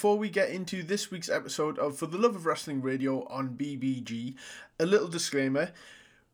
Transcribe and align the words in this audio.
before 0.00 0.16
we 0.16 0.30
get 0.30 0.48
into 0.48 0.82
this 0.82 1.10
week's 1.10 1.28
episode 1.28 1.78
of 1.78 1.94
For 1.94 2.06
the 2.06 2.16
Love 2.16 2.34
of 2.34 2.46
Wrestling 2.46 2.80
Radio 2.80 3.28
on 3.28 3.50
BBG, 3.50 4.34
a 4.78 4.86
little 4.86 5.08
disclaimer. 5.08 5.72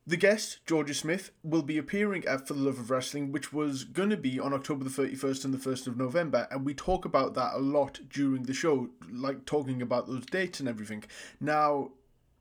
The 0.07 0.17
guest, 0.17 0.65
Georgia 0.67 0.95
Smith, 0.95 1.33
will 1.43 1.63
be 1.63 1.77
appearing 1.77 2.25
at 2.27 2.47
For 2.47 2.55
the 2.55 2.61
Love 2.61 2.79
of 2.79 2.93
Wrestling, 2.93 3.33
which 3.33 3.53
was 3.53 3.83
going 3.83 4.11
to 4.11 4.17
be 4.17 4.39
on 4.39 4.53
October 4.55 4.85
the 4.85 4.91
31st 4.91 5.47
and 5.47 5.53
the 5.53 5.59
1st 5.59 5.89
of 5.89 5.97
November, 5.97 6.47
and 6.53 6.65
we 6.65 6.75
talk 6.75 7.05
about 7.05 7.35
that 7.35 7.55
a 7.55 7.59
lot 7.59 7.99
during 8.09 8.45
the 8.45 8.55
show, 8.55 8.89
like 9.11 9.47
talking 9.47 9.83
about 9.83 10.07
those 10.07 10.27
dates 10.27 10.61
and 10.61 10.69
everything. 10.69 11.03
Now, 11.41 11.91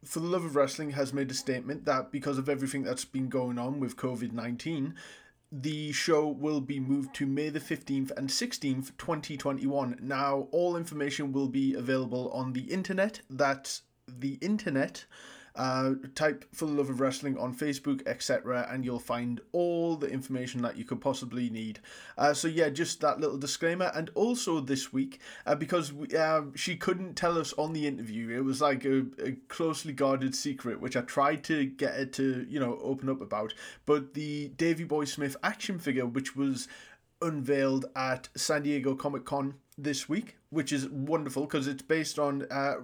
For 0.04 0.20
the 0.20 0.28
Love 0.28 0.46
of 0.46 0.55
Wrestling 0.55 0.92
has 0.92 1.12
made 1.12 1.32
a 1.32 1.34
statement 1.34 1.86
that 1.86 2.12
because 2.12 2.38
of 2.38 2.48
everything 2.48 2.84
that's 2.84 3.04
been 3.04 3.30
going 3.30 3.57
on 3.57 3.80
with 3.80 3.98
COVID 3.98 4.32
19, 4.32 4.94
the 5.61 5.93
show 5.93 6.27
will 6.27 6.59
be 6.59 6.81
moved 6.81 7.15
to 7.15 7.25
May 7.25 7.47
the 7.47 7.61
15th 7.61 8.11
and 8.17 8.27
16th, 8.27 8.91
2021. 8.97 9.97
Now, 10.01 10.49
all 10.51 10.75
information 10.75 11.31
will 11.31 11.47
be 11.47 11.73
available 11.73 12.29
on 12.31 12.51
the 12.51 12.63
internet. 12.63 13.21
That's 13.29 13.83
the 14.05 14.33
internet. 14.41 15.05
Uh, 15.55 15.95
type 16.15 16.45
For 16.54 16.65
the 16.65 16.73
Love 16.73 16.89
of 16.89 17.00
Wrestling 17.00 17.37
on 17.37 17.55
Facebook, 17.55 18.05
etc., 18.05 18.68
and 18.69 18.83
you'll 18.83 19.00
find 19.00 19.39
all 19.51 19.96
the 19.96 20.09
information 20.09 20.61
that 20.63 20.77
you 20.77 20.83
could 20.83 21.00
possibly 21.00 21.50
need. 21.50 21.79
Uh, 22.18 22.33
so, 22.33 22.47
yeah, 22.47 22.69
just 22.69 23.01
that 23.01 23.19
little 23.19 23.37
disclaimer. 23.37 23.91
And 23.96 24.11
also 24.15 24.60
this 24.60 24.91
week, 24.91 25.19
uh, 25.46 25.55
because 25.55 25.93
we, 25.93 26.07
uh, 26.15 26.41
she 26.55 26.75
couldn't 26.75 27.15
tell 27.15 27.37
us 27.37 27.54
on 27.54 27.73
the 27.73 27.87
interview, 27.87 28.29
it 28.36 28.43
was 28.43 28.61
like 28.61 28.83
a, 28.86 29.05
a 29.23 29.32
closely 29.47 29.93
guarded 29.93 30.36
secret, 30.36 30.82
which 30.82 30.97
I 30.97 31.01
tried 31.01 31.43
to 31.46 31.65
get 31.65 31.96
her 31.96 32.05
to, 32.05 32.45
you 32.49 32.59
know, 32.59 32.77
open 32.81 33.09
up 33.09 33.22
about. 33.22 33.53
But 33.85 34.13
the 34.13 34.49
Davy 34.49 34.83
Boy 34.83 35.05
Smith 35.05 35.38
action 35.44 35.80
figure, 35.80 36.05
which 36.05 36.35
was 36.35 36.67
unveiled 37.22 37.85
at 37.95 38.30
San 38.35 38.63
Diego 38.63 38.95
Comic 38.95 39.25
Con 39.25 39.55
this 39.77 40.08
week, 40.08 40.38
which 40.49 40.72
is 40.72 40.88
wonderful 40.89 41.44
because 41.44 41.67
it's 41.67 41.81
based 41.81 42.19
on 42.19 42.45
uh, 42.52 42.75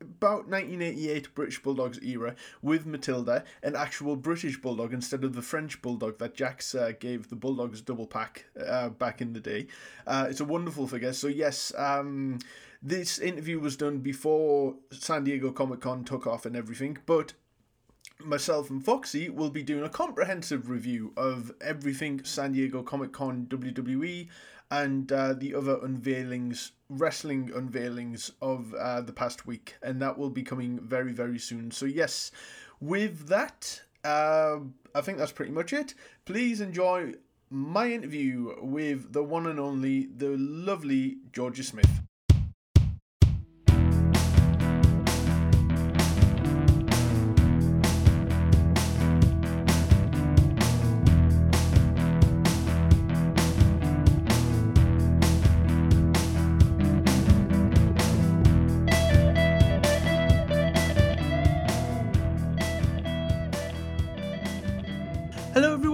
about 0.00 0.48
1988 0.48 1.34
British 1.34 1.62
Bulldogs 1.62 1.98
era 2.02 2.34
with 2.62 2.86
Matilda, 2.86 3.44
an 3.62 3.74
actual 3.74 4.16
British 4.16 4.60
Bulldog 4.60 4.92
instead 4.92 5.24
of 5.24 5.34
the 5.34 5.42
French 5.42 5.82
Bulldog 5.82 6.18
that 6.18 6.36
Jakks 6.36 6.78
uh, 6.78 6.92
gave 6.98 7.28
the 7.28 7.36
Bulldogs 7.36 7.80
double 7.80 8.06
pack 8.06 8.46
uh, 8.64 8.90
back 8.90 9.20
in 9.20 9.32
the 9.32 9.40
day. 9.40 9.66
Uh, 10.06 10.26
it's 10.30 10.40
a 10.40 10.44
wonderful 10.44 10.86
figure. 10.86 11.12
So, 11.12 11.26
yes, 11.26 11.72
um, 11.76 12.38
this 12.82 13.18
interview 13.18 13.58
was 13.58 13.76
done 13.76 13.98
before 13.98 14.76
San 14.92 15.24
Diego 15.24 15.50
Comic 15.50 15.80
Con 15.80 16.04
took 16.04 16.26
off 16.26 16.46
and 16.46 16.56
everything, 16.56 16.98
but 17.06 17.32
myself 18.24 18.70
and 18.70 18.84
Foxy 18.84 19.28
will 19.28 19.50
be 19.50 19.62
doing 19.62 19.84
a 19.84 19.88
comprehensive 19.88 20.68
review 20.68 21.12
of 21.16 21.52
everything 21.60 22.22
San 22.24 22.52
Diego 22.52 22.82
Comic 22.82 23.12
Con 23.12 23.46
WWE 23.48 24.28
and 24.70 25.10
uh, 25.12 25.32
the 25.32 25.54
other 25.54 25.76
unveilings, 25.78 26.72
wrestling 26.88 27.50
unveilings 27.50 28.32
of 28.42 28.74
uh, 28.74 29.00
the 29.00 29.12
past 29.12 29.46
week, 29.46 29.76
and 29.82 30.00
that 30.02 30.18
will 30.18 30.30
be 30.30 30.42
coming 30.42 30.78
very, 30.80 31.12
very 31.12 31.38
soon. 31.38 31.70
So, 31.70 31.86
yes, 31.86 32.30
with 32.80 33.28
that, 33.28 33.80
uh, 34.04 34.58
I 34.94 35.00
think 35.00 35.18
that's 35.18 35.32
pretty 35.32 35.52
much 35.52 35.72
it. 35.72 35.94
Please 36.24 36.60
enjoy 36.60 37.14
my 37.50 37.90
interview 37.90 38.54
with 38.60 39.12
the 39.12 39.22
one 39.22 39.46
and 39.46 39.58
only, 39.58 40.06
the 40.06 40.36
lovely 40.36 41.18
Georgia 41.32 41.62
Smith. 41.62 42.07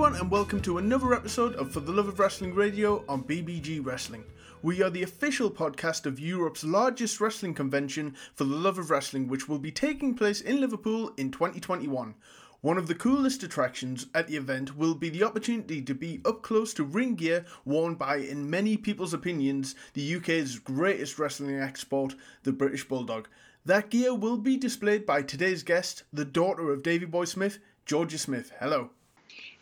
Everyone, 0.04 0.20
and 0.20 0.30
welcome 0.30 0.60
to 0.60 0.76
another 0.76 1.14
episode 1.14 1.54
of 1.54 1.72
For 1.72 1.80
the 1.80 1.90
Love 1.90 2.08
of 2.08 2.18
Wrestling 2.18 2.54
Radio 2.54 3.02
on 3.08 3.24
BBG 3.24 3.82
Wrestling. 3.82 4.22
We 4.60 4.82
are 4.82 4.90
the 4.90 5.02
official 5.02 5.50
podcast 5.50 6.04
of 6.04 6.20
Europe's 6.20 6.62
largest 6.62 7.22
wrestling 7.22 7.54
convention, 7.54 8.14
For 8.34 8.44
the 8.44 8.54
Love 8.54 8.76
of 8.76 8.90
Wrestling, 8.90 9.28
which 9.28 9.48
will 9.48 9.58
be 9.58 9.72
taking 9.72 10.14
place 10.14 10.42
in 10.42 10.60
Liverpool 10.60 11.14
in 11.16 11.30
2021. 11.30 12.14
One 12.60 12.76
of 12.76 12.86
the 12.86 12.94
coolest 12.94 13.42
attractions 13.44 14.08
at 14.14 14.28
the 14.28 14.36
event 14.36 14.76
will 14.76 14.94
be 14.94 15.08
the 15.08 15.24
opportunity 15.24 15.80
to 15.80 15.94
be 15.94 16.20
up 16.26 16.42
close 16.42 16.74
to 16.74 16.84
ring 16.84 17.14
gear 17.14 17.46
worn 17.64 17.94
by, 17.94 18.16
in 18.16 18.50
many 18.50 18.76
people's 18.76 19.14
opinions, 19.14 19.74
the 19.94 20.16
UK's 20.16 20.58
greatest 20.58 21.18
wrestling 21.18 21.58
export, 21.58 22.14
the 22.42 22.52
British 22.52 22.86
Bulldog. 22.86 23.26
That 23.64 23.88
gear 23.88 24.14
will 24.14 24.36
be 24.36 24.58
displayed 24.58 25.06
by 25.06 25.22
today's 25.22 25.62
guest, 25.62 26.02
the 26.12 26.26
daughter 26.26 26.70
of 26.70 26.82
Davy 26.82 27.06
Boy 27.06 27.24
Smith, 27.24 27.58
Georgia 27.86 28.18
Smith. 28.18 28.52
Hello. 28.60 28.90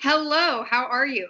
Hello, 0.02 0.64
how 0.68 0.86
are 0.86 1.06
you? 1.06 1.28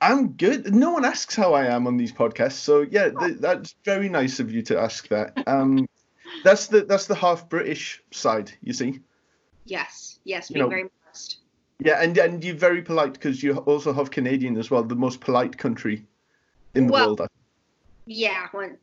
I'm 0.00 0.28
good. 0.32 0.74
No 0.74 0.92
one 0.92 1.04
asks 1.04 1.36
how 1.36 1.52
I 1.52 1.66
am 1.66 1.86
on 1.86 1.98
these 1.98 2.12
podcasts, 2.12 2.52
so 2.52 2.80
yeah, 2.90 3.10
th- 3.10 3.36
that's 3.40 3.74
very 3.84 4.08
nice 4.08 4.40
of 4.40 4.50
you 4.50 4.62
to 4.62 4.78
ask 4.80 5.06
that. 5.08 5.36
Um, 5.46 5.86
that's 6.44 6.68
the 6.68 6.80
that's 6.86 7.06
the 7.06 7.14
half 7.14 7.46
British 7.50 8.02
side, 8.12 8.52
you 8.62 8.72
see. 8.72 9.00
Yes, 9.66 10.18
yes, 10.24 10.48
You 10.48 10.54
being 10.54 10.64
know- 10.64 10.70
very 10.70 10.82
modest. 11.04 11.40
Yeah, 11.78 12.00
and 12.02 12.16
and 12.16 12.42
you're 12.42 12.54
very 12.54 12.80
polite 12.80 13.12
because 13.12 13.42
you 13.42 13.58
also 13.58 13.92
have 13.92 14.10
Canadian 14.10 14.56
as 14.56 14.70
well, 14.70 14.82
the 14.82 14.96
most 14.96 15.20
polite 15.20 15.58
country 15.58 16.06
in 16.74 16.86
the 16.86 16.92
Well- 16.94 17.08
world. 17.08 17.20
I- 17.20 17.26
Yeah, 18.06 18.46
when, 18.52 18.78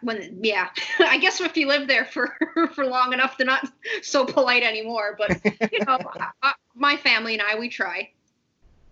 when, 0.00 0.38
yeah. 0.42 0.68
I 1.00 1.18
guess 1.18 1.38
if 1.42 1.54
you 1.54 1.68
live 1.68 1.86
there 1.86 2.06
for 2.06 2.34
for 2.72 2.86
long 2.86 3.12
enough, 3.12 3.36
they're 3.36 3.46
not 3.46 3.70
so 4.00 4.24
polite 4.24 4.62
anymore. 4.62 5.16
But 5.18 5.38
you 5.70 5.84
know, 5.84 5.98
I, 6.42 6.54
my 6.74 6.96
family 6.96 7.34
and 7.34 7.42
I, 7.42 7.58
we 7.58 7.68
try. 7.68 8.10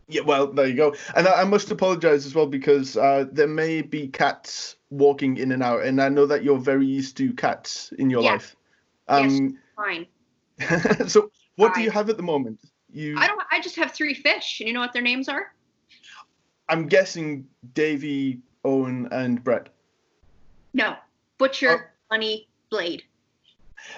Yeah, 0.09 0.23
well, 0.23 0.53
there 0.53 0.67
you 0.67 0.75
go. 0.75 0.95
And 1.17 1.27
I, 1.27 1.43
I 1.43 1.45
must 1.45 1.71
apologise 1.71 2.27
as 2.27 2.35
well 2.35 2.47
because 2.47 2.97
uh, 2.97 3.25
there 3.33 3.49
may 3.49 3.83
be 3.83 4.07
cats 4.07 4.77
walking 4.91 5.37
in 5.37 5.51
and 5.51 5.63
out, 5.63 5.83
and 5.83 6.01
I 6.01 6.09
know 6.09 6.27
that 6.27 6.45
you're 6.45 6.59
very 6.59 6.87
used 6.87 7.17
to 7.17 7.33
cats 7.35 7.93
in 7.99 8.09
your 8.09 8.23
Yeah. 8.23 8.33
life. 8.33 8.57
Um, 9.09 9.59
Fine. 9.75 10.07
so, 11.09 11.31
what 11.57 11.75
do 11.75 11.83
you 11.83 11.91
have 11.91 12.09
at 12.09 12.17
the 12.17 12.23
moment? 12.23 12.61
You, 12.93 13.19
I 13.19 13.27
don't. 13.27 13.43
I 13.51 13.61
just 13.61 13.77
have 13.77 13.93
three 13.93 14.15
fish, 14.15 14.61
and 14.61 14.69
you 14.69 14.75
know 14.75 14.81
what 14.81 14.93
their 14.93 15.03
names 15.03 15.29
are? 15.29 15.53
I'm 16.69 16.87
guessing 16.87 17.47
Davy, 17.75 18.41
Owen, 18.65 19.09
and 19.11 19.43
Brett. 19.43 19.69
No, 20.73 20.97
Butcher, 21.39 21.93
Bunny, 22.11 22.49
Blade. 22.71 23.03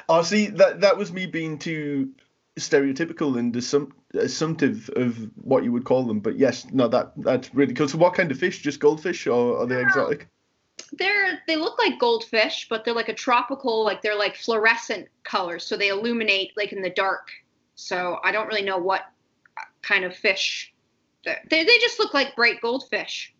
Oh, 0.08 0.22
see, 0.22 0.46
that 0.48 0.80
that 0.80 0.96
was 0.96 1.12
me 1.12 1.26
being 1.26 1.58
too 1.58 2.10
stereotypical 2.58 3.38
and 3.38 3.54
assum- 3.54 3.92
assumptive 4.14 4.90
of 4.96 5.30
what 5.36 5.64
you 5.64 5.72
would 5.72 5.84
call 5.84 6.04
them. 6.04 6.20
But 6.20 6.38
yes, 6.38 6.66
no, 6.72 6.88
that 6.88 7.12
that's 7.16 7.54
really 7.54 7.74
cool. 7.74 7.88
So, 7.88 7.98
what 7.98 8.14
kind 8.14 8.30
of 8.30 8.38
fish? 8.38 8.60
Just 8.62 8.80
goldfish, 8.80 9.26
or 9.26 9.58
are 9.58 9.66
they 9.66 9.80
exotic? 9.80 10.28
They're 10.92 11.40
they 11.46 11.56
look 11.56 11.78
like 11.78 11.98
goldfish, 11.98 12.66
but 12.68 12.84
they're 12.84 12.94
like 12.94 13.08
a 13.08 13.14
tropical, 13.14 13.84
like 13.84 14.02
they're 14.02 14.18
like 14.18 14.36
fluorescent 14.36 15.08
colors, 15.24 15.64
so 15.64 15.76
they 15.76 15.88
illuminate 15.88 16.52
like 16.56 16.72
in 16.72 16.82
the 16.82 16.90
dark. 16.90 17.30
So 17.74 18.18
I 18.24 18.32
don't 18.32 18.46
really 18.46 18.62
know 18.62 18.78
what 18.78 19.02
kind 19.82 20.04
of 20.04 20.14
fish. 20.14 20.72
They 21.24 21.36
they 21.50 21.78
just 21.78 21.98
look 21.98 22.14
like 22.14 22.36
bright 22.36 22.60
goldfish. 22.60 23.34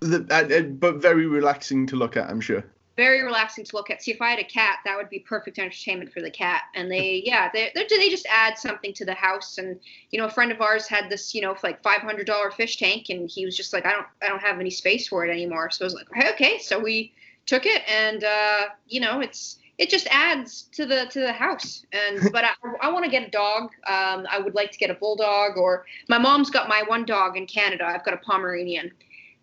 The, 0.00 0.24
and, 0.30 0.78
but 0.78 1.02
very 1.02 1.26
relaxing 1.26 1.86
to 1.88 1.96
look 1.96 2.16
at, 2.16 2.30
I'm 2.30 2.40
sure. 2.40 2.64
Very 2.98 3.22
relaxing 3.22 3.64
to 3.64 3.76
look 3.76 3.90
at. 3.90 4.02
See, 4.02 4.10
if 4.10 4.20
I 4.20 4.30
had 4.30 4.40
a 4.40 4.44
cat, 4.44 4.80
that 4.84 4.96
would 4.96 5.08
be 5.08 5.20
perfect 5.20 5.60
entertainment 5.60 6.12
for 6.12 6.20
the 6.20 6.32
cat. 6.32 6.62
And 6.74 6.90
they, 6.90 7.22
yeah, 7.24 7.48
they 7.54 7.70
they 7.72 8.08
just 8.08 8.26
add 8.28 8.58
something 8.58 8.92
to 8.94 9.04
the 9.04 9.14
house. 9.14 9.56
And 9.56 9.78
you 10.10 10.18
know, 10.18 10.26
a 10.26 10.30
friend 10.30 10.50
of 10.50 10.60
ours 10.60 10.88
had 10.88 11.08
this, 11.08 11.32
you 11.32 11.40
know, 11.40 11.56
like 11.62 11.80
five 11.80 12.00
hundred 12.00 12.26
dollar 12.26 12.50
fish 12.50 12.76
tank, 12.76 13.06
and 13.08 13.30
he 13.30 13.44
was 13.44 13.56
just 13.56 13.72
like, 13.72 13.86
I 13.86 13.92
don't 13.92 14.06
I 14.20 14.26
don't 14.26 14.42
have 14.42 14.58
any 14.58 14.70
space 14.70 15.06
for 15.06 15.24
it 15.24 15.30
anymore. 15.30 15.70
So 15.70 15.84
I 15.84 15.86
was 15.86 15.94
like, 15.94 16.10
"Okay, 16.10 16.30
okay. 16.32 16.58
So 16.58 16.80
we 16.80 17.12
took 17.46 17.66
it, 17.66 17.82
and 17.88 18.24
uh, 18.24 18.62
you 18.88 18.98
know, 18.98 19.20
it's 19.20 19.60
it 19.78 19.90
just 19.90 20.08
adds 20.10 20.62
to 20.72 20.84
the 20.84 21.06
to 21.06 21.20
the 21.20 21.32
house. 21.32 21.86
And 21.92 22.18
but 22.32 22.44
I 22.44 22.50
I 22.80 22.90
want 22.90 23.04
to 23.04 23.10
get 23.12 23.28
a 23.28 23.30
dog. 23.30 23.70
Um, 23.86 24.26
I 24.28 24.40
would 24.42 24.56
like 24.56 24.72
to 24.72 24.78
get 24.78 24.90
a 24.90 24.94
bulldog, 24.94 25.56
or 25.56 25.86
my 26.08 26.18
mom's 26.18 26.50
got 26.50 26.68
my 26.68 26.82
one 26.88 27.04
dog 27.04 27.36
in 27.36 27.46
Canada. 27.46 27.84
I've 27.86 28.04
got 28.04 28.14
a 28.14 28.18
Pomeranian. 28.18 28.90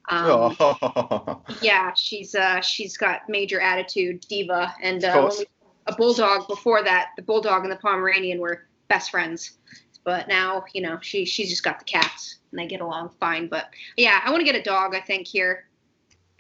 Um, 0.10 0.56
oh. 0.60 1.42
yeah, 1.62 1.94
she's 1.96 2.36
uh 2.36 2.62
she's 2.62 2.98
got 2.98 3.28
major 3.28 3.60
attitude, 3.60 4.22
diva, 4.28 4.74
and 4.81 5.04
uh, 5.04 5.31
we, 5.38 5.46
a 5.88 5.96
bulldog 5.96 6.48
before 6.48 6.84
that, 6.84 7.10
the 7.16 7.24
bulldog 7.24 7.63
and 7.63 7.72
the 7.72 7.78
Pomeranian 7.78 8.40
were 8.40 8.68
best 8.88 9.12
friends. 9.12 9.57
But 10.04 10.28
now, 10.28 10.66
you 10.74 10.81
know, 10.81 11.00
she 11.02 11.25
she's 11.25 11.50
just 11.50 11.63
got 11.63 11.80
the 11.80 11.86
cats, 11.86 12.38
and 12.52 12.60
they 12.60 12.68
get 12.68 12.81
along 12.81 13.10
fine. 13.19 13.48
But 13.48 13.69
yeah, 13.98 14.22
I 14.24 14.30
want 14.30 14.42
to 14.42 14.46
get 14.46 14.56
a 14.56 14.63
dog. 14.63 14.94
I 14.94 15.02
think 15.02 15.28
here. 15.28 15.66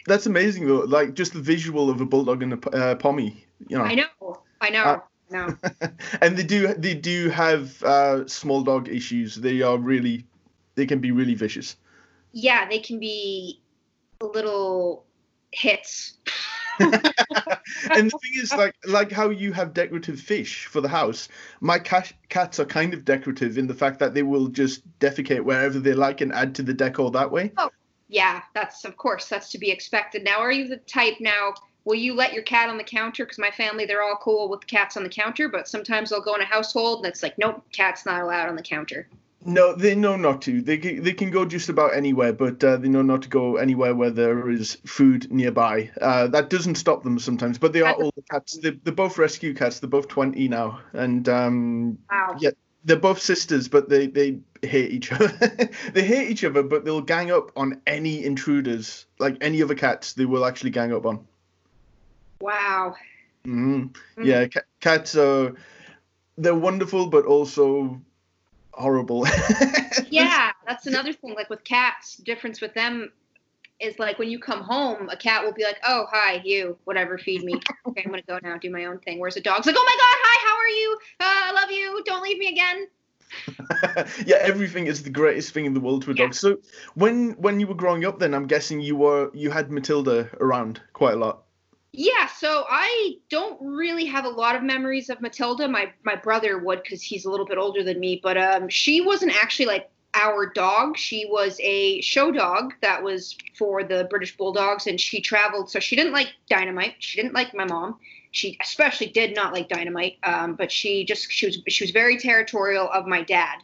That's 0.05 0.27
amazing 0.27 0.67
though. 0.67 0.81
Like 0.81 1.15
just 1.15 1.33
the 1.33 1.41
visual 1.41 1.89
of 1.89 1.99
a 1.99 2.05
bulldog 2.05 2.43
and 2.43 2.53
a 2.53 2.69
uh, 2.69 2.95
pommy, 2.95 3.45
you 3.67 3.77
know. 3.77 3.83
I 3.83 3.95
know, 3.95 4.43
I 4.61 4.69
know, 4.69 4.83
Uh, 4.83 4.99
I 5.31 5.35
know. 5.35 5.57
and 6.21 6.37
they 6.37 6.43
do 6.43 6.73
they 6.75 6.93
do 6.93 7.29
have 7.29 7.81
uh, 7.81 8.27
small 8.27 8.61
dog 8.61 8.87
issues. 8.87 9.35
They 9.35 9.63
are 9.63 9.77
really 9.77 10.27
they 10.75 10.85
can 10.85 10.99
be 10.99 11.11
really 11.11 11.33
vicious. 11.33 11.75
Yeah, 12.35 12.67
they 12.67 12.79
can 12.79 12.99
be 12.99 13.61
a 14.19 14.25
little 14.25 15.05
hits. 15.51 16.15
and 16.81 16.91
the 16.91 18.19
thing 18.21 18.33
is, 18.35 18.51
like, 18.51 18.75
like 18.85 19.09
how 19.09 19.29
you 19.29 19.53
have 19.53 19.73
decorative 19.73 20.19
fish 20.19 20.65
for 20.65 20.81
the 20.81 20.89
house. 20.89 21.29
My 21.61 21.79
cat, 21.79 22.11
cats 22.27 22.59
are 22.59 22.65
kind 22.65 22.93
of 22.93 23.05
decorative 23.05 23.57
in 23.57 23.67
the 23.67 23.73
fact 23.73 23.99
that 23.99 24.13
they 24.13 24.23
will 24.23 24.49
just 24.49 24.83
defecate 24.99 25.45
wherever 25.45 25.79
they 25.79 25.93
like 25.93 26.19
and 26.19 26.33
add 26.33 26.53
to 26.55 26.61
the 26.61 26.73
decor 26.73 27.09
that 27.11 27.31
way. 27.31 27.53
Oh, 27.57 27.69
yeah, 28.09 28.41
that's 28.53 28.83
of 28.83 28.97
course 28.97 29.29
that's 29.29 29.49
to 29.51 29.57
be 29.57 29.71
expected. 29.71 30.25
Now, 30.25 30.39
are 30.39 30.51
you 30.51 30.67
the 30.67 30.77
type 30.77 31.15
now? 31.21 31.53
Will 31.85 31.95
you 31.95 32.15
let 32.15 32.33
your 32.33 32.43
cat 32.43 32.67
on 32.67 32.77
the 32.77 32.83
counter? 32.83 33.23
Because 33.23 33.39
my 33.39 33.51
family, 33.51 33.85
they're 33.85 34.03
all 34.03 34.19
cool 34.21 34.49
with 34.49 34.67
cats 34.67 34.97
on 34.97 35.03
the 35.03 35.09
counter, 35.09 35.47
but 35.47 35.69
sometimes 35.69 36.09
they'll 36.09 36.19
go 36.19 36.35
in 36.35 36.41
a 36.41 36.45
household 36.45 37.05
and 37.05 37.07
it's 37.13 37.23
like, 37.23 37.37
nope, 37.37 37.63
cat's 37.71 38.05
not 38.05 38.21
allowed 38.21 38.49
on 38.49 38.57
the 38.57 38.61
counter. 38.61 39.07
No, 39.47 39.75
they 39.75 39.93
know 39.93 40.15
not 40.15 40.41
to. 40.43 40.59
They 40.59 40.79
can, 40.79 41.03
they 41.03 41.13
can 41.13 41.29
go 41.29 41.45
just 41.45 41.69
about 41.69 41.93
anywhere, 41.93 42.33
but 42.33 42.63
uh, 42.63 42.77
they 42.77 42.89
know 42.89 43.03
not 43.03 43.21
to 43.21 43.29
go 43.29 43.57
anywhere 43.57 43.93
where 43.93 44.09
there 44.09 44.49
is 44.49 44.79
food 44.87 45.31
nearby. 45.31 45.91
Uh, 46.01 46.25
that 46.27 46.49
doesn't 46.49 46.75
stop 46.75 47.03
them 47.03 47.19
sometimes, 47.19 47.59
but 47.59 47.71
they 47.71 47.83
are 47.83 47.93
all 47.93 48.11
the 48.15 48.23
cats. 48.23 48.57
They're, 48.57 48.73
they're 48.83 48.91
both 48.91 49.19
rescue 49.19 49.53
cats. 49.53 49.79
They're 49.79 49.89
both 49.89 50.07
twenty 50.07 50.47
now, 50.47 50.79
and 50.93 51.29
um, 51.29 51.99
wow. 52.09 52.35
yeah, 52.39 52.49
they're 52.85 52.97
both 52.97 53.21
sisters, 53.21 53.67
but 53.67 53.87
they 53.87 54.07
they 54.07 54.39
hate 54.63 54.91
each 54.91 55.11
other. 55.11 55.27
they 55.93 56.03
hate 56.03 56.31
each 56.31 56.43
other, 56.43 56.63
but 56.63 56.83
they'll 56.83 57.01
gang 57.01 57.29
up 57.29 57.51
on 57.55 57.81
any 57.85 58.25
intruders, 58.25 59.05
like 59.19 59.37
any 59.41 59.61
other 59.61 59.75
cats. 59.75 60.13
They 60.13 60.25
will 60.25 60.45
actually 60.45 60.71
gang 60.71 60.91
up 60.91 61.05
on. 61.05 61.27
Wow. 62.41 62.95
Mm-hmm. 63.45 63.77
Mm-hmm. 63.77 64.23
Yeah, 64.23 64.47
cats 64.79 65.15
are 65.15 65.53
they're 66.35 66.55
wonderful, 66.55 67.07
but 67.07 67.25
also 67.25 68.01
horrible. 68.77 69.25
yeah, 70.09 70.51
that's 70.65 70.87
another 70.87 71.13
thing. 71.13 71.33
Like 71.33 71.49
with 71.49 71.63
cats, 71.63 72.17
difference 72.17 72.61
with 72.61 72.73
them 72.73 73.11
is 73.79 73.99
like 73.99 74.19
when 74.19 74.29
you 74.29 74.39
come 74.39 74.61
home, 74.61 75.09
a 75.09 75.17
cat 75.17 75.43
will 75.43 75.53
be 75.53 75.63
like, 75.63 75.79
"Oh, 75.85 76.05
hi, 76.11 76.41
you, 76.43 76.77
whatever, 76.85 77.17
feed 77.17 77.43
me. 77.43 77.59
Okay, 77.87 78.01
I'm 78.03 78.09
gonna 78.09 78.23
go 78.23 78.39
now, 78.41 78.57
do 78.57 78.69
my 78.69 78.85
own 78.85 78.99
thing." 78.99 79.19
Whereas 79.19 79.37
a 79.37 79.41
dog's 79.41 79.67
like, 79.67 79.75
"Oh 79.77 79.83
my 79.85 79.97
God, 79.97 80.17
hi, 80.23 80.49
how 80.49 80.57
are 80.57 80.67
you? 80.67 80.97
Uh, 81.19 81.49
I 81.49 81.51
love 81.51 81.71
you. 81.71 82.03
Don't 82.05 82.23
leave 82.23 82.37
me 82.37 82.47
again." 82.47 82.87
yeah, 84.25 84.37
everything 84.41 84.87
is 84.87 85.03
the 85.03 85.09
greatest 85.09 85.53
thing 85.53 85.65
in 85.65 85.73
the 85.73 85.79
world 85.79 86.03
to 86.03 86.11
a 86.11 86.13
dog. 86.13 86.29
Yeah. 86.29 86.31
So 86.31 86.57
when 86.95 87.31
when 87.33 87.59
you 87.59 87.67
were 87.67 87.75
growing 87.75 88.05
up, 88.05 88.19
then 88.19 88.33
I'm 88.33 88.47
guessing 88.47 88.81
you 88.81 88.95
were 88.95 89.31
you 89.33 89.51
had 89.51 89.71
Matilda 89.71 90.29
around 90.39 90.81
quite 90.93 91.13
a 91.13 91.17
lot. 91.17 91.44
Yeah, 91.97 92.27
so 92.27 92.65
I 92.69 93.19
don't 93.29 93.57
really 93.61 94.05
have 94.05 94.25
a 94.25 94.29
lot 94.29 94.57
of 94.57 94.63
memories 94.63 95.09
of 95.09 95.21
Matilda. 95.21 95.67
My 95.69 95.93
my 96.03 96.15
brother 96.15 96.59
would 96.59 96.83
because 96.83 97.01
he's 97.01 97.23
a 97.23 97.31
little 97.31 97.45
bit 97.45 97.57
older 97.57 97.83
than 97.83 98.01
me, 98.01 98.19
but 98.21 98.37
um, 98.37 98.67
she 98.67 98.99
wasn't 98.99 99.33
actually 99.33 99.67
like 99.67 99.89
our 100.13 100.51
dog. 100.51 100.97
She 100.97 101.25
was 101.25 101.57
a 101.61 102.01
show 102.01 102.31
dog 102.31 102.73
that 102.81 103.01
was 103.01 103.37
for 103.57 103.81
the 103.83 104.07
British 104.09 104.35
Bulldogs, 104.35 104.87
and 104.87 104.99
she 104.99 105.21
traveled. 105.21 105.69
So 105.69 105.79
she 105.79 105.95
didn't 105.95 106.11
like 106.11 106.33
Dynamite. 106.49 106.95
She 106.99 107.21
didn't 107.21 107.33
like 107.33 107.53
my 107.53 107.63
mom. 107.63 107.97
She 108.31 108.57
especially 108.61 109.07
did 109.07 109.33
not 109.33 109.53
like 109.53 109.69
Dynamite. 109.69 110.17
Um, 110.23 110.55
but 110.55 110.73
she 110.73 111.05
just 111.05 111.31
she 111.31 111.45
was 111.45 111.59
she 111.69 111.85
was 111.85 111.91
very 111.91 112.17
territorial 112.17 112.89
of 112.91 113.07
my 113.07 113.21
dad, 113.21 113.59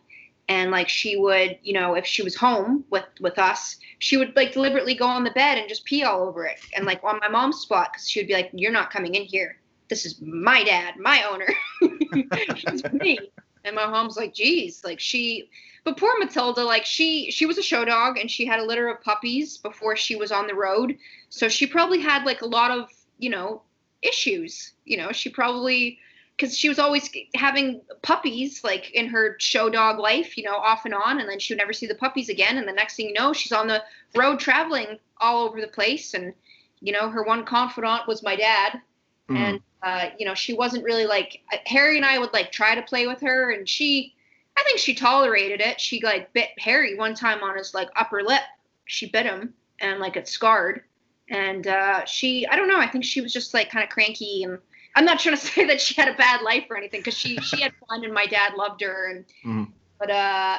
and 0.47 0.71
like 0.71 0.89
she 0.89 1.17
would, 1.17 1.57
you 1.63 1.73
know, 1.73 1.93
if 1.93 2.05
she 2.05 2.23
was 2.23 2.35
home 2.35 2.83
with 2.89 3.05
with 3.19 3.37
us, 3.39 3.77
she 3.99 4.17
would 4.17 4.35
like 4.35 4.53
deliberately 4.53 4.93
go 4.95 5.05
on 5.05 5.23
the 5.23 5.31
bed 5.31 5.57
and 5.57 5.69
just 5.69 5.85
pee 5.85 6.03
all 6.03 6.23
over 6.23 6.45
it, 6.45 6.59
and 6.75 6.85
like 6.85 7.03
on 7.03 7.19
my 7.19 7.27
mom's 7.27 7.59
spot, 7.59 7.89
because 7.91 8.09
she 8.09 8.19
would 8.19 8.27
be 8.27 8.33
like, 8.33 8.49
"You're 8.53 8.71
not 8.71 8.91
coming 8.91 9.15
in 9.15 9.23
here. 9.23 9.57
This 9.89 10.05
is 10.05 10.21
my 10.21 10.63
dad, 10.63 10.95
my 10.97 11.23
owner. 11.23 11.47
it's 11.81 12.91
me." 12.93 13.17
And 13.63 13.75
my 13.75 13.85
mom's 13.85 14.17
like, 14.17 14.33
"Geez, 14.33 14.83
like 14.83 14.99
she." 14.99 15.49
But 15.83 15.97
poor 15.97 16.17
Matilda, 16.19 16.63
like 16.63 16.85
she 16.85 17.31
she 17.31 17.45
was 17.45 17.57
a 17.57 17.63
show 17.63 17.85
dog 17.85 18.17
and 18.17 18.29
she 18.29 18.45
had 18.45 18.59
a 18.59 18.65
litter 18.65 18.87
of 18.87 19.01
puppies 19.01 19.57
before 19.57 19.95
she 19.95 20.15
was 20.15 20.31
on 20.31 20.47
the 20.47 20.55
road. 20.55 20.97
So 21.29 21.49
she 21.49 21.65
probably 21.65 21.99
had 21.99 22.23
like 22.23 22.41
a 22.41 22.47
lot 22.47 22.71
of, 22.71 22.89
you 23.17 23.29
know, 23.29 23.63
issues. 24.01 24.73
You 24.85 24.97
know, 24.97 25.11
she 25.11 25.29
probably 25.29 25.99
because 26.41 26.57
she 26.57 26.69
was 26.69 26.79
always 26.79 27.07
having 27.35 27.81
puppies 28.01 28.63
like 28.63 28.89
in 28.91 29.07
her 29.07 29.35
show 29.39 29.69
dog 29.69 29.99
life, 29.99 30.35
you 30.37 30.43
know, 30.43 30.55
off 30.55 30.85
and 30.85 30.93
on, 30.93 31.19
and 31.19 31.29
then 31.29 31.37
she 31.37 31.53
would 31.53 31.59
never 31.59 31.71
see 31.71 31.85
the 31.85 31.93
puppies 31.93 32.29
again. 32.29 32.57
And 32.57 32.67
the 32.67 32.73
next 32.73 32.95
thing 32.95 33.07
you 33.07 33.13
know, 33.13 33.31
she's 33.31 33.51
on 33.51 33.67
the 33.67 33.83
road 34.15 34.39
traveling 34.39 34.97
all 35.19 35.47
over 35.47 35.61
the 35.61 35.67
place. 35.67 36.15
And 36.15 36.33
you 36.79 36.93
know, 36.93 37.09
her 37.09 37.21
one 37.21 37.45
confidant 37.45 38.07
was 38.07 38.23
my 38.23 38.35
dad, 38.35 38.81
mm. 39.29 39.37
and 39.37 39.59
uh, 39.83 40.09
you 40.17 40.25
know, 40.25 40.33
she 40.33 40.53
wasn't 40.53 40.83
really 40.83 41.05
like 41.05 41.41
Harry 41.67 41.97
and 41.97 42.05
I 42.05 42.17
would 42.17 42.33
like 42.33 42.51
try 42.51 42.73
to 42.73 42.81
play 42.81 43.05
with 43.05 43.21
her, 43.21 43.51
and 43.51 43.69
she 43.69 44.15
I 44.57 44.63
think 44.63 44.79
she 44.79 44.95
tolerated 44.95 45.61
it. 45.61 45.79
She 45.79 46.01
like 46.03 46.33
bit 46.33 46.49
Harry 46.57 46.95
one 46.95 47.13
time 47.13 47.43
on 47.43 47.55
his 47.55 47.75
like 47.75 47.89
upper 47.95 48.23
lip. 48.23 48.41
She 48.85 49.07
bit 49.07 49.27
him 49.27 49.53
and 49.79 49.99
like 49.99 50.17
it 50.17 50.27
scarred. 50.27 50.81
And 51.29 51.67
uh, 51.67 52.03
she, 52.05 52.45
I 52.47 52.57
don't 52.57 52.67
know. 52.67 52.79
I 52.79 52.87
think 52.87 53.05
she 53.05 53.21
was 53.21 53.31
just 53.31 53.53
like 53.53 53.69
kind 53.69 53.83
of 53.83 53.89
cranky. 53.89 54.43
And 54.43 54.59
I'm 54.95 55.05
not 55.05 55.19
trying 55.19 55.35
to 55.35 55.41
say 55.45 55.65
that 55.65 55.81
she 55.81 55.93
had 55.95 56.07
a 56.07 56.15
bad 56.15 56.41
life 56.41 56.65
or 56.69 56.77
anything 56.77 57.01
because 57.01 57.17
she 57.17 57.37
she 57.37 57.61
had 57.61 57.73
fun 57.89 58.03
and 58.03 58.13
my 58.13 58.25
dad 58.25 58.53
loved 58.55 58.81
her. 58.81 59.11
And 59.11 59.25
mm. 59.45 59.71
but 59.99 60.09
uh, 60.09 60.57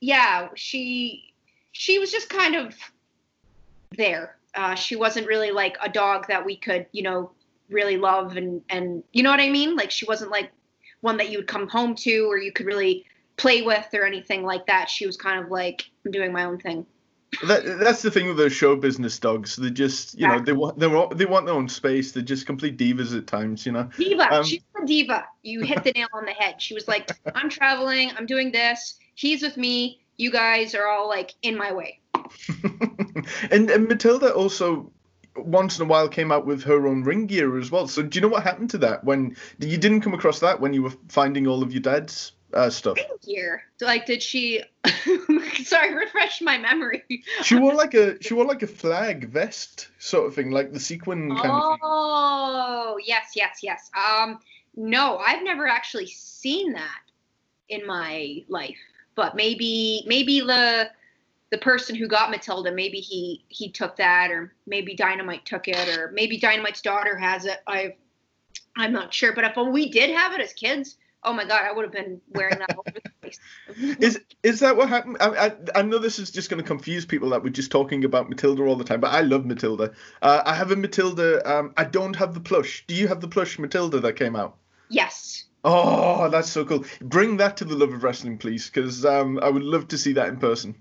yeah, 0.00 0.48
she 0.54 1.34
she 1.72 1.98
was 1.98 2.10
just 2.10 2.28
kind 2.28 2.54
of 2.54 2.74
there. 3.96 4.36
Uh, 4.54 4.74
she 4.74 4.94
wasn't 4.94 5.26
really 5.26 5.50
like 5.50 5.76
a 5.82 5.88
dog 5.88 6.28
that 6.28 6.44
we 6.44 6.56
could, 6.56 6.86
you 6.92 7.02
know, 7.02 7.32
really 7.68 7.96
love 7.96 8.36
and 8.36 8.62
and 8.68 9.02
you 9.12 9.22
know 9.22 9.30
what 9.30 9.40
I 9.40 9.50
mean. 9.50 9.76
Like 9.76 9.90
she 9.90 10.06
wasn't 10.06 10.30
like 10.30 10.50
one 11.00 11.16
that 11.18 11.30
you 11.30 11.38
would 11.38 11.48
come 11.48 11.68
home 11.68 11.94
to 11.94 12.30
or 12.30 12.38
you 12.38 12.52
could 12.52 12.66
really 12.66 13.04
play 13.36 13.62
with 13.62 13.86
or 13.92 14.04
anything 14.04 14.44
like 14.44 14.66
that. 14.66 14.88
She 14.88 15.06
was 15.06 15.16
kind 15.16 15.44
of 15.44 15.50
like, 15.50 15.84
I'm 16.04 16.12
doing 16.12 16.32
my 16.32 16.44
own 16.44 16.58
thing. 16.58 16.86
That, 17.46 17.78
that's 17.80 18.02
the 18.02 18.10
thing 18.10 18.28
with 18.28 18.36
those 18.36 18.52
show 18.52 18.76
business 18.76 19.18
dogs. 19.18 19.56
They 19.56 19.70
just, 19.70 20.18
you 20.18 20.26
know, 20.26 20.40
they 20.40 20.52
want 20.52 20.78
they 20.78 20.86
want 20.86 21.16
they 21.16 21.24
want 21.24 21.46
their 21.46 21.54
own 21.54 21.68
space. 21.68 22.12
They're 22.12 22.22
just 22.22 22.46
complete 22.46 22.76
divas 22.76 23.16
at 23.16 23.26
times, 23.26 23.66
you 23.66 23.72
know. 23.72 23.88
Diva, 23.96 24.34
um, 24.34 24.44
she's 24.44 24.62
a 24.80 24.86
diva. 24.86 25.24
You 25.42 25.62
hit 25.62 25.84
the 25.84 25.92
nail 25.92 26.08
on 26.12 26.24
the 26.24 26.32
head. 26.32 26.60
She 26.60 26.74
was 26.74 26.88
like, 26.88 27.10
"I'm 27.34 27.48
traveling. 27.48 28.10
I'm 28.16 28.26
doing 28.26 28.52
this. 28.52 28.98
He's 29.14 29.42
with 29.42 29.56
me. 29.56 30.00
You 30.16 30.30
guys 30.30 30.74
are 30.74 30.86
all 30.86 31.08
like 31.08 31.34
in 31.42 31.56
my 31.56 31.72
way." 31.72 32.00
and 33.50 33.70
and 33.70 33.88
Matilda 33.88 34.32
also 34.34 34.90
once 35.36 35.78
in 35.78 35.84
a 35.84 35.88
while 35.88 36.08
came 36.08 36.30
out 36.30 36.46
with 36.46 36.62
her 36.62 36.86
own 36.86 37.02
ring 37.02 37.26
gear 37.26 37.58
as 37.58 37.70
well. 37.70 37.88
So 37.88 38.02
do 38.02 38.16
you 38.16 38.20
know 38.20 38.28
what 38.28 38.42
happened 38.42 38.70
to 38.70 38.78
that 38.78 39.04
when 39.04 39.36
you 39.58 39.76
didn't 39.76 40.02
come 40.02 40.14
across 40.14 40.40
that 40.40 40.60
when 40.60 40.72
you 40.72 40.82
were 40.82 40.92
finding 41.08 41.46
all 41.46 41.62
of 41.62 41.72
your 41.72 41.82
dad's 41.82 42.32
uh, 42.54 42.70
stuff. 42.70 42.98
Year, 43.22 43.64
like, 43.80 44.06
did 44.06 44.22
she? 44.22 44.62
sorry, 45.64 45.94
refresh 45.94 46.40
my 46.40 46.56
memory. 46.56 47.02
she 47.42 47.56
wore 47.56 47.74
like 47.82 47.94
a 47.94 48.22
she 48.22 48.34
wore 48.34 48.44
like 48.44 48.62
a 48.62 48.66
flag 48.66 49.28
vest 49.28 49.88
sort 49.98 50.26
of 50.26 50.34
thing, 50.34 50.50
like 50.50 50.72
the 50.72 50.80
sequin 50.80 51.34
kind 51.36 51.50
oh, 51.50 51.56
of 51.56 51.72
thing. 51.72 51.80
Oh, 51.82 52.98
yes, 53.04 53.32
yes, 53.34 53.58
yes. 53.62 53.90
Um, 53.96 54.38
no, 54.76 55.18
I've 55.18 55.42
never 55.42 55.66
actually 55.66 56.06
seen 56.06 56.72
that 56.72 57.00
in 57.68 57.86
my 57.86 58.44
life, 58.48 58.78
but 59.14 59.34
maybe 59.34 60.04
maybe 60.06 60.40
the 60.40 60.90
the 61.50 61.58
person 61.58 61.94
who 61.94 62.08
got 62.08 62.30
Matilda, 62.30 62.72
maybe 62.72 62.98
he 62.98 63.44
he 63.48 63.70
took 63.70 63.96
that, 63.96 64.30
or 64.30 64.54
maybe 64.66 64.94
Dynamite 64.94 65.44
took 65.44 65.68
it, 65.68 65.96
or 65.96 66.10
maybe 66.12 66.38
Dynamite's 66.38 66.82
daughter 66.82 67.16
has 67.16 67.44
it. 67.44 67.62
I 67.66 67.96
I'm 68.76 68.92
not 68.92 69.12
sure, 69.14 69.32
but 69.32 69.44
if 69.44 69.56
we 69.56 69.88
did 69.90 70.10
have 70.10 70.32
it 70.32 70.40
as 70.40 70.52
kids, 70.52 70.96
oh 71.24 71.32
my 71.32 71.44
god, 71.44 71.62
I 71.64 71.72
would 71.72 71.84
have 71.84 71.92
been 71.92 72.20
wearing 72.32 72.58
that 72.58 72.76
over 72.76 72.98
the 73.02 73.10
face. 73.22 73.38
is 74.00 74.20
is 74.42 74.60
that 74.60 74.76
what 74.76 74.88
happened? 74.88 75.16
I, 75.20 75.46
I, 75.46 75.52
I 75.76 75.82
know 75.82 75.98
this 75.98 76.18
is 76.18 76.30
just 76.30 76.50
going 76.50 76.62
to 76.62 76.66
confuse 76.66 77.04
people 77.04 77.30
that 77.30 77.42
we're 77.42 77.50
just 77.50 77.70
talking 77.70 78.04
about 78.04 78.28
Matilda 78.28 78.62
all 78.64 78.76
the 78.76 78.84
time, 78.84 79.00
but 79.00 79.12
I 79.12 79.20
love 79.20 79.44
Matilda. 79.46 79.92
Uh, 80.22 80.42
I 80.44 80.54
have 80.54 80.70
a 80.70 80.76
Matilda. 80.76 81.42
Um, 81.50 81.72
I 81.76 81.84
don't 81.84 82.14
have 82.16 82.34
the 82.34 82.40
plush. 82.40 82.84
Do 82.86 82.94
you 82.94 83.08
have 83.08 83.20
the 83.20 83.28
plush 83.28 83.58
Matilda 83.58 84.00
that 84.00 84.14
came 84.14 84.36
out? 84.36 84.56
Yes. 84.88 85.44
Oh, 85.64 86.28
that's 86.28 86.50
so 86.50 86.64
cool. 86.64 86.84
Bring 87.00 87.38
that 87.38 87.56
to 87.56 87.64
the 87.64 87.74
love 87.74 87.92
of 87.92 88.04
wrestling, 88.04 88.36
please, 88.36 88.68
because 88.68 89.04
um, 89.06 89.38
I 89.42 89.48
would 89.48 89.62
love 89.62 89.88
to 89.88 89.98
see 89.98 90.12
that 90.12 90.28
in 90.28 90.36
person. 90.36 90.74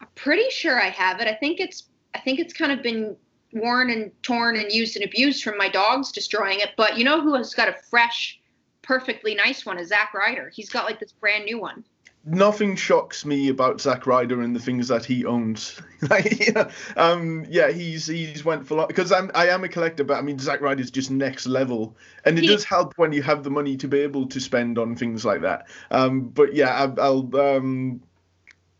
I'm 0.00 0.08
pretty 0.14 0.48
sure 0.50 0.80
I 0.80 0.88
have 0.88 1.20
it. 1.20 1.28
I 1.28 1.34
think 1.34 1.60
it's 1.60 1.84
I 2.14 2.20
think 2.20 2.40
it's 2.40 2.54
kind 2.54 2.72
of 2.72 2.82
been 2.82 3.16
worn 3.52 3.90
and 3.90 4.10
torn 4.22 4.56
and 4.56 4.72
used 4.72 4.96
and 4.96 5.04
abused 5.04 5.44
from 5.44 5.58
my 5.58 5.68
dogs 5.68 6.10
destroying 6.10 6.60
it. 6.60 6.70
But 6.76 6.96
you 6.96 7.04
know 7.04 7.20
who 7.20 7.34
has 7.34 7.54
got 7.54 7.68
a 7.68 7.74
fresh 7.90 8.39
perfectly 8.82 9.34
nice 9.34 9.64
one 9.66 9.78
is 9.78 9.88
Zack 9.88 10.14
Ryder. 10.14 10.50
He's 10.54 10.68
got 10.68 10.84
like 10.84 11.00
this 11.00 11.12
brand 11.12 11.44
new 11.44 11.58
one. 11.58 11.84
Nothing 12.26 12.76
shocks 12.76 13.24
me 13.24 13.48
about 13.48 13.80
Zack 13.80 14.06
Ryder 14.06 14.42
and 14.42 14.54
the 14.54 14.60
things 14.60 14.88
that 14.88 15.06
he 15.06 15.24
owns. 15.24 15.80
like, 16.10 16.54
um, 16.98 17.46
yeah, 17.48 17.70
he's 17.70 18.06
he's 18.06 18.44
went 18.44 18.66
for 18.66 18.86
because 18.86 19.10
I'm 19.10 19.30
I 19.34 19.48
am 19.48 19.64
a 19.64 19.68
collector, 19.68 20.04
but 20.04 20.18
I 20.18 20.20
mean 20.20 20.38
Zack 20.38 20.60
is 20.78 20.90
just 20.90 21.10
next 21.10 21.46
level, 21.46 21.96
and 22.26 22.36
it 22.36 22.42
he, 22.42 22.48
does 22.48 22.64
help 22.64 22.92
when 22.96 23.12
you 23.12 23.22
have 23.22 23.42
the 23.42 23.50
money 23.50 23.78
to 23.78 23.88
be 23.88 24.00
able 24.00 24.26
to 24.26 24.38
spend 24.40 24.76
on 24.76 24.96
things 24.96 25.24
like 25.24 25.40
that. 25.40 25.68
Um, 25.90 26.28
but 26.28 26.54
yeah, 26.54 26.68
I, 26.84 27.00
I'll 27.00 27.34
um, 27.40 28.02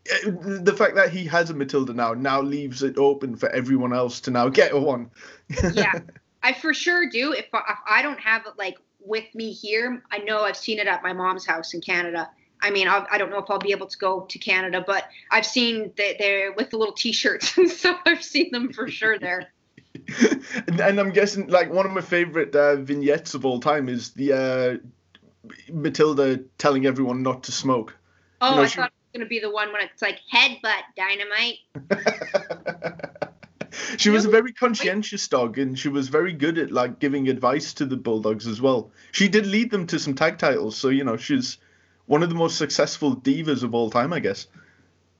eh, 0.07 0.29
the 0.61 0.75
fact 0.77 0.93
that 0.93 1.09
he 1.09 1.25
has 1.25 1.49
a 1.49 1.55
Matilda 1.55 1.93
now 1.95 2.13
now 2.13 2.41
leaves 2.43 2.83
it 2.83 2.99
open 2.99 3.35
for 3.35 3.49
everyone 3.49 3.91
else 3.91 4.21
to 4.21 4.31
now 4.31 4.49
get 4.49 4.79
one. 4.79 5.09
yeah, 5.73 5.99
I 6.43 6.53
for 6.53 6.75
sure 6.75 7.09
do. 7.09 7.33
If 7.33 7.47
I, 7.53 7.61
if 7.69 7.77
I 7.87 8.01
don't 8.03 8.19
have 8.19 8.45
it 8.45 8.53
like 8.59 8.77
with 9.05 9.33
me 9.33 9.51
here. 9.51 10.03
I 10.11 10.19
know 10.19 10.41
I've 10.43 10.57
seen 10.57 10.79
it 10.79 10.87
at 10.87 11.03
my 11.03 11.13
mom's 11.13 11.45
house 11.45 11.73
in 11.73 11.81
Canada. 11.81 12.29
I 12.61 12.69
mean, 12.69 12.87
I'll, 12.87 13.07
I 13.11 13.17
do 13.17 13.25
not 13.25 13.31
know 13.31 13.39
if 13.39 13.49
I'll 13.49 13.59
be 13.59 13.71
able 13.71 13.87
to 13.87 13.97
go 13.97 14.21
to 14.21 14.39
Canada, 14.39 14.83
but 14.85 15.05
I've 15.31 15.45
seen 15.45 15.91
that 15.97 16.17
they're 16.19 16.53
with 16.53 16.69
the 16.69 16.77
little 16.77 16.93
T-shirts 16.93 17.57
and 17.57 17.69
stuff. 17.69 17.99
I've 18.05 18.23
seen 18.23 18.51
them 18.51 18.71
for 18.71 18.87
sure 18.87 19.17
there. 19.17 19.51
and, 20.67 20.79
and 20.79 20.99
I'm 20.99 21.11
guessing 21.11 21.47
like 21.47 21.71
one 21.71 21.85
of 21.85 21.91
my 21.91 22.01
favorite 22.01 22.55
uh, 22.55 22.77
vignettes 22.77 23.33
of 23.33 23.45
all 23.45 23.59
time 23.59 23.89
is 23.89 24.11
the 24.11 24.33
uh, 24.33 24.77
Matilda 25.71 26.37
telling 26.57 26.85
everyone 26.85 27.23
not 27.23 27.43
to 27.43 27.51
smoke. 27.51 27.97
Oh, 28.41 28.55
know, 28.55 28.61
I 28.61 28.67
she- 28.67 28.77
thought 28.77 28.87
it 28.87 28.93
was 29.13 29.19
gonna 29.19 29.29
be 29.29 29.39
the 29.39 29.51
one 29.51 29.71
when 29.71 29.81
it's 29.81 30.01
like 30.01 30.19
headbutt 30.31 30.83
dynamite. 30.95 31.59
she 33.97 34.09
was 34.09 34.25
a 34.25 34.29
very 34.29 34.53
conscientious 34.53 35.27
dog, 35.27 35.57
and 35.57 35.77
she 35.77 35.89
was 35.89 36.09
very 36.09 36.33
good 36.33 36.57
at 36.57 36.71
like 36.71 36.99
giving 36.99 37.29
advice 37.29 37.73
to 37.75 37.85
the 37.85 37.97
bulldogs 37.97 38.47
as 38.47 38.61
well. 38.61 38.91
She 39.11 39.27
did 39.27 39.45
lead 39.45 39.71
them 39.71 39.87
to 39.87 39.99
some 39.99 40.13
tag 40.13 40.37
titles, 40.37 40.75
so 40.77 40.89
you 40.89 41.03
know 41.03 41.17
she's 41.17 41.57
one 42.05 42.23
of 42.23 42.29
the 42.29 42.35
most 42.35 42.57
successful 42.57 43.15
divas 43.15 43.63
of 43.63 43.73
all 43.73 43.89
time, 43.89 44.13
I 44.13 44.19
guess. 44.19 44.47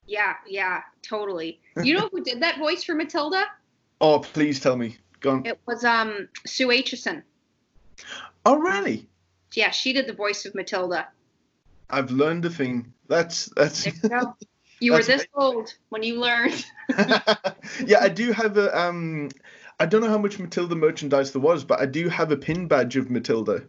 Yeah, 0.07 0.35
yeah, 0.47 0.81
totally. 1.01 1.59
You 1.81 1.93
know 1.93 2.09
who 2.11 2.23
did 2.23 2.41
that 2.41 2.59
voice 2.59 2.83
for 2.83 2.95
Matilda? 2.95 3.45
Oh, 4.03 4.17
please 4.17 4.59
tell 4.59 4.75
me. 4.75 4.97
Go 5.19 5.29
on. 5.29 5.45
It 5.45 5.59
was 5.67 5.83
um 5.83 6.27
Sue 6.47 6.69
Aitchison. 6.69 7.21
Oh, 8.47 8.57
really? 8.57 9.07
Yeah, 9.53 9.69
she 9.69 9.93
did 9.93 10.07
the 10.07 10.13
voice 10.13 10.43
of 10.47 10.55
Matilda. 10.55 11.07
I've 11.87 12.09
learned 12.09 12.45
a 12.45 12.49
thing. 12.49 12.93
That's 13.07 13.45
that's. 13.55 13.87
You. 14.81 14.87
You 14.87 14.91
were 14.93 15.03
That's 15.03 15.23
this 15.23 15.27
old 15.35 15.73
when 15.89 16.03
you 16.03 16.19
learned. 16.19 16.65
yeah, 17.85 17.99
I 18.01 18.09
do 18.09 18.31
have 18.31 18.57
a 18.57 18.77
um. 18.77 19.29
I 19.79 19.85
don't 19.85 20.01
know 20.01 20.09
how 20.09 20.17
much 20.17 20.37
Matilda 20.37 20.75
merchandise 20.75 21.31
there 21.31 21.41
was, 21.41 21.63
but 21.63 21.79
I 21.79 21.85
do 21.85 22.09
have 22.09 22.31
a 22.31 22.37
pin 22.37 22.67
badge 22.67 22.97
of 22.97 23.09
Matilda. 23.09 23.63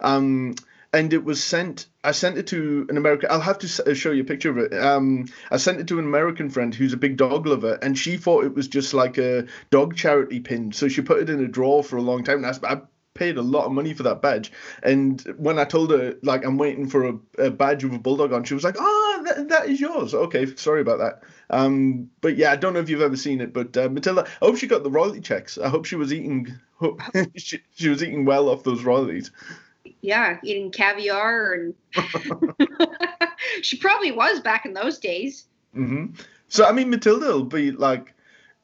Um, 0.00 0.56
and 0.94 1.12
it 1.12 1.24
was 1.24 1.42
sent. 1.42 1.86
I 2.04 2.12
sent 2.12 2.38
it 2.38 2.46
to 2.48 2.86
an 2.88 2.96
American. 2.96 3.30
I'll 3.30 3.40
have 3.40 3.58
to 3.58 3.90
uh, 3.90 3.94
show 3.94 4.12
you 4.12 4.22
a 4.22 4.26
picture 4.26 4.50
of 4.50 4.58
it. 4.58 4.78
Um, 4.78 5.26
I 5.50 5.56
sent 5.56 5.80
it 5.80 5.88
to 5.88 5.98
an 5.98 6.04
American 6.04 6.50
friend 6.50 6.74
who's 6.74 6.92
a 6.92 6.98
big 6.98 7.16
dog 7.16 7.46
lover, 7.46 7.78
and 7.82 7.98
she 7.98 8.16
thought 8.16 8.44
it 8.44 8.54
was 8.54 8.68
just 8.68 8.94
like 8.94 9.18
a 9.18 9.46
dog 9.70 9.96
charity 9.96 10.40
pin. 10.40 10.72
So 10.72 10.88
she 10.88 11.02
put 11.02 11.20
it 11.20 11.30
in 11.30 11.42
a 11.42 11.48
drawer 11.48 11.82
for 11.82 11.96
a 11.96 12.02
long 12.02 12.24
time. 12.24 12.44
And 12.44 12.46
I, 12.46 12.72
I 12.74 12.80
paid 13.14 13.36
a 13.38 13.42
lot 13.42 13.64
of 13.64 13.72
money 13.72 13.94
for 13.94 14.02
that 14.02 14.20
badge. 14.20 14.52
And 14.82 15.20
when 15.38 15.58
I 15.58 15.64
told 15.64 15.90
her 15.90 16.14
like 16.22 16.44
I'm 16.44 16.58
waiting 16.58 16.88
for 16.88 17.08
a, 17.08 17.18
a 17.38 17.50
badge 17.50 17.84
with 17.84 17.94
a 17.94 17.98
bulldog 17.98 18.32
on, 18.32 18.44
she 18.44 18.54
was 18.54 18.64
like, 18.64 18.76
"Oh, 18.78 19.22
that, 19.26 19.48
that 19.48 19.68
is 19.68 19.80
yours." 19.80 20.14
Okay, 20.14 20.54
sorry 20.56 20.80
about 20.80 20.98
that. 20.98 21.22
Um, 21.50 22.10
but 22.20 22.36
yeah, 22.36 22.52
I 22.52 22.56
don't 22.56 22.72
know 22.72 22.80
if 22.80 22.88
you've 22.88 23.00
ever 23.00 23.16
seen 23.16 23.40
it, 23.40 23.52
but 23.52 23.76
uh, 23.76 23.88
Matilda, 23.88 24.26
I 24.42 24.44
hope 24.44 24.56
she 24.56 24.66
got 24.66 24.82
the 24.82 24.90
royalty 24.90 25.20
checks. 25.20 25.58
I 25.58 25.68
hope 25.68 25.86
she 25.86 25.96
was 25.96 26.12
eating. 26.12 26.52
She, 27.36 27.60
she 27.76 27.88
was 27.88 28.02
eating 28.02 28.26
well 28.26 28.48
off 28.50 28.64
those 28.64 28.82
royalties. 28.82 29.30
Yeah, 30.02 30.38
eating 30.42 30.70
caviar 30.70 31.54
and 31.54 31.74
she 33.62 33.78
probably 33.78 34.12
was 34.12 34.40
back 34.40 34.66
in 34.66 34.74
those 34.74 34.98
days. 34.98 35.46
hmm 35.72 36.06
So 36.48 36.66
I 36.66 36.72
mean, 36.72 36.90
Matilda 36.90 37.26
will 37.26 37.44
be 37.44 37.70
like, 37.70 38.13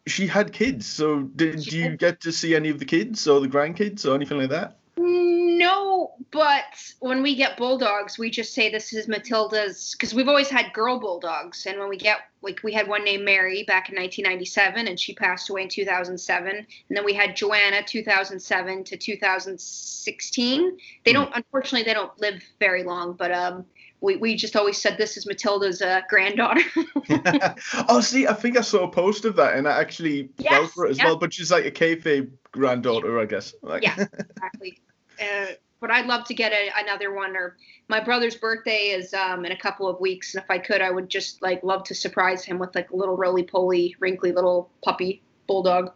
she 0.06 0.26
had 0.26 0.52
kids. 0.52 0.86
So 0.86 1.22
did 1.22 1.64
She 1.64 1.72
you 1.72 1.90
did. 1.90 1.98
get 1.98 2.20
to 2.22 2.32
see 2.32 2.54
any 2.56 2.70
of 2.70 2.78
the 2.78 2.84
kids 2.86 3.28
or 3.28 3.40
the 3.40 3.48
grandkids 3.48 4.06
or 4.06 4.14
anything 4.16 4.38
like 4.38 4.50
that? 4.50 4.79
No, 5.60 6.14
but 6.30 6.94
when 7.00 7.20
we 7.20 7.34
get 7.34 7.58
bulldogs, 7.58 8.18
we 8.18 8.30
just 8.30 8.54
say 8.54 8.70
this 8.70 8.94
is 8.94 9.06
Matilda's 9.08 9.92
because 9.92 10.14
we've 10.14 10.26
always 10.26 10.48
had 10.48 10.72
girl 10.72 10.98
bulldogs, 10.98 11.66
and 11.66 11.78
when 11.78 11.90
we 11.90 11.98
get 11.98 12.20
like 12.40 12.60
we 12.64 12.72
had 12.72 12.88
one 12.88 13.04
named 13.04 13.26
Mary 13.26 13.62
back 13.64 13.90
in 13.90 13.96
1997, 13.96 14.88
and 14.88 14.98
she 14.98 15.12
passed 15.14 15.50
away 15.50 15.64
in 15.64 15.68
2007, 15.68 16.56
and 16.56 16.66
then 16.88 17.04
we 17.04 17.12
had 17.12 17.36
Joanna 17.36 17.82
2007 17.82 18.84
to 18.84 18.96
2016. 18.96 20.78
They 21.04 21.12
don't, 21.12 21.30
unfortunately, 21.34 21.82
they 21.82 21.92
don't 21.92 22.18
live 22.18 22.42
very 22.58 22.82
long, 22.82 23.12
but 23.12 23.30
um, 23.30 23.66
we 24.00 24.16
we 24.16 24.36
just 24.36 24.56
always 24.56 24.80
said 24.80 24.96
this 24.96 25.18
is 25.18 25.26
Matilda's 25.26 25.82
uh, 25.82 26.00
granddaughter. 26.08 26.62
oh, 27.86 28.00
see, 28.00 28.26
I 28.26 28.32
think 28.32 28.56
I 28.56 28.62
saw 28.62 28.84
a 28.84 28.90
post 28.90 29.26
of 29.26 29.36
that, 29.36 29.56
and 29.56 29.68
I 29.68 29.78
actually 29.78 30.30
fell 30.42 30.68
for 30.68 30.86
it 30.86 30.92
as 30.92 30.96
yeah. 30.96 31.04
well. 31.04 31.16
But 31.16 31.34
she's 31.34 31.50
like 31.50 31.66
a 31.66 31.70
kayfabe 31.70 32.30
granddaughter, 32.50 33.20
I 33.20 33.26
guess. 33.26 33.52
Like, 33.60 33.82
Yeah. 33.82 33.96
exactly. 34.18 34.80
Uh, 35.20 35.46
but 35.80 35.90
I'd 35.90 36.06
love 36.06 36.24
to 36.26 36.34
get 36.34 36.52
a, 36.52 36.70
another 36.76 37.12
one. 37.14 37.36
Or 37.36 37.56
my 37.88 38.00
brother's 38.00 38.36
birthday 38.36 38.88
is 38.90 39.14
um, 39.14 39.44
in 39.44 39.52
a 39.52 39.56
couple 39.56 39.88
of 39.88 39.98
weeks, 40.00 40.34
and 40.34 40.42
if 40.44 40.50
I 40.50 40.58
could, 40.58 40.80
I 40.82 40.90
would 40.90 41.08
just 41.08 41.40
like 41.42 41.62
love 41.62 41.84
to 41.84 41.94
surprise 41.94 42.44
him 42.44 42.58
with 42.58 42.74
like 42.74 42.90
a 42.90 42.96
little 42.96 43.16
roly 43.16 43.42
poly, 43.44 43.96
wrinkly 43.98 44.32
little 44.32 44.70
puppy 44.84 45.22
bulldog. 45.46 45.92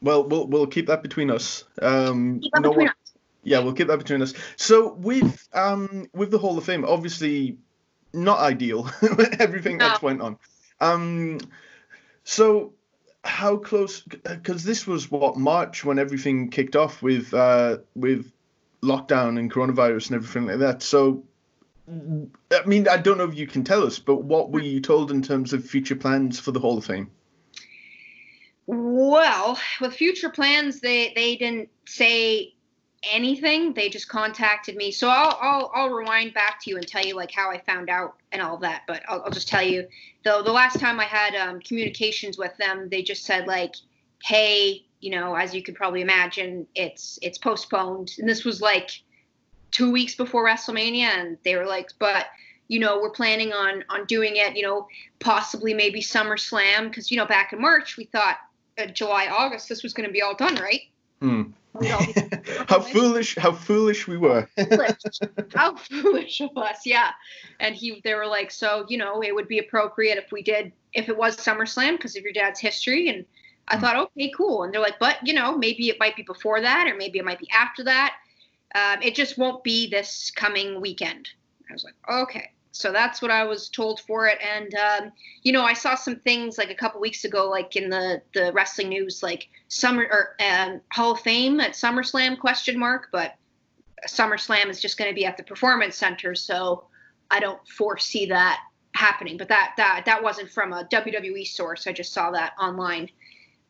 well, 0.00 0.26
we'll 0.26 0.46
we'll 0.46 0.66
keep 0.66 0.86
that 0.86 1.02
between 1.02 1.30
us. 1.30 1.64
Um, 1.82 2.40
Keep 2.40 2.52
that 2.52 2.62
no 2.62 2.70
between 2.70 2.86
one- 2.86 2.94
Yeah, 3.42 3.58
we'll 3.60 3.74
keep 3.74 3.88
that 3.88 3.98
between 3.98 4.22
us. 4.22 4.32
So 4.56 4.94
with 4.94 5.46
um 5.52 6.08
with 6.14 6.30
the 6.30 6.38
Hall 6.38 6.56
of 6.58 6.64
Fame, 6.64 6.84
obviously 6.84 7.58
not 8.14 8.38
ideal. 8.38 8.90
Everything 9.38 9.76
No. 9.76 9.88
that's 9.88 10.02
went 10.02 10.22
on. 10.22 10.38
Um, 10.80 11.38
so 12.24 12.72
how 13.22 13.56
close? 13.58 14.00
Because 14.00 14.64
this 14.64 14.86
was 14.86 15.10
what 15.10 15.36
March 15.36 15.84
when 15.84 15.98
everything 15.98 16.48
kicked 16.50 16.74
off 16.76 17.02
with 17.02 17.34
uh 17.34 17.78
with 17.94 18.32
lockdown 18.86 19.38
and 19.38 19.52
coronavirus 19.52 20.08
and 20.08 20.16
everything 20.16 20.46
like 20.46 20.58
that. 20.58 20.82
So. 20.82 21.24
I 21.88 22.66
mean, 22.66 22.88
I 22.88 22.96
don't 22.96 23.16
know 23.16 23.28
if 23.28 23.36
you 23.36 23.46
can 23.46 23.62
tell 23.62 23.86
us, 23.86 24.00
but 24.00 24.24
what 24.24 24.50
were 24.50 24.60
you 24.60 24.80
told 24.80 25.12
in 25.12 25.22
terms 25.22 25.52
of 25.52 25.64
future 25.64 25.94
plans 25.94 26.40
for 26.40 26.50
the 26.50 26.58
Hall 26.58 26.76
of 26.76 26.84
Fame? 26.84 27.12
Well, 28.66 29.56
with 29.80 29.94
future 29.94 30.30
plans, 30.30 30.80
they 30.80 31.12
they 31.14 31.36
didn't 31.36 31.68
say 31.86 32.54
anything. 33.04 33.72
They 33.74 33.88
just 33.88 34.08
contacted 34.08 34.76
me. 34.76 34.90
So 34.90 35.08
I'll 35.08 35.38
I'll, 35.40 35.70
I'll 35.74 35.90
rewind 35.90 36.34
back 36.34 36.60
to 36.62 36.70
you 36.70 36.76
and 36.76 36.86
tell 36.86 37.04
you 37.04 37.14
like 37.14 37.30
how 37.30 37.50
I 37.50 37.58
found 37.58 37.88
out 37.88 38.16
and 38.32 38.42
all 38.42 38.56
that. 38.58 38.82
But 38.86 39.02
I'll, 39.08 39.22
I'll 39.22 39.30
just 39.30 39.48
tell 39.48 39.62
you 39.62 39.86
though 40.24 40.42
the 40.42 40.52
last 40.52 40.80
time 40.80 40.98
I 40.98 41.04
had 41.04 41.34
um, 41.34 41.60
communications 41.60 42.38
with 42.38 42.56
them, 42.56 42.88
they 42.90 43.02
just 43.02 43.24
said 43.24 43.46
like, 43.46 43.76
hey, 44.22 44.85
you 45.00 45.10
know, 45.10 45.34
as 45.34 45.54
you 45.54 45.62
could 45.62 45.74
probably 45.74 46.00
imagine, 46.00 46.66
it's 46.74 47.18
it's 47.22 47.38
postponed. 47.38 48.14
And 48.18 48.28
this 48.28 48.44
was 48.44 48.60
like 48.60 48.90
two 49.70 49.90
weeks 49.90 50.14
before 50.14 50.44
WrestleMania, 50.44 51.02
and 51.02 51.38
they 51.44 51.56
were 51.56 51.66
like, 51.66 51.90
but 51.98 52.26
you 52.68 52.80
know, 52.80 53.00
we're 53.00 53.10
planning 53.10 53.52
on 53.52 53.84
on 53.88 54.06
doing 54.06 54.36
it. 54.36 54.56
You 54.56 54.62
know, 54.62 54.88
possibly 55.20 55.74
maybe 55.74 56.00
SummerSlam 56.00 56.88
because 56.88 57.10
you 57.10 57.16
know 57.16 57.26
back 57.26 57.52
in 57.52 57.60
March 57.60 57.96
we 57.96 58.04
thought 58.04 58.38
uh, 58.78 58.86
July 58.86 59.28
August 59.28 59.68
this 59.68 59.82
was 59.82 59.92
going 59.92 60.08
to 60.08 60.12
be 60.12 60.22
all 60.22 60.34
done, 60.34 60.56
right? 60.56 60.82
Hmm. 61.20 61.42
We'd 61.74 61.90
all 61.90 62.06
be 62.06 62.14
how 62.68 62.80
foolish! 62.80 63.36
How 63.36 63.52
foolish 63.52 64.08
we 64.08 64.16
were. 64.16 64.48
How 65.54 65.76
foolish 65.76 66.40
of 66.40 66.56
us, 66.56 66.80
yeah. 66.84 67.10
And 67.60 67.74
he, 67.74 68.00
they 68.02 68.14
were 68.14 68.26
like, 68.26 68.50
so 68.50 68.86
you 68.88 68.98
know, 68.98 69.22
it 69.22 69.34
would 69.34 69.48
be 69.48 69.58
appropriate 69.58 70.18
if 70.18 70.32
we 70.32 70.42
did, 70.42 70.72
if 70.94 71.08
it 71.08 71.16
was 71.16 71.36
SummerSlam 71.36 71.92
because 71.92 72.16
of 72.16 72.22
your 72.22 72.32
dad's 72.32 72.60
history. 72.60 73.08
And 73.08 73.24
I 73.68 73.76
Hmm. 73.76 73.80
thought, 73.80 73.96
okay, 73.96 74.30
cool. 74.36 74.64
And 74.64 74.72
they're 74.72 74.80
like, 74.80 74.98
but 74.98 75.18
you 75.26 75.34
know, 75.34 75.56
maybe 75.56 75.88
it 75.88 75.98
might 76.00 76.16
be 76.16 76.22
before 76.22 76.60
that, 76.60 76.86
or 76.88 76.96
maybe 76.96 77.18
it 77.18 77.24
might 77.24 77.38
be 77.40 77.48
after 77.52 77.84
that. 77.84 78.14
Um, 78.74 79.02
it 79.02 79.14
just 79.14 79.38
won't 79.38 79.64
be 79.64 79.88
this 79.88 80.30
coming 80.30 80.80
weekend. 80.80 81.28
I 81.70 81.72
was 81.72 81.84
like, 81.84 81.94
okay. 82.10 82.50
So 82.72 82.92
that's 82.92 83.22
what 83.22 83.30
I 83.30 83.42
was 83.44 83.70
told 83.70 84.00
for 84.00 84.26
it. 84.26 84.38
And 84.42 84.74
um, 84.74 85.12
you 85.42 85.52
know, 85.52 85.64
I 85.64 85.72
saw 85.72 85.94
some 85.94 86.16
things 86.20 86.58
like 86.58 86.70
a 86.70 86.74
couple 86.74 87.00
weeks 87.00 87.24
ago, 87.24 87.48
like 87.48 87.74
in 87.76 87.88
the 87.90 88.22
the 88.34 88.52
wrestling 88.52 88.90
news, 88.90 89.22
like 89.22 89.48
summer 89.68 90.06
or 90.10 90.36
um, 90.44 90.80
Hall 90.92 91.12
of 91.12 91.20
Fame 91.20 91.58
at 91.60 91.72
SummerSlam 91.72 92.38
question 92.38 92.78
mark, 92.78 93.08
but 93.12 93.34
SummerSlam 94.08 94.68
is 94.68 94.80
just 94.80 94.98
going 94.98 95.10
to 95.10 95.14
be 95.14 95.24
at 95.26 95.36
the 95.36 95.42
Performance 95.42 95.96
Center, 95.96 96.34
so 96.34 96.84
I 97.30 97.40
don't 97.40 97.66
foresee 97.68 98.26
that 98.26 98.60
happening. 98.94 99.38
But 99.38 99.48
that 99.48 99.72
that 99.78 100.04
that 100.06 100.22
wasn't 100.22 100.50
from 100.50 100.72
a 100.72 100.84
WWE 100.84 101.46
source. 101.46 101.86
I 101.86 101.92
just 101.92 102.12
saw 102.12 102.30
that 102.32 102.52
online. 102.60 103.08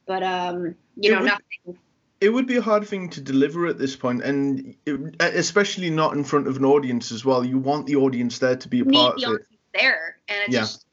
But 0.06 0.22
um, 0.22 0.74
you 0.96 1.10
It 1.10 1.14
know, 1.14 1.20
would- 1.20 1.26
nothing. 1.26 1.78
it 2.20 2.28
would 2.30 2.46
be 2.46 2.56
a 2.56 2.62
hard 2.62 2.86
thing 2.86 3.10
to 3.10 3.20
deliver 3.20 3.66
at 3.66 3.78
this 3.78 3.96
point, 3.96 4.22
and 4.22 4.74
it, 4.86 5.16
especially 5.20 5.90
not 5.90 6.14
in 6.14 6.24
front 6.24 6.46
of 6.46 6.56
an 6.56 6.64
audience 6.64 7.12
as 7.12 7.24
well. 7.24 7.44
You 7.44 7.58
want 7.58 7.86
the 7.86 7.96
audience 7.96 8.38
there 8.38 8.56
to 8.56 8.68
be 8.68 8.80
a 8.80 8.84
Need 8.84 8.94
part 8.96 9.18
the 9.18 9.26
of 9.26 9.34
it. 9.40 9.46
there, 9.74 10.16
and 10.28 10.38
it 10.44 10.50
Yeah. 10.52 10.60
just 10.60 10.84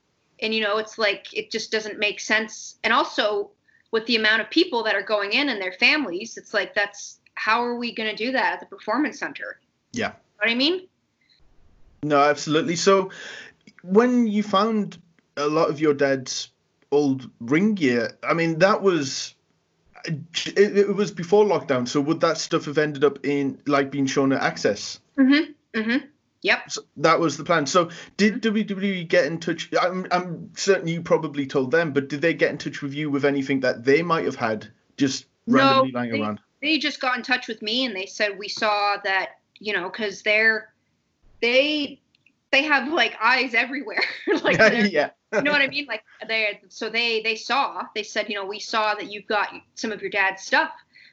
and 0.42 0.54
you 0.54 0.62
know, 0.62 0.78
it's 0.78 0.98
like 0.98 1.28
it 1.34 1.52
just 1.52 1.72
doesn't 1.72 2.00
make 2.00 2.20
sense. 2.20 2.76
And 2.84 2.92
also 2.92 3.52
with 3.92 4.06
the 4.08 4.16
amount 4.18 4.42
of 4.42 4.50
people 4.50 4.84
that 4.84 4.96
are 4.96 5.04
going 5.04 5.32
in 5.32 5.48
and 5.50 5.62
their 5.62 5.72
families, 5.74 6.36
it's 6.38 6.54
like 6.54 6.74
that's 6.74 7.20
how 7.36 7.64
are 7.64 7.76
we 7.78 7.94
going 7.94 8.10
to 8.10 8.16
do 8.16 8.32
that 8.32 8.54
at 8.54 8.60
the 8.60 8.66
Performance 8.66 9.20
Center? 9.20 9.60
Yeah. 9.94 10.08
You 10.08 10.12
know 10.12 10.18
what 10.40 10.50
I 10.50 10.56
mean? 10.56 10.88
No, 12.04 12.18
absolutely. 12.20 12.76
So, 12.76 13.12
when 13.84 14.28
you 14.28 14.44
found 14.44 14.98
a 15.38 15.48
lot 15.48 15.70
of 15.70 15.80
your 15.80 15.94
dad's 15.94 16.50
old 16.94 17.30
ring 17.40 17.74
gear, 17.76 18.18
I 18.24 18.34
mean, 18.34 18.60
that 18.60 18.82
was 18.82 19.36
it, 20.06 20.78
it 20.78 20.96
was 20.96 21.12
before 21.12 21.46
lockdown. 21.46 21.88
So, 21.88 22.02
would 22.02 22.22
that 22.22 22.38
stuff 22.38 22.66
have 22.66 22.78
ended 22.78 23.04
up 23.04 23.26
in 23.26 23.62
like 23.68 23.92
being 23.92 24.06
shown 24.06 24.32
at 24.34 24.42
Access? 24.42 25.00
Mm-hmm. 25.18 25.52
Mm-hmm. 25.80 26.06
Yep. 26.42 26.72
So 26.72 26.82
that 26.98 27.20
was 27.22 27.38
the 27.38 27.46
plan. 27.46 27.66
So, 27.66 27.90
did 28.18 28.42
WWE 28.42 29.08
get 29.08 29.26
in 29.26 29.40
touch? 29.40 29.70
I'm, 29.80 30.06
I'm 30.12 30.52
certain 30.56 30.88
you 30.90 31.02
probably 31.02 31.46
told 31.48 31.72
them, 31.72 31.94
but 31.94 32.10
did 32.10 32.22
they 32.22 32.34
get 32.34 32.52
in 32.52 32.58
touch 32.58 32.82
with 32.82 32.94
you 32.94 33.10
with 33.10 33.24
anything 33.24 33.62
that 33.62 33.86
they 33.86 34.02
might 34.02 34.26
have 34.26 34.36
had 34.36 34.68
just 34.98 35.26
No, 35.48 35.58
randomly 35.58 35.92
lying 35.94 36.12
they- 36.12 36.22
around? 36.22 36.40
they 36.62 36.78
just 36.78 37.00
got 37.02 37.18
in 37.18 37.24
touch 37.24 37.48
with 37.50 37.62
me 37.62 37.86
and 37.86 37.94
they 37.96 38.06
said 38.06 38.38
we 38.38 38.48
saw 38.48 38.96
that 39.04 39.32
you 39.60 39.74
know 39.74 39.90
because 39.90 40.22
they're 40.22 40.74
they 41.42 42.00
they 42.52 42.64
have 42.64 42.88
like 42.92 43.16
eyes 43.22 43.54
everywhere 43.54 44.04
like 44.44 44.58
yeah. 44.92 45.10
You 45.34 45.42
know 45.42 45.52
what 45.52 45.62
I 45.62 45.68
mean? 45.68 45.86
Like 45.86 46.04
they, 46.28 46.62
so 46.70 46.90
they 46.90 47.22
they 47.22 47.36
saw. 47.36 47.84
They 47.96 48.04
said, 48.04 48.30
you 48.30 48.36
know, 48.36 48.46
we 48.46 48.60
saw 48.60 48.96
that 48.96 49.12
you've 49.12 49.28
got 49.28 49.50
some 49.76 49.92
of 49.92 50.02
your 50.02 50.12
dad's 50.12 50.44
stuff. 50.44 50.72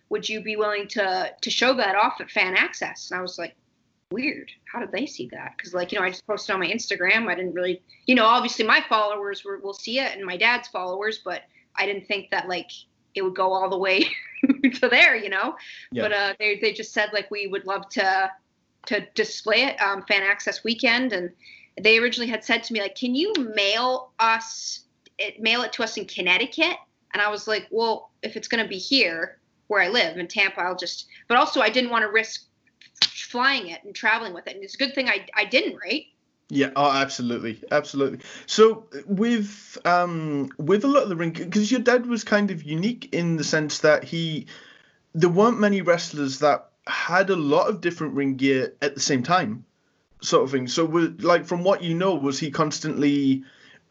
Would 0.09 0.29
you 0.29 0.43
be 0.43 0.57
willing 0.57 0.89
to 0.89 1.33
to 1.41 1.50
show 1.50 1.75
that 1.75 1.95
off 1.95 2.21
at 2.21 2.31
Fan 2.31 2.57
Access? 2.57 3.11
And 3.11 3.19
I 3.19 3.23
was 3.23 3.39
like, 3.39 3.55
weird. 4.11 4.50
How 4.73 4.81
did 4.81 4.93
they 4.93 5.07
see 5.07 5.29
that? 5.33 5.55
Because 5.57 5.75
like 5.75 5.93
you 5.93 5.99
know, 5.99 6.05
I 6.05 6.11
just 6.11 6.27
posted 6.27 6.53
on 6.53 6.61
my 6.61 6.67
Instagram. 6.67 7.29
I 7.29 7.35
didn't 7.35 7.55
really, 7.55 7.83
you 8.07 8.15
know, 8.15 8.27
obviously 8.27 8.65
my 8.65 8.85
followers 8.89 9.45
were, 9.45 9.59
will 9.59 9.75
see 9.75 9.99
it 9.99 10.17
and 10.17 10.25
my 10.25 10.37
dad's 10.37 10.69
followers, 10.69 11.21
but 11.25 11.43
I 11.77 11.87
didn't 11.87 12.07
think 12.07 12.31
that 12.31 12.49
like 12.49 12.71
it 13.15 13.23
would 13.23 13.35
go 13.35 13.53
all 13.53 13.69
the 13.69 13.79
way 13.79 14.09
to 14.75 14.89
there, 14.89 15.17
you 15.17 15.29
know. 15.29 15.57
Yeah. 15.93 16.03
But 16.03 16.12
uh, 16.12 16.35
they 16.39 16.59
they 16.59 16.73
just 16.73 16.93
said 16.93 17.11
like 17.12 17.31
we 17.31 17.47
would 17.47 17.67
love 17.67 17.89
to 17.91 18.31
to 18.87 19.07
display 19.15 19.65
it 19.65 19.81
um, 19.81 20.03
fan 20.09 20.23
access 20.23 20.65
weekend, 20.65 21.12
and 21.12 21.31
they 21.82 21.99
originally 21.99 22.30
had 22.30 22.44
said 22.44 22.62
to 22.64 22.72
me 22.72 22.80
like, 22.80 22.94
can 22.94 23.14
you 23.14 23.32
mail 23.54 24.12
us 24.18 24.80
it, 25.18 25.40
mail 25.40 25.62
it 25.62 25.72
to 25.75 25.82
us 25.82 25.96
in 25.96 26.04
Connecticut? 26.06 26.76
And 27.12 27.20
I 27.20 27.28
was 27.28 27.49
like, 27.49 27.66
well, 27.70 28.10
if 28.22 28.37
it's 28.37 28.49
going 28.49 28.62
to 28.62 28.68
be 28.68 28.78
here 28.78 29.38
where 29.66 29.82
I 29.82 29.88
live 29.88 30.16
in 30.16 30.28
Tampa, 30.28 30.60
I'll 30.60 30.76
just. 30.76 31.06
But 31.28 31.37
also, 31.37 31.60
I 31.60 31.70
didn't 31.70 31.90
want 31.90 32.02
to 32.02 32.08
risk 32.08 32.46
flying 33.04 33.68
it 33.68 33.82
and 33.84 33.94
traveling 33.94 34.34
with 34.34 34.46
it, 34.46 34.54
and 34.54 34.64
it's 34.64 34.75
a 34.75 34.78
good 34.78 34.94
thing 34.94 35.08
I 35.08 35.26
I 35.34 35.44
didn't, 35.44 35.76
right? 35.76 36.06
Yeah, 36.50 36.70
oh, 36.75 36.90
absolutely, 36.90 37.62
absolutely. 37.70 38.18
So 38.46 38.87
with 39.06 39.78
um 39.84 40.50
with 40.58 40.84
a 40.84 40.88
lot 40.88 41.04
of 41.04 41.08
the 41.08 41.16
ring, 41.16 41.30
because 41.30 41.70
your 41.70 41.80
dad 41.80 42.06
was 42.06 42.25
kind 42.25 42.50
of 42.50 42.64
unique 42.64 43.14
in 43.14 43.37
the 43.37 43.44
sense 43.44 43.78
that 43.78 44.02
he, 44.02 44.46
there 45.14 45.30
weren't 45.30 45.60
many 45.60 45.80
wrestlers 45.80 46.40
that 46.40 46.70
had 46.87 47.30
a 47.30 47.37
lot 47.37 47.68
of 47.68 47.80
different 47.80 48.14
ring 48.14 48.34
gear 48.37 48.75
at 48.82 48.94
the 48.94 49.00
same 49.00 49.22
time, 49.22 49.64
sort 50.23 50.45
of 50.45 50.50
thing. 50.50 50.69
So 50.69 50.85
was 50.85 51.11
like 51.23 51.47
from 51.47 51.65
what 51.65 51.83
you 51.83 51.95
know, 51.95 52.15
was 52.15 52.39
he 52.39 52.50
constantly? 52.50 53.45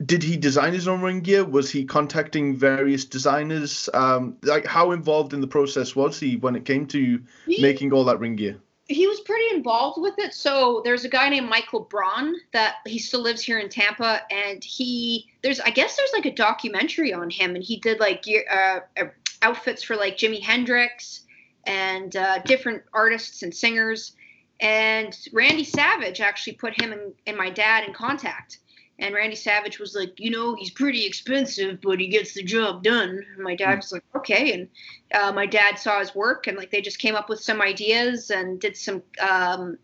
Did 0.06 0.24
he 0.24 0.38
design 0.38 0.72
his 0.74 0.88
own 0.88 1.02
ring 1.02 1.20
gear? 1.20 1.44
Was 1.44 1.70
he 1.70 1.84
contacting 1.84 2.56
various 2.56 3.04
designers? 3.04 3.90
Um, 3.94 4.38
like 4.44 4.66
how 4.66 4.92
involved 4.92 5.34
in 5.34 5.42
the 5.42 5.48
process 5.48 5.96
was 5.96 6.20
he 6.20 6.38
when 6.38 6.56
it 6.56 6.64
came 6.64 6.86
to 6.88 7.22
he, 7.46 7.62
making 7.62 7.92
all 7.92 8.06
that 8.06 8.20
ring 8.20 8.36
gear? 8.38 8.62
he 8.90 9.06
was 9.06 9.20
pretty 9.20 9.56
involved 9.56 10.02
with 10.02 10.18
it. 10.18 10.34
So 10.34 10.82
there's 10.84 11.06
a 11.06 11.10
guy 11.10 11.30
named 11.30 11.48
Michael 11.48 11.82
Braun 11.82 12.36
that 12.54 12.78
he 12.88 12.98
still 12.98 13.22
lives 13.22 13.42
here 13.42 13.60
in 13.60 13.70
Tampa, 13.70 14.22
and 14.32 14.64
he 14.64 15.30
there's 15.44 15.60
I 15.60 15.70
guess 15.70 15.96
there's 15.96 16.12
like 16.12 16.26
a 16.26 16.34
documentary 16.34 17.14
on 17.14 17.30
him, 17.30 17.56
and 17.56 17.64
he 17.64 17.78
did 17.78 18.00
like 18.00 18.24
gear, 18.24 18.44
uh, 18.52 19.02
uh, 19.02 19.10
outfits 19.44 19.84
for 19.84 19.96
like 19.96 20.18
Jimi 20.18 20.42
Hendrix 20.42 21.22
and 21.66 22.16
uh, 22.16 22.40
different 22.40 22.82
artists 22.92 23.44
and 23.44 23.54
singers. 23.54 24.14
And 24.60 25.18
Randy 25.32 25.64
Savage 25.64 26.20
actually 26.20 26.54
put 26.54 26.80
him 26.80 26.92
and, 26.92 27.14
and 27.26 27.38
my 27.38 27.50
dad 27.50 27.86
in 27.86 27.94
contact. 27.94 28.60
And 29.00 29.16
Randy 29.16 29.36
Savage 29.36 29.80
was 29.80 29.96
like, 29.96 30.20
you 30.20 30.30
know, 30.30 30.56
he's 30.56 30.72
pretty 30.72 31.06
expensive, 31.06 31.80
but 31.82 32.00
he 32.00 32.08
gets 32.08 32.34
the 32.34 32.44
job 32.44 32.84
done. 32.84 33.26
And 33.34 33.44
my 33.44 33.56
dad 33.56 33.76
hmm. 33.76 33.78
was 33.78 33.92
like, 33.94 34.04
okay. 34.16 34.54
And 34.54 34.68
uh, 35.14 35.32
my 35.32 35.46
dad 35.46 35.80
saw 35.80 36.00
his 36.00 36.14
work, 36.14 36.48
and 36.48 36.58
like 36.58 36.72
they 36.72 36.82
just 36.82 37.00
came 37.00 37.16
up 37.16 37.30
with 37.30 37.40
some 37.40 37.62
ideas 37.62 38.30
and 38.30 38.60
did 38.60 38.76
some 38.76 39.02
um, 39.22 39.78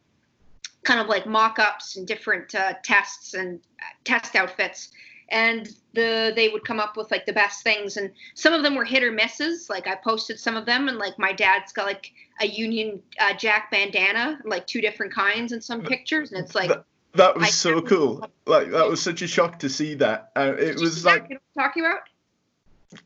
kind 0.84 1.00
of 1.00 1.08
like 1.08 1.26
mock-ups 1.26 1.96
and 1.96 2.06
different 2.06 2.54
uh, 2.54 2.74
tests 2.84 3.34
and 3.34 3.60
uh, 3.80 3.86
test 4.04 4.36
outfits. 4.36 4.92
And 5.30 5.74
the 5.96 6.34
they 6.36 6.50
would 6.50 6.64
come 6.64 6.80
up 6.80 6.98
with 6.98 7.10
like 7.12 7.26
the 7.26 7.34
best 7.34 7.64
things, 7.64 7.98
and 7.98 8.12
some 8.34 8.54
of 8.54 8.64
them 8.64 8.76
were 8.76 8.86
hit 8.86 9.04
or 9.04 9.12
misses. 9.12 9.70
Like 9.70 9.88
I 9.88 9.96
posted 9.96 10.40
some 10.40 10.56
of 10.56 10.66
them, 10.66 10.88
and 10.88 10.98
like 10.98 11.18
my 11.18 11.32
dad's 11.32 11.72
got 11.72 11.86
like 11.86 12.12
a 12.40 12.48
Union 12.48 13.02
uh, 13.20 13.34
Jack 13.34 13.72
bandana, 13.72 14.40
like 14.46 14.68
two 14.68 14.82
different 14.82 15.14
kinds 15.14 15.52
in 15.52 15.62
some 15.62 15.82
pictures, 15.82 16.32
and 16.32 16.44
it's 16.44 16.54
like 16.54 16.72
that 17.16 17.36
was 17.36 17.48
I 17.48 17.50
so 17.50 17.82
cool. 17.82 18.30
Like 18.46 18.72
that 18.72 18.88
was 18.88 19.02
such 19.02 19.22
a 19.22 19.28
shock 19.28 19.60
to 19.60 19.70
see 19.70 19.96
that. 19.96 20.32
Uh, 20.36 20.54
it 20.58 20.80
was 20.80 21.06
like 21.06 21.28
you 21.30 21.36
know 21.36 21.62
talking 21.62 21.86
about. 21.86 22.02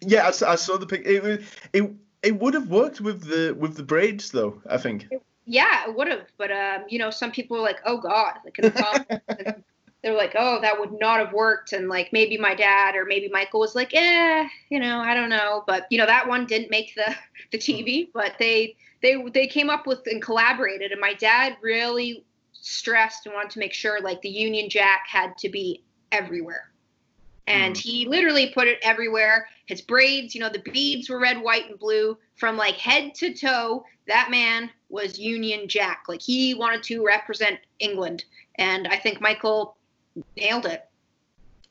Yeah, 0.01 0.23
I, 0.23 0.51
I 0.51 0.55
saw 0.55 0.77
the 0.77 0.85
pic. 0.85 1.05
It 1.05 1.23
was 1.23 1.39
it. 1.73 1.91
It 2.21 2.37
would 2.37 2.53
have 2.53 2.69
worked 2.69 2.99
with 2.99 3.23
the 3.23 3.55
with 3.57 3.77
the 3.77 3.83
braids 3.83 4.31
though. 4.31 4.61
I 4.69 4.77
think. 4.77 5.07
It, 5.11 5.23
yeah, 5.45 5.87
it 5.87 5.95
would 5.95 6.07
have. 6.07 6.27
But 6.37 6.51
um, 6.51 6.83
you 6.89 6.99
know, 6.99 7.09
some 7.09 7.31
people 7.31 7.57
were 7.57 7.63
like, 7.63 7.79
"Oh 7.85 7.97
God," 7.97 8.33
like 8.43 8.57
they're 10.01 10.15
like, 10.15 10.35
"Oh, 10.37 10.61
that 10.61 10.79
would 10.79 10.93
not 10.99 11.19
have 11.19 11.33
worked." 11.33 11.73
And 11.73 11.89
like 11.89 12.13
maybe 12.13 12.37
my 12.37 12.55
dad 12.55 12.95
or 12.95 13.05
maybe 13.05 13.29
Michael 13.29 13.59
was 13.59 13.75
like, 13.75 13.93
"Eh, 13.93 14.47
you 14.69 14.79
know, 14.79 14.99
I 14.99 15.13
don't 15.13 15.29
know." 15.29 15.63
But 15.67 15.87
you 15.89 15.97
know, 15.97 16.05
that 16.05 16.27
one 16.27 16.45
didn't 16.45 16.71
make 16.71 16.95
the 16.95 17.15
the 17.51 17.57
TV. 17.57 18.09
But 18.13 18.35
they 18.39 18.75
they 19.01 19.21
they 19.33 19.47
came 19.47 19.69
up 19.69 19.87
with 19.87 20.05
and 20.07 20.21
collaborated. 20.21 20.91
And 20.91 21.01
my 21.01 21.13
dad 21.13 21.57
really 21.61 22.25
stressed 22.53 23.25
and 23.25 23.35
wanted 23.35 23.51
to 23.51 23.59
make 23.59 23.73
sure 23.73 24.01
like 24.01 24.21
the 24.21 24.29
Union 24.29 24.69
Jack 24.69 25.05
had 25.07 25.37
to 25.39 25.49
be 25.49 25.83
everywhere. 26.11 26.71
And 27.47 27.75
mm. 27.75 27.79
he 27.79 28.07
literally 28.07 28.51
put 28.53 28.67
it 28.67 28.79
everywhere. 28.81 29.47
His 29.65 29.81
braids, 29.81 30.35
you 30.35 30.41
know, 30.41 30.49
the 30.49 30.59
beads 30.59 31.09
were 31.09 31.19
red, 31.19 31.41
white, 31.41 31.69
and 31.69 31.79
blue 31.79 32.17
from 32.35 32.57
like 32.57 32.75
head 32.75 33.15
to 33.15 33.33
toe. 33.33 33.85
That 34.07 34.29
man 34.31 34.69
was 34.89 35.19
Union 35.19 35.67
Jack. 35.67 36.03
Like 36.07 36.21
he 36.21 36.53
wanted 36.53 36.83
to 36.83 37.05
represent 37.05 37.59
England. 37.79 38.25
And 38.55 38.87
I 38.87 38.97
think 38.97 39.21
Michael 39.21 39.77
nailed 40.35 40.65
it. 40.65 40.85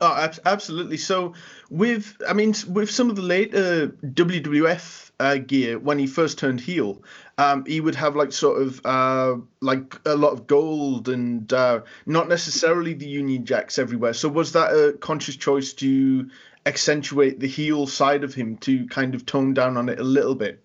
Oh, 0.01 0.31
absolutely. 0.45 0.95
So, 0.95 1.33
with 1.69 2.21
I 2.25 2.31
mean, 2.31 2.53
with 2.69 2.89
some 2.89 3.09
of 3.09 3.17
the 3.17 3.21
later 3.21 3.89
WWF 3.89 5.11
uh, 5.19 5.37
gear 5.39 5.77
when 5.77 5.99
he 5.99 6.07
first 6.07 6.37
turned 6.37 6.61
heel, 6.61 7.03
um, 7.37 7.65
he 7.65 7.81
would 7.81 7.95
have 7.95 8.15
like 8.15 8.31
sort 8.31 8.61
of 8.61 8.85
uh, 8.85 9.35
like 9.59 9.99
a 10.05 10.15
lot 10.15 10.31
of 10.31 10.47
gold 10.47 11.09
and 11.09 11.51
uh, 11.51 11.81
not 12.05 12.29
necessarily 12.29 12.93
the 12.93 13.07
Union 13.07 13.45
Jacks 13.45 13.77
everywhere. 13.77 14.13
So, 14.13 14.29
was 14.29 14.53
that 14.53 14.71
a 14.71 14.93
conscious 14.93 15.35
choice 15.35 15.73
to 15.73 16.29
accentuate 16.65 17.41
the 17.41 17.47
heel 17.47 17.85
side 17.85 18.23
of 18.23 18.33
him 18.33 18.55
to 18.57 18.87
kind 18.87 19.15
of 19.15 19.25
tone 19.25 19.53
down 19.53 19.75
on 19.75 19.89
it 19.89 19.99
a 19.99 20.03
little 20.03 20.35
bit? 20.35 20.63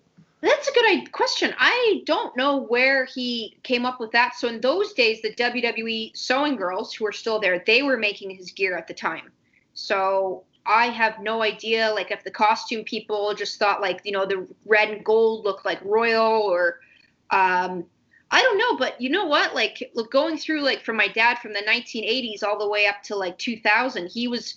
That's 0.55 0.69
a 0.69 0.73
good 0.73 1.11
question. 1.11 1.53
I 1.57 2.01
don't 2.05 2.35
know 2.37 2.57
where 2.57 3.03
he 3.05 3.57
came 3.63 3.85
up 3.85 3.99
with 3.99 4.11
that. 4.11 4.35
So 4.35 4.47
in 4.47 4.61
those 4.61 4.93
days, 4.93 5.21
the 5.21 5.33
WWE 5.33 6.15
sewing 6.15 6.55
girls 6.55 6.93
who 6.93 7.05
are 7.05 7.11
still 7.11 7.39
there, 7.39 7.61
they 7.65 7.83
were 7.83 7.97
making 7.97 8.29
his 8.29 8.51
gear 8.51 8.77
at 8.77 8.87
the 8.87 8.93
time. 8.93 9.33
So 9.73 10.43
I 10.65 10.85
have 10.85 11.19
no 11.19 11.41
idea, 11.43 11.91
like 11.91 12.09
if 12.09 12.23
the 12.23 12.31
costume 12.31 12.85
people 12.85 13.33
just 13.33 13.59
thought 13.59 13.81
like 13.81 13.99
you 14.05 14.13
know 14.13 14.25
the 14.25 14.47
red 14.65 14.89
and 14.89 15.03
gold 15.03 15.45
looked 15.45 15.65
like 15.65 15.83
royal 15.83 16.41
or. 16.41 16.79
Um, 17.31 17.85
I 18.31 18.41
don't 18.41 18.57
know, 18.57 18.75
but 18.77 18.99
you 18.99 19.09
know 19.09 19.25
what? 19.25 19.53
Like, 19.53 19.91
look, 19.93 20.11
going 20.11 20.37
through 20.37 20.61
like 20.61 20.83
from 20.83 20.97
my 20.97 21.07
dad 21.07 21.37
from 21.39 21.53
the 21.53 21.59
1980s 21.59 22.43
all 22.43 22.57
the 22.57 22.67
way 22.67 22.87
up 22.87 23.01
to 23.03 23.15
like 23.15 23.37
2000, 23.37 24.07
he 24.07 24.27
was 24.27 24.55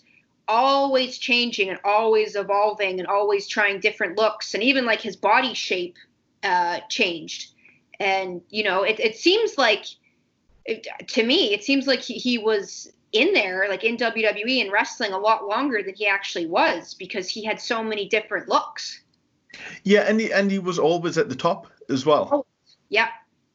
always 0.49 1.19
changing 1.19 1.69
and 1.69 1.79
always 1.85 2.35
evolving 2.35 2.99
and 2.99 3.07
always 3.07 3.47
trying 3.47 3.81
different 3.81 4.17
looks. 4.17 4.55
And 4.55 4.63
even 4.63 4.85
like 4.87 5.01
his 5.01 5.17
body 5.17 5.55
shape 5.55 5.97
uh, 6.43 6.81
changed. 6.89 7.53
And 8.01 8.41
you 8.49 8.65
know 8.65 8.83
it, 8.83 8.99
it 9.01 9.17
seems 9.17 9.59
like 9.59 9.85
it, 10.65 10.87
to 11.09 11.23
me 11.25 11.53
it 11.53 11.65
seems 11.65 11.87
like 11.87 12.01
he, 12.01 12.15
he 12.15 12.39
was 12.39 12.93
in 13.13 13.33
there 13.33 13.67
like 13.69 13.85
in 13.85 13.97
wwe 13.97 14.61
and 14.61 14.71
wrestling 14.71 15.13
a 15.13 15.19
lot 15.19 15.49
longer 15.49 15.83
than 15.83 15.95
he 15.95 16.07
actually 16.07 16.47
was 16.47 16.95
because 16.95 17.29
he 17.29 17.43
had 17.43 17.61
so 17.61 17.83
many 17.83 18.09
different 18.09 18.49
looks. 18.49 19.03
Yeah 19.83 20.03
and 20.03 20.21
he, 20.21 20.33
and 20.33 20.51
he 20.51 20.61
was 20.61 20.79
always 20.79 21.19
at 21.19 21.29
the 21.29 21.35
top 21.35 21.67
as 21.89 22.07
well. 22.07 22.29
Oh, 22.31 22.47
yeah 22.89 23.09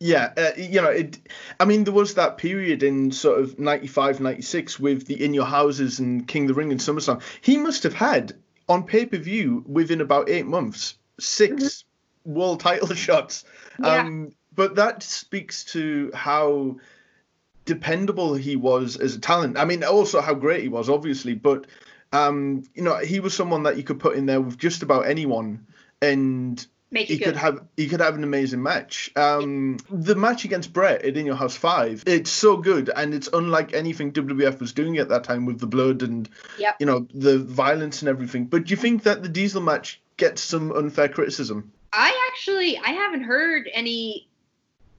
yeah, 0.03 0.33
uh, 0.35 0.51
you 0.57 0.81
know, 0.81 0.89
it. 0.89 1.17
I 1.61 1.63
mean, 1.63 1.85
there 1.85 1.93
was 1.93 2.15
that 2.15 2.37
period 2.37 2.83
in 2.83 3.13
sort 3.13 3.39
of 3.39 3.57
95, 3.57 4.19
96 4.19 4.77
with 4.77 5.07
the 5.07 5.23
In 5.23 5.33
Your 5.33 5.45
Houses 5.45 5.99
and 5.99 6.27
King 6.27 6.47
the 6.47 6.53
Ring 6.53 6.71
and 6.71 6.81
SummerSlam. 6.81 7.21
He 7.39 7.55
must 7.55 7.83
have 7.83 7.93
had 7.93 8.33
on 8.67 8.83
pay 8.83 9.05
per 9.05 9.17
view 9.17 9.63
within 9.65 10.01
about 10.01 10.29
eight 10.29 10.45
months 10.45 10.95
6 11.21 11.53
mm-hmm. 11.53 12.33
world 12.33 12.59
title 12.59 12.87
shots. 12.93 13.45
Yeah. 13.79 13.99
Um, 13.99 14.33
but 14.53 14.75
that 14.75 15.03
speaks 15.03 15.63
to 15.71 16.11
how 16.13 16.75
dependable 17.63 18.33
he 18.33 18.57
was 18.57 18.97
as 18.97 19.15
a 19.15 19.21
talent. 19.21 19.57
I 19.57 19.63
mean, 19.63 19.85
also 19.85 20.19
how 20.19 20.33
great 20.33 20.63
he 20.63 20.67
was, 20.67 20.89
obviously. 20.89 21.33
But 21.33 21.65
um, 22.11 22.63
you 22.75 22.83
know, 22.83 22.97
he 22.97 23.21
was 23.21 23.33
someone 23.33 23.63
that 23.63 23.77
you 23.77 23.83
could 23.83 24.01
put 24.01 24.17
in 24.17 24.25
there 24.25 24.41
with 24.41 24.57
just 24.57 24.83
about 24.83 25.07
anyone, 25.07 25.65
and 26.01 26.67
Make 26.93 27.07
he 27.07 27.17
could 27.17 27.35
have 27.35 27.65
he 27.75 27.87
could 27.87 28.01
have 28.01 28.15
an 28.15 28.23
amazing 28.23 28.61
match. 28.61 29.11
Um. 29.15 29.77
The 29.89 30.13
match 30.15 30.45
against 30.45 30.71
Bret 30.73 31.03
at 31.03 31.17
In 31.17 31.25
Your 31.25 31.35
House 31.35 31.55
Five, 31.55 32.03
it's 32.05 32.29
so 32.29 32.55
good, 32.57 32.91
and 32.95 33.15
it's 33.15 33.27
unlike 33.33 33.73
anything 33.73 34.11
WWF 34.11 34.59
was 34.59 34.73
doing 34.73 34.99
at 34.99 35.09
that 35.09 35.23
time 35.23 35.47
with 35.47 35.59
the 35.59 35.65
blood 35.65 36.03
and 36.03 36.29
yep. 36.59 36.75
you 36.79 36.85
know 36.85 37.07
the 37.11 37.39
violence 37.39 38.03
and 38.03 38.09
everything. 38.09 38.45
But 38.45 38.65
do 38.65 38.71
you 38.71 38.77
think 38.77 39.03
that 39.03 39.23
the 39.23 39.29
Diesel 39.29 39.61
match 39.61 40.01
gets 40.17 40.41
some 40.41 40.71
unfair 40.71 41.09
criticism? 41.09 41.71
I 41.91 42.29
actually 42.31 42.77
I 42.77 42.89
haven't 42.89 43.23
heard 43.23 43.67
any 43.73 44.27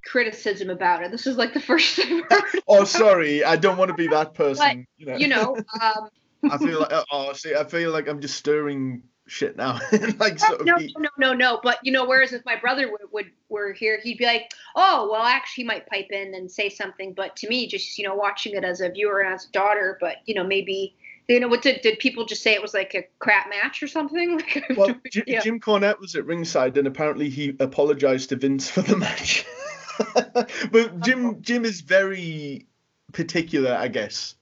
criticism 0.04 0.70
about 0.70 1.04
it. 1.04 1.12
This 1.12 1.28
is 1.28 1.36
like 1.36 1.54
the 1.54 1.60
first 1.60 1.96
time. 2.02 2.24
oh, 2.68 2.82
sorry, 2.82 3.44
I 3.44 3.54
don't 3.54 3.78
want 3.78 3.90
to 3.90 3.94
be 3.94 4.08
that 4.08 4.34
person. 4.42 4.86
But, 4.98 4.98
you 4.98 5.06
know, 5.06 5.16
you 5.16 5.28
know 5.28 5.56
um... 5.80 6.08
I 6.50 6.58
feel 6.58 6.80
like 6.80 7.04
oh, 7.12 7.32
see, 7.34 7.54
I 7.54 7.62
feel 7.62 7.92
like 7.92 8.08
I'm 8.08 8.20
just 8.20 8.36
stirring 8.36 9.04
shit 9.26 9.56
now. 9.56 9.78
like 10.18 10.38
no, 10.40 10.76
no, 10.76 10.76
no, 10.96 11.08
no, 11.18 11.32
no. 11.32 11.60
But 11.62 11.78
you 11.82 11.92
know, 11.92 12.06
whereas 12.06 12.32
if 12.32 12.44
my 12.44 12.56
brother 12.56 12.90
would, 12.90 13.00
would 13.12 13.30
were 13.48 13.72
here, 13.72 14.00
he'd 14.02 14.18
be 14.18 14.26
like, 14.26 14.52
"Oh, 14.76 15.08
well, 15.10 15.22
actually, 15.22 15.64
he 15.64 15.68
might 15.68 15.86
pipe 15.86 16.10
in 16.10 16.34
and 16.34 16.50
say 16.50 16.68
something." 16.68 17.12
But 17.12 17.36
to 17.36 17.48
me, 17.48 17.66
just 17.66 17.98
you 17.98 18.06
know, 18.06 18.14
watching 18.14 18.54
it 18.54 18.64
as 18.64 18.80
a 18.80 18.88
viewer 18.88 19.20
and 19.20 19.34
as 19.34 19.46
a 19.46 19.52
daughter, 19.52 19.98
but 20.00 20.16
you 20.26 20.34
know, 20.34 20.44
maybe 20.44 20.94
you 21.28 21.40
know 21.40 21.48
what 21.48 21.62
did 21.62 21.80
did 21.80 21.98
people 21.98 22.24
just 22.26 22.42
say 22.42 22.52
it 22.52 22.62
was 22.62 22.74
like 22.74 22.94
a 22.94 23.04
crap 23.18 23.48
match 23.48 23.82
or 23.82 23.88
something? 23.88 24.40
Like, 24.54 24.76
well, 24.76 24.94
Jim, 25.10 25.24
yeah. 25.26 25.40
Jim 25.40 25.60
Cornette 25.60 26.00
was 26.00 26.14
at 26.14 26.26
ringside 26.26 26.76
and 26.76 26.86
apparently 26.86 27.30
he 27.30 27.56
apologized 27.60 28.28
to 28.30 28.36
Vince 28.36 28.70
for 28.70 28.82
the 28.82 28.96
match. 28.96 29.44
but 30.14 30.50
oh. 30.74 30.98
Jim 31.00 31.40
Jim 31.40 31.64
is 31.64 31.80
very 31.80 32.66
particular, 33.12 33.74
I 33.74 33.88
guess. 33.88 34.34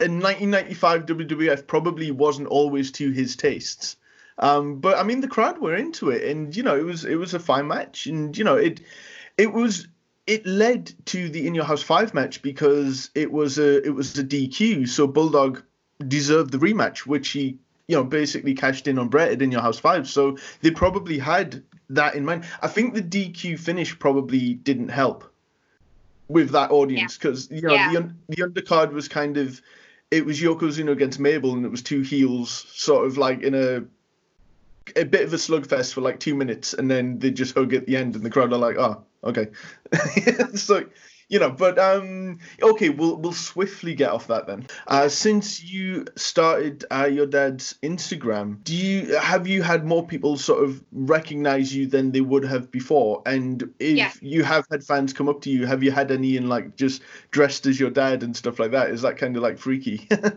In 0.00 0.20
1995, 0.20 1.06
WWF 1.06 1.66
probably 1.66 2.10
wasn't 2.10 2.48
always 2.48 2.90
to 2.92 3.10
his 3.10 3.36
tastes. 3.36 3.96
Um, 4.42 4.80
but 4.80 4.98
I 4.98 5.04
mean, 5.04 5.20
the 5.20 5.28
crowd 5.28 5.58
were 5.58 5.76
into 5.76 6.10
it, 6.10 6.24
and 6.24 6.54
you 6.54 6.64
know, 6.64 6.76
it 6.76 6.84
was 6.84 7.04
it 7.04 7.14
was 7.14 7.32
a 7.32 7.38
fine 7.38 7.68
match, 7.68 8.06
and 8.06 8.36
you 8.36 8.42
know, 8.42 8.56
it 8.56 8.80
it 9.38 9.52
was 9.52 9.86
it 10.26 10.44
led 10.44 10.92
to 11.06 11.28
the 11.28 11.46
In 11.46 11.54
Your 11.54 11.64
House 11.64 11.82
Five 11.82 12.12
match 12.12 12.42
because 12.42 13.10
it 13.14 13.30
was 13.30 13.58
a 13.58 13.86
it 13.86 13.94
was 13.94 14.18
a 14.18 14.24
DQ, 14.24 14.88
so 14.88 15.06
Bulldog 15.06 15.62
deserved 16.08 16.50
the 16.50 16.58
rematch, 16.58 17.06
which 17.06 17.28
he 17.28 17.56
you 17.86 17.96
know 17.96 18.02
basically 18.02 18.54
cashed 18.54 18.88
in 18.88 18.98
on 18.98 19.08
Bret 19.08 19.30
at 19.30 19.42
In 19.42 19.52
Your 19.52 19.62
House 19.62 19.78
Five. 19.78 20.08
So 20.08 20.36
they 20.60 20.72
probably 20.72 21.20
had 21.20 21.62
that 21.90 22.16
in 22.16 22.24
mind. 22.24 22.44
I 22.60 22.66
think 22.66 22.94
the 22.94 23.02
DQ 23.02 23.60
finish 23.60 23.96
probably 23.96 24.54
didn't 24.54 24.88
help 24.88 25.32
with 26.26 26.50
that 26.50 26.72
audience 26.72 27.16
because 27.16 27.48
yeah. 27.48 27.56
you 27.56 27.68
know 27.68 27.74
yeah. 27.74 27.92
the 27.92 28.14
the 28.28 28.42
undercard 28.42 28.90
was 28.90 29.06
kind 29.06 29.36
of 29.36 29.62
it 30.10 30.26
was 30.26 30.40
Yokozuna 30.40 30.90
against 30.90 31.20
Mabel 31.20 31.52
and 31.52 31.64
it 31.64 31.70
was 31.70 31.82
two 31.82 32.00
heels 32.00 32.66
sort 32.72 33.06
of 33.06 33.18
like 33.18 33.42
in 33.42 33.54
a 33.54 33.84
a 34.96 35.04
bit 35.04 35.24
of 35.24 35.32
a 35.32 35.36
slugfest 35.36 35.92
for 35.92 36.00
like 36.00 36.20
two 36.20 36.34
minutes 36.34 36.74
and 36.74 36.90
then 36.90 37.18
they 37.18 37.30
just 37.30 37.54
hug 37.54 37.74
at 37.74 37.86
the 37.86 37.96
end 37.96 38.14
and 38.14 38.24
the 38.24 38.30
crowd 38.30 38.52
are 38.52 38.58
like 38.58 38.76
oh 38.76 39.04
okay 39.24 39.48
so 40.54 40.84
you 41.32 41.38
know, 41.38 41.50
but 41.50 41.78
um, 41.78 42.40
okay, 42.62 42.90
we'll 42.90 43.16
we'll 43.16 43.32
swiftly 43.32 43.94
get 43.94 44.10
off 44.10 44.26
that 44.26 44.46
then. 44.46 44.66
Uh, 44.86 45.08
since 45.08 45.64
you 45.64 46.04
started 46.14 46.84
uh, 46.90 47.08
your 47.10 47.24
dad's 47.24 47.74
Instagram, 47.82 48.62
do 48.64 48.76
you 48.76 49.16
have 49.16 49.46
you 49.46 49.62
had 49.62 49.86
more 49.86 50.06
people 50.06 50.36
sort 50.36 50.62
of 50.62 50.84
recognize 50.92 51.74
you 51.74 51.86
than 51.86 52.12
they 52.12 52.20
would 52.20 52.44
have 52.44 52.70
before? 52.70 53.22
And 53.24 53.62
if 53.78 53.96
yeah. 53.96 54.12
you 54.20 54.44
have 54.44 54.66
had 54.70 54.84
fans 54.84 55.14
come 55.14 55.26
up 55.26 55.40
to 55.42 55.50
you, 55.50 55.64
have 55.64 55.82
you 55.82 55.90
had 55.90 56.10
any 56.10 56.36
in 56.36 56.50
like 56.50 56.76
just 56.76 57.00
dressed 57.30 57.64
as 57.64 57.80
your 57.80 57.90
dad 57.90 58.22
and 58.22 58.36
stuff 58.36 58.58
like 58.58 58.72
that? 58.72 58.90
Is 58.90 59.00
that 59.00 59.16
kind 59.16 59.34
of 59.34 59.42
like 59.42 59.56
freaky? 59.56 60.06
um, 60.10 60.28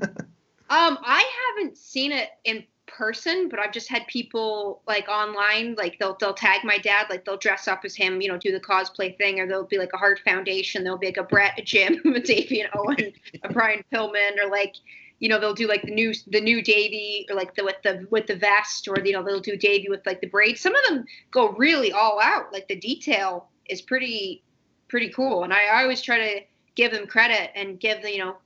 I 0.69 1.29
haven't 1.57 1.77
seen 1.77 2.13
it 2.13 2.29
in 2.45 2.63
person, 2.95 3.49
but 3.49 3.59
I've 3.59 3.71
just 3.71 3.89
had 3.89 4.07
people 4.07 4.81
like 4.87 5.07
online, 5.07 5.75
like 5.75 5.97
they'll 5.99 6.15
they'll 6.19 6.33
tag 6.33 6.63
my 6.63 6.77
dad, 6.77 7.07
like 7.09 7.25
they'll 7.25 7.37
dress 7.37 7.67
up 7.67 7.81
as 7.83 7.95
him, 7.95 8.21
you 8.21 8.29
know, 8.29 8.37
do 8.37 8.51
the 8.51 8.59
cosplay 8.59 9.17
thing, 9.17 9.39
or 9.39 9.47
they'll 9.47 9.65
be 9.65 9.77
like 9.77 9.91
a 9.93 9.97
Hart 9.97 10.19
Foundation, 10.23 10.83
they'll 10.83 10.97
be 10.97 11.07
like 11.07 11.17
a 11.17 11.23
Bret, 11.23 11.57
a 11.57 11.61
Jim, 11.61 12.01
a 12.15 12.19
Davey 12.19 12.65
Owen, 12.73 13.13
a 13.43 13.51
Brian 13.51 13.83
Pillman, 13.93 14.39
or 14.41 14.49
like, 14.49 14.75
you 15.19 15.29
know, 15.29 15.39
they'll 15.39 15.53
do 15.53 15.67
like 15.67 15.81
the 15.83 15.91
new 15.91 16.13
the 16.27 16.41
new 16.41 16.61
Davey, 16.61 17.25
or 17.29 17.35
like 17.35 17.55
the 17.55 17.63
with 17.63 17.81
the 17.83 18.07
with 18.09 18.27
the 18.27 18.35
vest, 18.35 18.87
or 18.87 18.95
you 19.03 19.13
know, 19.13 19.23
they'll 19.23 19.39
do 19.39 19.57
Davey 19.57 19.89
with 19.89 20.05
like 20.05 20.21
the 20.21 20.27
braids. 20.27 20.61
Some 20.61 20.75
of 20.75 20.83
them 20.87 21.05
go 21.31 21.49
really 21.51 21.91
all 21.91 22.19
out, 22.21 22.53
like 22.53 22.67
the 22.67 22.79
detail 22.79 23.49
is 23.69 23.81
pretty 23.81 24.43
pretty 24.87 25.09
cool, 25.09 25.43
and 25.43 25.53
I, 25.53 25.65
I 25.65 25.81
always 25.83 26.01
try 26.01 26.17
to 26.17 26.41
give 26.75 26.91
them 26.91 27.07
credit 27.07 27.51
and 27.55 27.79
give 27.79 28.01
the 28.01 28.11
you 28.11 28.19
know 28.19 28.37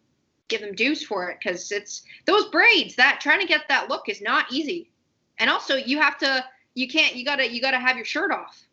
give 0.49 0.61
them 0.61 0.73
dues 0.73 1.03
for 1.03 1.29
it 1.29 1.37
because 1.41 1.71
it's 1.71 2.03
those 2.25 2.47
braids 2.49 2.95
that 2.95 3.19
trying 3.21 3.39
to 3.39 3.45
get 3.45 3.67
that 3.69 3.89
look 3.89 4.09
is 4.09 4.21
not 4.21 4.51
easy. 4.51 4.89
And 5.37 5.49
also 5.49 5.75
you 5.75 5.99
have 5.99 6.17
to 6.17 6.43
you 6.73 6.87
can't 6.87 7.15
you 7.15 7.23
gotta 7.23 7.49
you 7.51 7.61
gotta 7.61 7.79
have 7.79 7.95
your 7.95 8.05
shirt 8.05 8.31
off. 8.31 8.65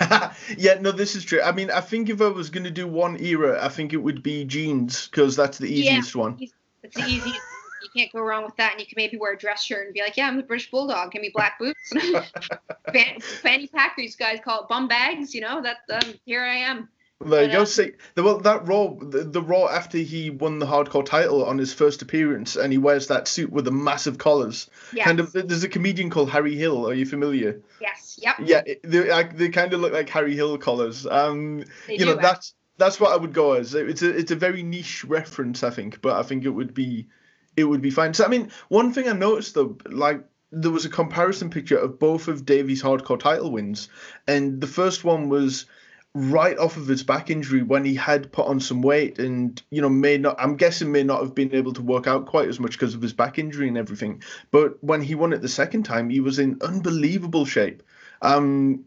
Yeah 0.56 0.74
no 0.80 0.92
this 0.92 1.16
is 1.16 1.24
true. 1.24 1.42
I 1.42 1.52
mean 1.52 1.70
i 1.70 1.80
think 1.80 2.08
if 2.08 2.20
i 2.22 2.28
was 2.28 2.48
going 2.48 2.64
to 2.64 2.70
do 2.70 2.86
one 2.86 3.20
era 3.20 3.58
i 3.62 3.68
think 3.68 3.92
it 3.92 3.98
would 3.98 4.22
be 4.22 4.44
jeans 4.44 5.08
because 5.08 5.36
that's 5.36 5.58
the 5.58 5.66
easiest 5.66 6.14
yeah, 6.14 6.20
one. 6.20 6.38
It's 6.82 6.96
the 6.96 7.04
easiest. 7.04 7.40
You 7.82 7.88
can't 7.96 8.12
go 8.12 8.20
wrong 8.20 8.44
with 8.44 8.56
that 8.56 8.72
and 8.72 8.80
you 8.80 8.86
can 8.86 8.94
maybe 8.96 9.16
wear 9.16 9.32
a 9.32 9.38
dress 9.38 9.64
shirt 9.64 9.86
and 9.86 9.94
be 9.94 10.00
like 10.00 10.16
yeah 10.16 10.28
i'm 10.28 10.36
the 10.36 10.44
british 10.44 10.70
bulldog. 10.70 11.10
Give 11.10 11.22
me 11.22 11.32
black 11.34 11.58
boots. 11.58 11.92
Fanny 13.42 13.66
pack 13.66 13.96
these 13.96 14.14
guys 14.16 14.38
call 14.44 14.62
it 14.62 14.68
bum 14.68 14.86
bags 14.86 15.34
you 15.34 15.40
know? 15.40 15.60
That 15.60 15.78
um, 15.92 16.14
here 16.24 16.42
i 16.42 16.54
am 16.54 16.88
there 17.20 17.44
you 17.44 17.52
go. 17.52 17.64
See, 17.64 17.92
the, 18.14 18.22
well, 18.22 18.38
that 18.38 18.66
Raw, 18.66 18.94
the, 18.94 19.24
the 19.24 19.42
Raw 19.42 19.66
after 19.66 19.98
he 19.98 20.30
won 20.30 20.58
the 20.58 20.66
Hardcore 20.66 21.04
title 21.04 21.44
on 21.44 21.58
his 21.58 21.72
first 21.72 22.00
appearance, 22.02 22.56
and 22.56 22.72
he 22.72 22.78
wears 22.78 23.08
that 23.08 23.28
suit 23.28 23.50
with 23.50 23.66
the 23.66 23.70
massive 23.70 24.16
collars. 24.18 24.70
Yes. 24.92 25.06
Kind 25.06 25.20
of. 25.20 25.32
There's 25.32 25.64
a 25.64 25.68
comedian 25.68 26.10
called 26.10 26.30
Harry 26.30 26.56
Hill. 26.56 26.88
Are 26.88 26.94
you 26.94 27.04
familiar? 27.04 27.60
Yes. 27.80 28.18
Yep. 28.22 28.36
Yeah, 28.40 28.62
they, 28.82 29.28
they 29.34 29.48
kind 29.50 29.72
of 29.72 29.80
look 29.80 29.92
like 29.92 30.08
Harry 30.08 30.34
Hill 30.34 30.56
collars. 30.58 31.06
Um, 31.06 31.64
they 31.86 31.96
you 31.96 32.06
know, 32.06 32.16
that's 32.16 32.54
that's 32.78 32.98
what 32.98 33.12
I 33.12 33.16
would 33.16 33.34
go 33.34 33.52
as. 33.52 33.74
It's 33.74 34.02
a 34.02 34.16
it's 34.16 34.30
a 34.30 34.36
very 34.36 34.62
niche 34.62 35.04
reference, 35.04 35.62
I 35.62 35.70
think, 35.70 36.00
but 36.00 36.16
I 36.16 36.22
think 36.22 36.44
it 36.44 36.50
would 36.50 36.74
be 36.74 37.08
it 37.56 37.64
would 37.64 37.82
be 37.82 37.90
fine. 37.90 38.14
So 38.14 38.24
I 38.24 38.28
mean, 38.28 38.50
one 38.68 38.92
thing 38.92 39.08
I 39.08 39.12
noticed 39.12 39.54
though, 39.54 39.76
like 39.86 40.24
there 40.50 40.70
was 40.70 40.84
a 40.86 40.90
comparison 40.90 41.50
picture 41.50 41.78
of 41.78 41.98
both 41.98 42.26
of 42.28 42.44
Davey's 42.44 42.82
hardcore 42.82 43.20
title 43.20 43.52
wins, 43.52 43.88
and 44.26 44.60
the 44.60 44.66
first 44.66 45.04
one 45.04 45.28
was 45.28 45.66
right 46.14 46.58
off 46.58 46.76
of 46.76 46.88
his 46.88 47.04
back 47.04 47.30
injury 47.30 47.62
when 47.62 47.84
he 47.84 47.94
had 47.94 48.32
put 48.32 48.46
on 48.46 48.58
some 48.58 48.82
weight 48.82 49.20
and 49.20 49.62
you 49.70 49.80
know 49.80 49.88
may 49.88 50.18
not 50.18 50.34
i'm 50.40 50.56
guessing 50.56 50.90
may 50.90 51.04
not 51.04 51.20
have 51.20 51.36
been 51.36 51.54
able 51.54 51.72
to 51.72 51.82
work 51.82 52.08
out 52.08 52.26
quite 52.26 52.48
as 52.48 52.58
much 52.58 52.72
because 52.72 52.94
of 52.94 53.02
his 53.02 53.12
back 53.12 53.38
injury 53.38 53.68
and 53.68 53.78
everything. 53.78 54.20
But 54.50 54.82
when 54.82 55.02
he 55.02 55.14
won 55.14 55.32
it 55.32 55.40
the 55.40 55.48
second 55.48 55.84
time 55.84 56.10
he 56.10 56.20
was 56.20 56.38
in 56.38 56.58
unbelievable 56.62 57.44
shape. 57.44 57.82
Um 58.22 58.84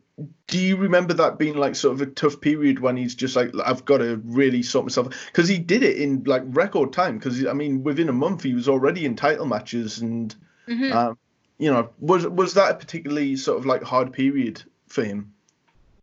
do 0.47 0.59
you 0.59 0.75
remember 0.75 1.13
that 1.15 1.39
being 1.39 1.55
like 1.55 1.75
sort 1.75 1.93
of 1.95 2.01
a 2.01 2.05
tough 2.05 2.39
period 2.39 2.79
when 2.79 2.95
he's 2.95 3.15
just 3.15 3.35
like 3.35 3.51
i've 3.65 3.83
got 3.83 3.97
to 3.97 4.21
really 4.25 4.61
sort 4.61 4.85
myself 4.85 5.07
because 5.27 5.47
he 5.47 5.57
did 5.57 5.81
it 5.81 5.97
in 5.97 6.23
like 6.25 6.43
record 6.45 6.93
time 6.93 7.17
because 7.17 7.43
i 7.47 7.53
mean 7.53 7.83
within 7.83 8.09
a 8.09 8.13
month 8.13 8.43
he 8.43 8.53
was 8.53 8.69
already 8.69 9.05
in 9.05 9.15
title 9.15 9.47
matches 9.47 10.01
and 10.01 10.35
mm-hmm. 10.67 10.95
um, 10.95 11.17
you 11.57 11.71
know 11.71 11.89
was 11.99 12.27
was 12.27 12.53
that 12.53 12.71
a 12.71 12.75
particularly 12.75 13.35
sort 13.35 13.57
of 13.57 13.65
like 13.65 13.81
hard 13.81 14.13
period 14.13 14.61
for 14.87 15.03
him? 15.03 15.33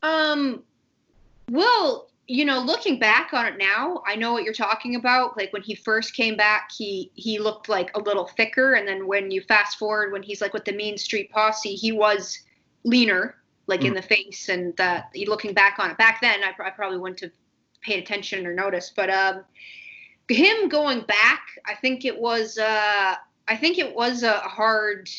Um 0.03 0.65
well, 1.51 2.11
you 2.29 2.45
know, 2.45 2.61
looking 2.61 3.01
back 3.01 3.35
on 3.35 3.45
it 3.45 3.59
now, 3.59 4.03
I 4.07 4.15
know 4.15 4.33
what 4.33 4.45
you're 4.45 4.55
talking 4.55 4.95
about. 4.95 5.37
Like 5.37 5.53
when 5.53 5.63
he 5.63 5.75
first 5.75 6.15
came 6.15 6.37
back, 6.37 6.71
he 6.71 7.11
he 7.15 7.41
looked 7.41 7.69
like 7.69 7.91
a 7.97 8.01
little 8.01 8.27
thicker, 8.27 8.75
and 8.75 8.87
then 8.87 9.09
when 9.09 9.33
you 9.33 9.43
fast 9.43 9.79
forward, 9.79 10.13
when 10.13 10.23
he's 10.23 10.41
like 10.41 10.55
with 10.55 10.65
the 10.65 10.73
Mean 10.73 10.97
Street 10.97 11.31
Posse, 11.33 11.75
he 11.75 11.91
was 11.91 12.39
leaner, 12.85 13.35
like 13.67 13.81
mm. 13.81 13.89
in 13.89 13.95
the 13.95 14.03
face. 14.03 14.49
And 14.49 14.77
that 14.77 15.11
looking 15.27 15.53
back 15.53 15.81
on 15.81 15.91
it, 15.91 15.99
back 15.99 16.21
then, 16.21 16.41
I, 16.45 16.53
I 16.65 16.71
probably 16.71 16.99
wouldn't 16.99 17.21
have 17.21 17.33
paid 17.83 18.01
attention 18.01 18.47
or 18.47 18.55
noticed. 18.55 18.95
But 18.95 19.11
um, 19.11 19.43
him 20.29 20.69
going 20.69 21.01
back, 21.01 21.43
I 21.67 21.75
think 21.75 22.05
it 22.05 22.17
was 22.17 22.59
uh, 22.59 23.17
I 23.49 23.57
think 23.57 23.79
it 23.79 23.93
was 23.93 24.23
a 24.23 24.35
hard 24.35 25.11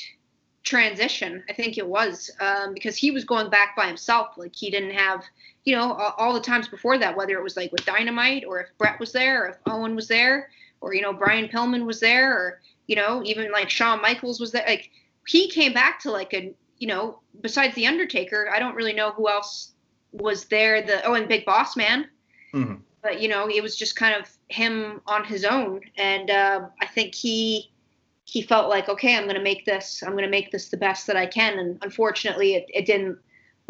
transition. 0.63 1.44
I 1.50 1.54
think 1.54 1.78
it 1.78 1.88
was 1.88 2.32
um, 2.39 2.74
because 2.74 2.96
he 2.96 3.12
was 3.12 3.26
going 3.26 3.50
back 3.50 3.76
by 3.76 3.88
himself. 3.88 4.38
Like 4.38 4.56
he 4.56 4.72
didn't 4.72 4.94
have 4.94 5.24
you 5.63 5.76
know, 5.76 5.93
all, 5.93 6.13
all, 6.17 6.34
the 6.34 6.39
times 6.39 6.67
before 6.67 6.97
that, 6.97 7.15
whether 7.15 7.38
it 7.38 7.43
was 7.43 7.56
like 7.56 7.71
with 7.71 7.86
Dynamite 7.86 8.45
or 8.47 8.62
if 8.62 8.67
Bret 8.78 9.00
was 9.00 9.12
there 9.12 9.45
or 9.45 9.50
if 9.50 9.58
Owen 9.67 9.95
was 9.95 10.08
there 10.08 10.50
or, 10.82 10.93
you 10.93 11.02
know, 11.02 11.13
Brian 11.13 11.47
Pillman 11.47 11.86
was 11.86 12.00
there 12.00 12.34
or, 12.34 12.62
you 12.88 12.95
know, 12.95 13.21
even 13.24 13.52
like 13.52 13.69
Shawn 13.69 14.02
Michaels 14.02 14.39
was 14.39 14.52
there. 14.52 14.65
Like 14.65 14.89
he 15.28 15.50
came 15.50 15.74
back 15.74 16.00
to 16.02 16.12
like 16.12 16.34
a, 16.34 16.54
you 16.80 16.88
know, 16.88 17.19
besides 17.41 17.76
The 17.76 17.86
Undertaker, 17.86 18.50
I 18.52 18.58
don't 18.58 18.76
really 18.76 18.93
know 18.93 19.12
who 19.12 19.30
else 19.30 19.74
was 20.12 20.45
there. 20.45 20.82
The, 20.82 21.06
oh, 21.06 21.13
and 21.13 21.28
Big 21.28 21.45
Boss 21.45 21.78
Man. 21.78 22.08
Mm-hmm. 22.54 22.76
But, 23.04 23.21
you 23.21 23.30
know, 23.30 23.47
it 23.50 23.62
was 23.62 23.76
just 23.76 23.95
kind 23.95 24.15
of 24.15 24.30
him 24.50 25.02
on 25.08 25.24
his 25.24 25.43
own. 25.43 25.82
And 25.97 26.30
uh, 26.30 26.67
I 26.82 26.86
think 26.88 27.15
he, 27.15 27.71
he 28.26 28.41
felt 28.41 28.69
like, 28.69 28.89
okay, 28.89 29.15
I'm 29.15 29.24
going 29.24 29.36
to 29.36 29.41
make 29.41 29.65
this, 29.65 30.04
I'm 30.04 30.12
going 30.12 30.24
to 30.24 30.30
make 30.30 30.52
this 30.52 30.69
the 30.69 30.78
best 30.78 31.08
that 31.08 31.17
I 31.17 31.26
can. 31.26 31.60
And 31.60 31.78
unfortunately, 31.82 32.56
it, 32.56 32.65
it 32.69 32.86
didn't 32.86 33.17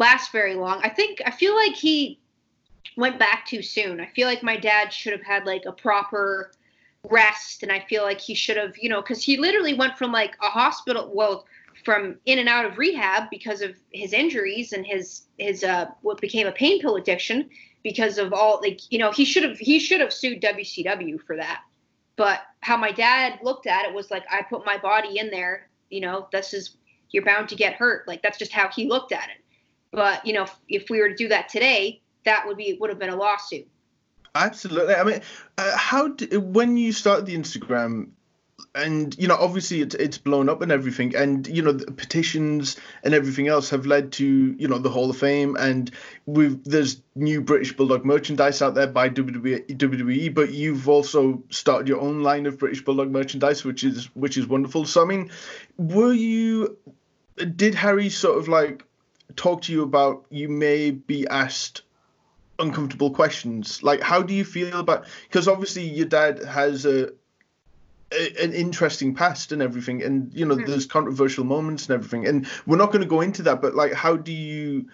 last 0.02 0.32
very 0.32 0.56
long. 0.56 0.80
I 0.82 0.88
think 0.88 1.22
I 1.24 1.30
feel 1.30 1.54
like 1.54 1.76
he 1.76 2.18
went 2.96 3.20
back 3.20 3.46
too 3.46 3.62
soon. 3.62 4.00
I 4.00 4.06
feel 4.06 4.26
like 4.26 4.42
my 4.42 4.56
dad 4.56 4.92
should 4.92 5.12
have 5.12 5.22
had 5.22 5.46
like 5.46 5.64
a 5.64 5.72
proper 5.72 6.50
rest 7.08 7.62
and 7.62 7.70
I 7.70 7.80
feel 7.88 8.02
like 8.02 8.20
he 8.20 8.34
should 8.34 8.56
have, 8.56 8.76
you 8.76 8.88
know, 8.88 9.00
cuz 9.00 9.22
he 9.22 9.36
literally 9.36 9.74
went 9.74 9.96
from 9.96 10.10
like 10.10 10.34
a 10.42 10.50
hospital 10.60 11.10
well 11.14 11.46
from 11.84 12.18
in 12.26 12.38
and 12.40 12.48
out 12.48 12.64
of 12.64 12.78
rehab 12.78 13.30
because 13.30 13.62
of 13.62 13.76
his 13.92 14.12
injuries 14.12 14.72
and 14.72 14.84
his 14.84 15.22
his 15.38 15.62
uh 15.64 15.86
what 16.02 16.20
became 16.20 16.48
a 16.48 16.52
pain 16.52 16.80
pill 16.80 16.96
addiction 16.96 17.48
because 17.84 18.18
of 18.18 18.32
all 18.32 18.60
like 18.60 18.80
you 18.90 18.98
know 18.98 19.12
he 19.12 19.24
should 19.24 19.44
have 19.44 19.58
he 19.58 19.78
should 19.78 20.00
have 20.00 20.12
sued 20.12 20.42
WCW 20.42 21.20
for 21.20 21.36
that. 21.36 21.62
But 22.16 22.40
how 22.60 22.76
my 22.76 22.90
dad 22.90 23.38
looked 23.42 23.66
at 23.68 23.86
it 23.86 23.94
was 23.94 24.10
like 24.10 24.24
I 24.28 24.42
put 24.42 24.66
my 24.66 24.78
body 24.78 25.18
in 25.18 25.30
there, 25.30 25.70
you 25.90 26.00
know, 26.00 26.28
this 26.32 26.52
is 26.52 26.76
you're 27.12 27.24
bound 27.24 27.48
to 27.50 27.54
get 27.54 27.74
hurt. 27.74 28.08
Like 28.08 28.20
that's 28.22 28.38
just 28.38 28.52
how 28.52 28.68
he 28.68 28.88
looked 28.88 29.12
at 29.12 29.28
it. 29.34 29.41
But 29.92 30.26
you 30.26 30.32
know, 30.32 30.42
if, 30.42 30.56
if 30.68 30.90
we 30.90 31.00
were 31.00 31.08
to 31.08 31.14
do 31.14 31.28
that 31.28 31.48
today, 31.48 32.00
that 32.24 32.46
would 32.46 32.56
be 32.56 32.76
would 32.80 32.90
have 32.90 32.98
been 32.98 33.10
a 33.10 33.16
lawsuit. 33.16 33.68
Absolutely. 34.34 34.94
I 34.94 35.04
mean, 35.04 35.20
uh, 35.58 35.76
how 35.76 36.08
do, 36.08 36.40
when 36.40 36.76
you 36.78 36.92
started 36.92 37.26
the 37.26 37.36
Instagram, 37.36 38.08
and 38.74 39.16
you 39.18 39.28
know 39.28 39.36
obviously 39.38 39.80
it's 39.80 39.94
it's 39.96 40.18
blown 40.18 40.48
up 40.48 40.62
and 40.62 40.72
everything 40.72 41.14
and 41.14 41.46
you 41.46 41.62
know 41.62 41.72
the 41.72 41.92
petitions 41.92 42.76
and 43.02 43.12
everything 43.12 43.48
else 43.48 43.68
have 43.70 43.84
led 43.84 44.12
to 44.12 44.54
you 44.58 44.66
know 44.66 44.78
the 44.78 44.88
hall 44.88 45.10
of 45.10 45.16
fame 45.16 45.56
and 45.56 45.90
we've 46.26 46.62
there's 46.64 47.02
new 47.14 47.40
british 47.40 47.76
bulldog 47.76 48.04
merchandise 48.04 48.62
out 48.62 48.74
there 48.74 48.86
by 48.86 49.08
WWE, 49.08 49.66
WWE 49.76 50.34
but 50.34 50.52
you've 50.52 50.88
also 50.88 51.42
started 51.50 51.88
your 51.88 52.00
own 52.00 52.22
line 52.22 52.46
of 52.46 52.58
british 52.58 52.82
bulldog 52.82 53.10
merchandise 53.10 53.64
which 53.64 53.84
is 53.84 54.06
which 54.14 54.38
is 54.38 54.46
wonderful 54.46 54.84
so 54.86 55.02
i 55.02 55.04
mean 55.04 55.30
were 55.76 56.12
you 56.12 56.76
did 57.56 57.74
harry 57.74 58.08
sort 58.08 58.38
of 58.38 58.48
like 58.48 58.84
talk 59.36 59.62
to 59.62 59.72
you 59.72 59.82
about 59.82 60.24
you 60.30 60.48
may 60.48 60.90
be 60.90 61.26
asked 61.28 61.82
uncomfortable 62.58 63.10
questions 63.10 63.82
like 63.82 64.00
how 64.00 64.22
do 64.22 64.34
you 64.34 64.44
feel 64.44 64.78
about 64.78 65.06
because 65.24 65.48
obviously 65.48 65.82
your 65.82 66.06
dad 66.06 66.42
has 66.44 66.86
a 66.86 67.10
an 68.12 68.52
interesting 68.52 69.14
past 69.14 69.52
and 69.52 69.62
everything 69.62 70.02
and 70.02 70.32
you 70.34 70.44
know 70.44 70.54
mm-hmm. 70.54 70.70
there's 70.70 70.86
controversial 70.86 71.44
moments 71.44 71.88
and 71.88 71.94
everything 71.94 72.26
and 72.26 72.46
we're 72.66 72.76
not 72.76 72.92
going 72.92 73.00
to 73.00 73.08
go 73.08 73.20
into 73.20 73.42
that 73.42 73.62
but 73.62 73.74
like 73.74 73.92
how 73.92 74.16
do 74.16 74.32
you 74.32 74.86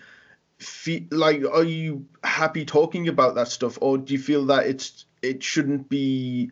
feel 0.59 1.03
like 1.11 1.43
are 1.53 1.65
you 1.65 2.05
happy 2.23 2.65
talking 2.65 3.09
about 3.09 3.35
that 3.35 3.49
stuff 3.49 3.79
or 3.81 3.99
do 3.99 4.13
you 4.13 4.19
feel 4.19 4.47
that 4.47 4.67
it's 4.67 5.05
it 5.23 5.43
shouldn't 5.43 5.89
be 5.89 6.51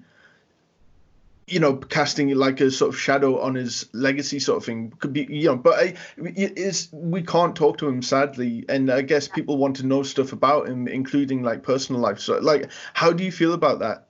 you 1.46 1.60
know 1.60 1.76
casting 1.76 2.34
like 2.34 2.60
a 2.60 2.70
sort 2.70 2.92
of 2.92 2.98
shadow 2.98 3.40
on 3.40 3.54
his 3.54 3.88
legacy 3.92 4.38
sort 4.40 4.58
of 4.58 4.64
thing 4.64 4.92
could 4.98 5.12
be 5.12 5.26
you 5.30 5.46
know 5.46 5.56
but 5.56 5.78
I, 5.78 5.94
it 6.16 6.58
is 6.58 6.88
we 6.92 7.22
can't 7.22 7.54
talk 7.54 7.78
to 7.78 7.88
him 7.88 8.02
sadly 8.02 8.64
and 8.68 8.90
i 8.90 9.00
guess 9.00 9.28
people 9.28 9.56
want 9.56 9.76
to 9.76 9.86
know 9.86 10.02
stuff 10.02 10.32
about 10.32 10.68
him 10.68 10.88
including 10.88 11.44
like 11.44 11.62
personal 11.62 12.00
life 12.00 12.18
so 12.18 12.38
like 12.38 12.70
how 12.94 13.12
do 13.12 13.22
you 13.22 13.30
feel 13.30 13.52
about 13.52 13.78
that 13.78 14.06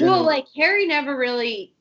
well, 0.00 0.24
like 0.24 0.46
Harry 0.56 0.86
never 0.86 1.16
really 1.16 1.72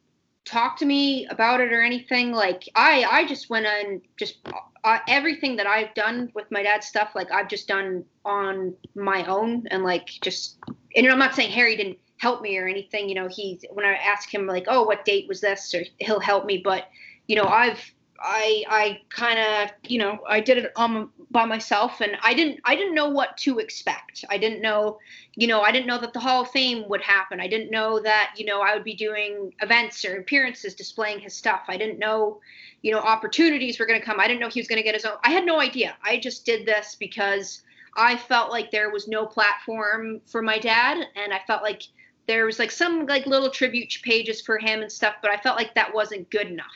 talked 0.45 0.79
to 0.79 0.85
me 0.85 1.27
about 1.27 1.61
it 1.61 1.71
or 1.71 1.81
anything. 1.81 2.31
Like 2.31 2.67
I, 2.75 3.05
I 3.09 3.25
just 3.25 3.49
went 3.49 3.65
on 3.65 4.01
just 4.17 4.39
uh, 4.83 4.99
everything 5.07 5.55
that 5.57 5.67
I've 5.67 5.93
done 5.93 6.31
with 6.33 6.49
my 6.51 6.63
dad's 6.63 6.87
stuff. 6.87 7.11
Like 7.15 7.31
I've 7.31 7.47
just 7.47 7.67
done 7.67 8.03
on 8.25 8.73
my 8.95 9.25
own 9.25 9.67
and 9.67 9.83
like 9.83 10.07
just. 10.21 10.57
And 10.95 11.07
I'm 11.07 11.19
not 11.19 11.35
saying 11.35 11.51
Harry 11.51 11.77
didn't 11.77 11.97
help 12.21 12.39
me 12.43 12.55
or 12.59 12.67
anything. 12.67 13.09
You 13.09 13.15
know, 13.15 13.27
he 13.27 13.59
when 13.71 13.83
I 13.83 13.95
ask 13.95 14.31
him 14.31 14.45
like, 14.45 14.65
oh, 14.67 14.83
what 14.83 15.05
date 15.05 15.27
was 15.27 15.41
this, 15.41 15.73
or 15.73 15.83
he'll 15.97 16.19
help 16.19 16.45
me. 16.45 16.61
But 16.63 16.87
you 17.27 17.35
know, 17.35 17.45
I've 17.45 17.79
I 18.19 18.63
I 18.69 19.01
kind 19.09 19.39
of 19.39 19.71
you 19.89 19.97
know 19.97 20.19
I 20.29 20.39
did 20.39 20.59
it 20.59 20.71
on 20.75 21.09
by 21.31 21.45
myself 21.45 21.99
and 21.99 22.17
I 22.21 22.35
didn't 22.35 22.59
I 22.63 22.75
didn't 22.75 22.93
know 22.93 23.09
what 23.09 23.37
to 23.37 23.57
expect. 23.57 24.23
I 24.29 24.37
didn't 24.37 24.61
know 24.61 24.99
you 25.33 25.47
know 25.47 25.61
I 25.61 25.71
didn't 25.71 25.87
know 25.87 25.97
that 25.97 26.13
the 26.13 26.19
Hall 26.19 26.43
of 26.43 26.51
Fame 26.51 26.87
would 26.89 27.01
happen. 27.01 27.39
I 27.39 27.47
didn't 27.47 27.71
know 27.71 27.99
that 28.01 28.33
you 28.37 28.45
know 28.45 28.61
I 28.61 28.75
would 28.75 28.83
be 28.83 28.93
doing 28.93 29.51
events 29.63 30.05
or 30.05 30.17
appearances 30.17 30.75
displaying 30.75 31.19
his 31.19 31.33
stuff. 31.33 31.61
I 31.69 31.77
didn't 31.77 31.97
know 31.97 32.39
you 32.83 32.91
know 32.91 32.99
opportunities 32.99 33.79
were 33.79 33.87
going 33.87 33.99
to 33.99 34.05
come. 34.05 34.19
I 34.19 34.27
didn't 34.27 34.41
know 34.41 34.49
he 34.49 34.59
was 34.59 34.67
going 34.67 34.77
to 34.77 34.83
get 34.83 34.93
his 34.93 35.05
own. 35.05 35.17
I 35.23 35.31
had 35.31 35.43
no 35.43 35.59
idea. 35.59 35.95
I 36.03 36.19
just 36.19 36.45
did 36.45 36.67
this 36.67 36.95
because 36.99 37.63
I 37.97 38.15
felt 38.15 38.51
like 38.51 38.69
there 38.69 38.91
was 38.91 39.07
no 39.07 39.25
platform 39.25 40.21
for 40.27 40.43
my 40.43 40.59
dad 40.59 40.97
and 41.15 41.33
I 41.33 41.41
felt 41.47 41.63
like 41.63 41.83
there 42.27 42.45
was 42.45 42.59
like 42.59 42.71
some 42.71 43.05
like 43.05 43.25
little 43.25 43.49
tribute 43.49 43.97
pages 44.03 44.41
for 44.41 44.57
him 44.57 44.81
and 44.81 44.91
stuff, 44.91 45.15
but 45.21 45.31
I 45.31 45.37
felt 45.37 45.57
like 45.57 45.75
that 45.75 45.93
wasn't 45.93 46.29
good 46.29 46.47
enough. 46.47 46.67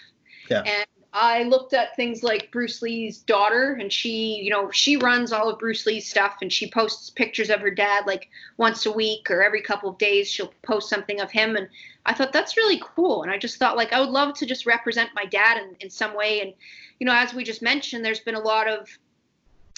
Yeah. 0.49 0.62
And 0.62 0.86
I 1.17 1.43
looked 1.43 1.73
at 1.73 1.95
things 1.95 2.23
like 2.23 2.51
Bruce 2.51 2.81
Lee's 2.81 3.19
daughter, 3.19 3.77
and 3.79 3.91
she, 3.91 4.36
you 4.43 4.49
know, 4.49 4.69
she 4.69 4.97
runs 4.97 5.31
all 5.31 5.49
of 5.49 5.58
Bruce 5.58 5.86
Lee's 5.86 6.10
stuff, 6.10 6.36
and 6.41 6.51
she 6.51 6.69
posts 6.69 7.10
pictures 7.10 7.49
of 7.49 7.62
her 7.62 7.71
dad 7.71 8.05
like 8.05 8.27
once 8.58 8.86
a 8.86 8.91
week 8.91 9.31
or 9.31 9.41
every 9.41 9.62
couple 9.62 9.89
of 9.89 9.97
days. 9.97 10.29
She'll 10.29 10.53
post 10.62 10.89
something 10.89 11.21
of 11.21 11.31
him, 11.31 11.55
and 11.55 11.69
I 12.05 12.13
thought 12.13 12.34
that's 12.34 12.58
really 12.58 12.81
cool. 12.84 13.23
And 13.23 13.31
I 13.31 13.38
just 13.38 13.58
thought 13.58 13.77
like 13.77 13.93
I 13.93 14.01
would 14.01 14.10
love 14.10 14.34
to 14.36 14.45
just 14.45 14.65
represent 14.65 15.10
my 15.15 15.25
dad 15.25 15.58
in, 15.58 15.75
in 15.79 15.89
some 15.89 16.15
way. 16.17 16.41
And 16.41 16.53
you 16.99 17.05
know, 17.05 17.15
as 17.15 17.34
we 17.34 17.45
just 17.45 17.62
mentioned, 17.62 18.03
there's 18.03 18.19
been 18.19 18.36
a 18.36 18.39
lot 18.39 18.67
of 18.67 18.89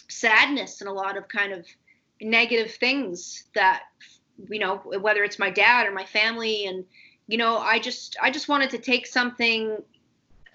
sadness 0.08 0.82
and 0.82 0.89
a 0.89 0.93
lot 0.93 1.17
of 1.17 1.27
kind 1.27 1.53
of 1.53 1.67
negative 2.19 2.71
things 2.71 3.43
that 3.53 3.84
you 4.50 4.60
know, 4.60 4.78
whether 4.78 5.23
it's 5.23 5.39
my 5.39 5.50
dad 5.50 5.88
or 5.88 5.91
my 5.91 6.06
family, 6.06 6.65
and 6.65 6.86
you 7.28 7.38
know, 7.38 7.58
I 7.58 7.80
just 7.80 8.15
I 8.21 8.32
just 8.32 8.47
wanted 8.47 8.69
to 8.71 8.78
take 8.78 9.08
something 9.08 9.82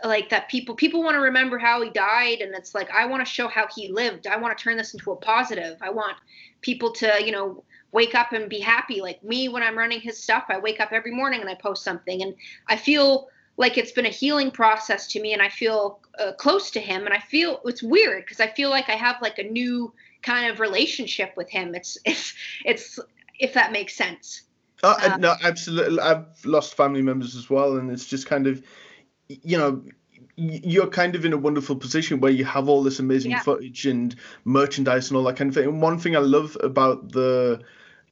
like 0.04 0.28
that 0.30 0.48
people 0.48 0.74
people 0.74 1.02
want 1.02 1.14
to 1.14 1.20
remember 1.20 1.58
how 1.58 1.80
he 1.82 1.90
died. 1.90 2.40
And 2.40 2.54
it's 2.54 2.74
like 2.74 2.90
i 2.90 3.04
want 3.04 3.24
to 3.24 3.32
show 3.32 3.48
how 3.48 3.66
he 3.74 3.88
lived. 3.88 4.26
I 4.26 4.36
want 4.36 4.56
to 4.56 4.62
turn 4.62 4.76
this 4.76 4.94
into 4.94 5.12
a 5.12 5.16
positive. 5.16 5.78
I 5.80 5.90
want 5.90 6.16
people 6.60 6.92
to 6.92 7.24
you 7.24 7.32
know 7.32 7.64
wake 7.92 8.14
up 8.14 8.32
and 8.32 8.48
be 8.48 8.58
happy. 8.60 9.00
Like 9.00 9.22
me 9.22 9.48
when 9.48 9.62
i'm 9.62 9.78
running 9.78 10.00
his 10.00 10.22
stuff 10.22 10.44
i 10.48 10.58
wake 10.58 10.80
up 10.80 10.92
every 10.92 11.12
morning 11.12 11.40
and 11.40 11.50
i 11.50 11.54
post 11.54 11.84
something. 11.84 12.22
And 12.22 12.34
i 12.68 12.76
feel 12.76 13.28
like 13.58 13.76
it's 13.76 13.92
been 13.92 14.06
a 14.06 14.10
healing 14.10 14.50
process 14.50 15.06
to 15.08 15.20
me. 15.20 15.32
And 15.32 15.42
i 15.42 15.48
feel 15.48 16.00
uh, 16.18 16.32
close 16.32 16.70
to 16.72 16.80
him. 16.80 17.04
And 17.04 17.14
i 17.14 17.20
feel 17.20 17.60
it's 17.64 17.82
weird 17.82 18.24
because 18.24 18.40
i 18.40 18.48
feel 18.48 18.70
like 18.70 18.88
i 18.88 18.96
have 18.96 19.16
like 19.22 19.38
a 19.38 19.44
new 19.44 19.92
kind 20.22 20.50
of 20.50 20.60
relationship 20.60 21.34
with 21.36 21.50
him. 21.50 21.74
It's 21.74 21.98
it's 22.04 22.34
it's 22.64 22.98
if 23.38 23.54
that 23.54 23.72
makes 23.72 23.94
sense 23.94 24.42
uh, 24.82 25.10
um, 25.12 25.20
no 25.20 25.34
absolutely 25.42 25.98
i've 26.00 26.26
lost 26.44 26.74
family 26.74 27.02
members 27.02 27.36
as 27.36 27.48
well 27.48 27.76
and 27.76 27.90
it's 27.90 28.06
just 28.06 28.26
kind 28.26 28.46
of 28.46 28.62
you 29.28 29.56
know 29.56 29.82
you're 30.36 30.88
kind 30.88 31.14
of 31.14 31.24
in 31.24 31.32
a 31.32 31.36
wonderful 31.36 31.76
position 31.76 32.20
where 32.20 32.32
you 32.32 32.44
have 32.44 32.68
all 32.68 32.82
this 32.82 32.98
amazing 32.98 33.32
yeah. 33.32 33.40
footage 33.40 33.86
and 33.86 34.16
merchandise 34.44 35.10
and 35.10 35.16
all 35.16 35.24
that 35.24 35.36
kind 35.36 35.48
of 35.48 35.54
thing. 35.54 35.64
And 35.64 35.82
one 35.82 35.98
thing 35.98 36.16
I 36.16 36.20
love 36.20 36.56
about 36.62 37.12
the 37.12 37.60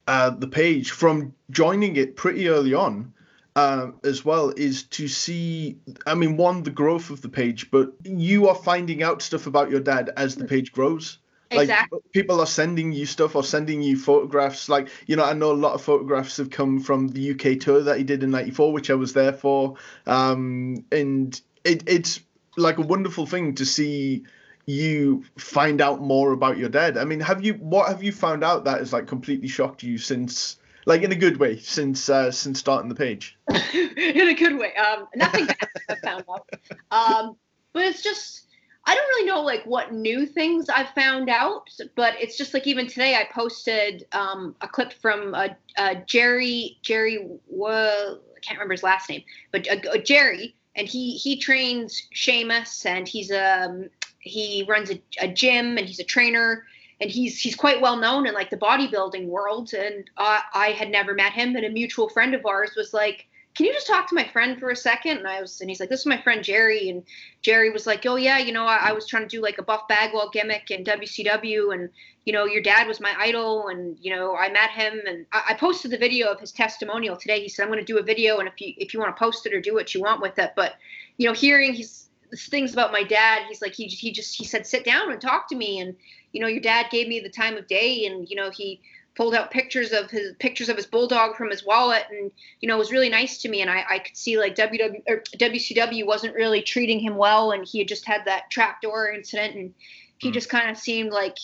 uh, 0.07 0.29
the 0.31 0.47
page 0.47 0.91
from 0.91 1.33
joining 1.49 1.95
it 1.95 2.15
pretty 2.15 2.47
early 2.47 2.73
on 2.73 3.13
uh, 3.55 3.87
as 4.03 4.23
well 4.23 4.49
is 4.49 4.83
to 4.83 5.07
see. 5.07 5.79
I 6.05 6.15
mean, 6.15 6.37
one 6.37 6.63
the 6.63 6.71
growth 6.71 7.09
of 7.09 7.21
the 7.21 7.29
page, 7.29 7.71
but 7.71 7.93
you 8.03 8.47
are 8.49 8.55
finding 8.55 9.01
out 9.03 9.21
stuff 9.21 9.47
about 9.47 9.71
your 9.71 9.81
dad 9.81 10.11
as 10.15 10.35
the 10.35 10.45
page 10.45 10.71
grows. 10.71 11.17
Like 11.51 11.63
exactly. 11.63 11.99
people 12.13 12.39
are 12.39 12.45
sending 12.45 12.93
you 12.93 13.05
stuff 13.05 13.35
or 13.35 13.43
sending 13.43 13.81
you 13.81 13.97
photographs. 13.97 14.69
Like 14.69 14.89
you 15.05 15.15
know, 15.15 15.25
I 15.25 15.33
know 15.33 15.51
a 15.51 15.53
lot 15.53 15.73
of 15.73 15.81
photographs 15.81 16.37
have 16.37 16.49
come 16.49 16.79
from 16.79 17.09
the 17.09 17.31
UK 17.31 17.59
tour 17.59 17.81
that 17.81 17.97
he 17.97 18.03
did 18.03 18.23
in 18.23 18.31
'94, 18.31 18.71
which 18.71 18.89
I 18.89 18.95
was 18.95 19.13
there 19.13 19.33
for. 19.33 19.75
Um, 20.07 20.85
and 20.91 21.39
it, 21.65 21.83
it's 21.87 22.21
like 22.57 22.77
a 22.77 22.83
wonderful 22.83 23.25
thing 23.25 23.55
to 23.55 23.65
see 23.65 24.23
you 24.65 25.23
find 25.37 25.81
out 25.81 26.01
more 26.01 26.31
about 26.31 26.57
your 26.57 26.69
dad. 26.69 26.97
I 26.97 27.03
mean, 27.03 27.19
have 27.19 27.43
you 27.43 27.53
what 27.55 27.89
have 27.89 28.03
you 28.03 28.11
found 28.11 28.43
out 28.43 28.65
that 28.65 28.79
has 28.79 28.93
like 28.93 29.07
completely 29.07 29.47
shocked 29.47 29.83
you 29.83 29.97
since 29.97 30.57
like 30.85 31.01
in 31.01 31.11
a 31.11 31.15
good 31.15 31.37
way 31.37 31.57
since 31.57 32.09
uh, 32.09 32.31
since 32.31 32.59
starting 32.59 32.89
the 32.89 32.95
page? 32.95 33.37
in 33.73 34.27
a 34.27 34.33
good 34.33 34.57
way. 34.57 34.73
Um, 34.75 35.07
nothing 35.15 35.47
bad 35.47 35.69
I've 35.89 35.99
found 35.99 36.23
out. 36.29 36.49
Um, 36.91 37.35
but 37.73 37.83
it's 37.83 38.03
just 38.03 38.47
I 38.85 38.95
don't 38.95 39.07
really 39.07 39.27
know 39.27 39.41
like 39.41 39.63
what 39.65 39.93
new 39.93 40.25
things 40.25 40.67
I've 40.67 40.89
found 40.89 41.29
out, 41.29 41.69
but 41.95 42.15
it's 42.19 42.37
just 42.37 42.53
like 42.53 42.65
even 42.65 42.87
today 42.87 43.15
I 43.15 43.27
posted 43.31 44.07
um, 44.11 44.55
a 44.61 44.67
clip 44.67 44.93
from 44.93 45.35
uh, 45.35 45.49
uh, 45.77 45.95
Jerry 46.07 46.77
Jerry. 46.81 47.19
Uh, 47.19 47.67
I 47.67 48.39
can't 48.41 48.57
remember 48.57 48.73
his 48.73 48.83
last 48.83 49.07
name, 49.07 49.23
but 49.51 49.67
uh, 49.69 49.97
Jerry, 49.99 50.55
and 50.75 50.87
he 50.87 51.15
he 51.15 51.37
trains 51.37 52.07
Sheamus, 52.11 52.85
and 52.85 53.07
he's 53.07 53.31
um 53.31 53.89
he 54.19 54.65
runs 54.67 54.89
a, 54.89 55.01
a 55.19 55.27
gym, 55.27 55.77
and 55.77 55.87
he's 55.87 55.99
a 55.99 56.03
trainer, 56.03 56.65
and 56.99 57.11
he's 57.11 57.39
he's 57.39 57.55
quite 57.55 57.81
well 57.81 57.97
known 57.97 58.25
in 58.25 58.33
like 58.33 58.49
the 58.49 58.57
bodybuilding 58.57 59.27
world. 59.27 59.73
And 59.75 60.09
uh, 60.17 60.39
I 60.55 60.69
had 60.69 60.89
never 60.89 61.13
met 61.13 61.33
him, 61.33 61.55
and 61.55 61.65
a 61.65 61.69
mutual 61.69 62.09
friend 62.09 62.33
of 62.33 62.47
ours 62.47 62.71
was 62.75 62.93
like 62.95 63.27
can 63.53 63.65
you 63.65 63.73
just 63.73 63.87
talk 63.87 64.07
to 64.07 64.15
my 64.15 64.25
friend 64.27 64.59
for 64.59 64.69
a 64.69 64.75
second? 64.75 65.17
And 65.17 65.27
I 65.27 65.41
was, 65.41 65.59
and 65.59 65.69
he's 65.69 65.79
like, 65.79 65.89
this 65.89 65.99
is 65.99 66.05
my 66.05 66.21
friend 66.21 66.43
Jerry. 66.43 66.89
And 66.89 67.03
Jerry 67.41 67.69
was 67.69 67.85
like, 67.85 68.05
oh 68.05 68.15
yeah, 68.15 68.37
you 68.37 68.53
know, 68.53 68.65
I, 68.65 68.89
I 68.89 68.91
was 68.93 69.05
trying 69.07 69.23
to 69.23 69.29
do 69.29 69.41
like 69.41 69.57
a 69.57 69.63
Buff 69.63 69.87
Bagwell 69.89 70.29
gimmick 70.31 70.71
in 70.71 70.83
WCW, 70.83 71.73
and 71.73 71.89
you 72.25 72.31
know, 72.31 72.45
your 72.45 72.61
dad 72.61 72.87
was 72.87 73.01
my 73.01 73.13
idol, 73.17 73.67
and 73.67 73.97
you 73.99 74.15
know, 74.15 74.35
I 74.35 74.49
met 74.49 74.69
him, 74.71 75.01
and 75.05 75.25
I, 75.33 75.43
I 75.49 75.53
posted 75.55 75.91
the 75.91 75.97
video 75.97 76.27
of 76.31 76.39
his 76.39 76.51
testimonial 76.51 77.17
today. 77.17 77.41
He 77.41 77.49
said, 77.49 77.63
I'm 77.63 77.69
going 77.69 77.85
to 77.85 77.93
do 77.93 77.99
a 77.99 78.03
video, 78.03 78.37
and 78.37 78.47
if 78.47 78.59
you 78.61 78.73
if 78.77 78.93
you 78.93 78.99
want 78.99 79.15
to 79.15 79.19
post 79.19 79.45
it 79.45 79.53
or 79.53 79.59
do 79.59 79.73
what 79.73 79.93
you 79.93 80.01
want 80.01 80.21
with 80.21 80.39
it, 80.39 80.53
but 80.55 80.75
you 81.17 81.27
know, 81.27 81.33
hearing 81.33 81.73
his 81.73 82.07
things 82.49 82.71
about 82.71 82.93
my 82.93 83.03
dad, 83.03 83.43
he's 83.49 83.61
like, 83.61 83.73
he 83.73 83.87
he 83.87 84.11
just 84.11 84.37
he 84.37 84.45
said, 84.45 84.65
sit 84.65 84.85
down 84.85 85.11
and 85.11 85.19
talk 85.19 85.49
to 85.49 85.55
me, 85.55 85.79
and 85.79 85.95
you 86.31 86.39
know, 86.39 86.47
your 86.47 86.61
dad 86.61 86.87
gave 86.89 87.09
me 87.09 87.19
the 87.19 87.29
time 87.29 87.57
of 87.57 87.67
day, 87.67 88.05
and 88.05 88.29
you 88.29 88.37
know, 88.37 88.49
he 88.49 88.79
pulled 89.21 89.35
out 89.35 89.51
pictures 89.51 89.91
of 89.91 90.09
his 90.09 90.33
pictures 90.39 90.67
of 90.67 90.75
his 90.75 90.87
bulldog 90.87 91.35
from 91.35 91.51
his 91.51 91.63
wallet 91.63 92.05
and 92.09 92.31
you 92.59 92.67
know 92.67 92.73
it 92.73 92.79
was 92.79 92.91
really 92.91 93.07
nice 93.07 93.37
to 93.37 93.49
me. 93.49 93.61
And 93.61 93.69
I, 93.69 93.85
I 93.87 93.99
could 93.99 94.17
see 94.17 94.35
like 94.39 94.55
WW 94.55 95.03
or 95.07 95.21
WCW 95.37 96.07
wasn't 96.07 96.33
really 96.33 96.63
treating 96.63 96.99
him 96.99 97.15
well 97.15 97.51
and 97.51 97.63
he 97.63 97.77
had 97.77 97.87
just 97.87 98.03
had 98.03 98.25
that 98.25 98.49
trapdoor 98.49 99.11
incident 99.11 99.55
and 99.55 99.75
he 100.17 100.31
mm. 100.31 100.33
just 100.33 100.49
kind 100.49 100.71
of 100.71 100.75
seemed 100.75 101.11
like 101.11 101.37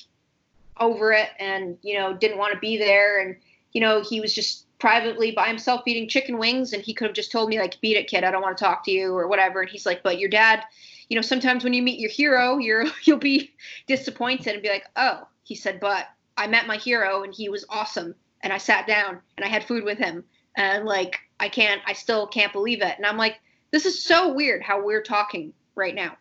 over 0.79 1.11
it 1.11 1.29
and 1.37 1.77
you 1.83 1.99
know 1.99 2.17
didn't 2.17 2.39
want 2.39 2.51
to 2.51 2.59
be 2.59 2.79
there. 2.79 3.21
And 3.21 3.35
you 3.73 3.81
know 3.81 4.01
he 4.01 4.21
was 4.21 4.33
just 4.33 4.65
privately 4.79 5.29
by 5.29 5.47
himself 5.47 5.81
eating 5.85 6.09
chicken 6.09 6.39
wings 6.39 6.73
and 6.73 6.81
he 6.81 6.95
could 6.95 7.05
have 7.05 7.15
just 7.15 7.31
told 7.31 7.47
me 7.47 7.59
like 7.59 7.79
beat 7.79 7.95
it 7.95 8.07
kid. 8.07 8.23
I 8.23 8.31
don't 8.31 8.41
want 8.41 8.57
to 8.57 8.63
talk 8.63 8.85
to 8.85 8.91
you 8.91 9.13
or 9.13 9.27
whatever. 9.27 9.61
And 9.61 9.69
he's 9.69 9.85
like 9.85 10.01
but 10.01 10.17
your 10.17 10.31
dad 10.31 10.63
you 11.09 11.15
know 11.15 11.21
sometimes 11.21 11.63
when 11.63 11.75
you 11.75 11.83
meet 11.83 11.99
your 11.99 12.09
hero 12.09 12.57
you're 12.57 12.85
you'll 13.03 13.19
be 13.19 13.51
disappointed 13.85 14.53
and 14.53 14.63
be 14.63 14.69
like 14.69 14.85
oh 14.95 15.27
he 15.43 15.53
said 15.53 15.79
but 15.79 16.07
I 16.37 16.47
met 16.47 16.67
my 16.67 16.77
hero 16.77 17.23
and 17.23 17.33
he 17.33 17.49
was 17.49 17.65
awesome. 17.69 18.15
And 18.41 18.53
I 18.53 18.57
sat 18.59 18.87
down 18.87 19.19
and 19.35 19.45
I 19.45 19.49
had 19.49 19.63
food 19.63 19.83
with 19.83 19.97
him. 19.97 20.23
And 20.55 20.85
like 20.85 21.19
I 21.39 21.49
can't. 21.49 21.81
I 21.85 21.93
still 21.93 22.27
can't 22.27 22.53
believe 22.53 22.81
it. 22.81 22.95
And 22.97 23.05
I'm 23.05 23.17
like, 23.17 23.39
this 23.71 23.85
is 23.85 24.03
so 24.03 24.33
weird 24.33 24.63
how 24.63 24.83
we're 24.83 25.03
talking 25.03 25.53
right 25.75 25.93
now. 25.93 26.17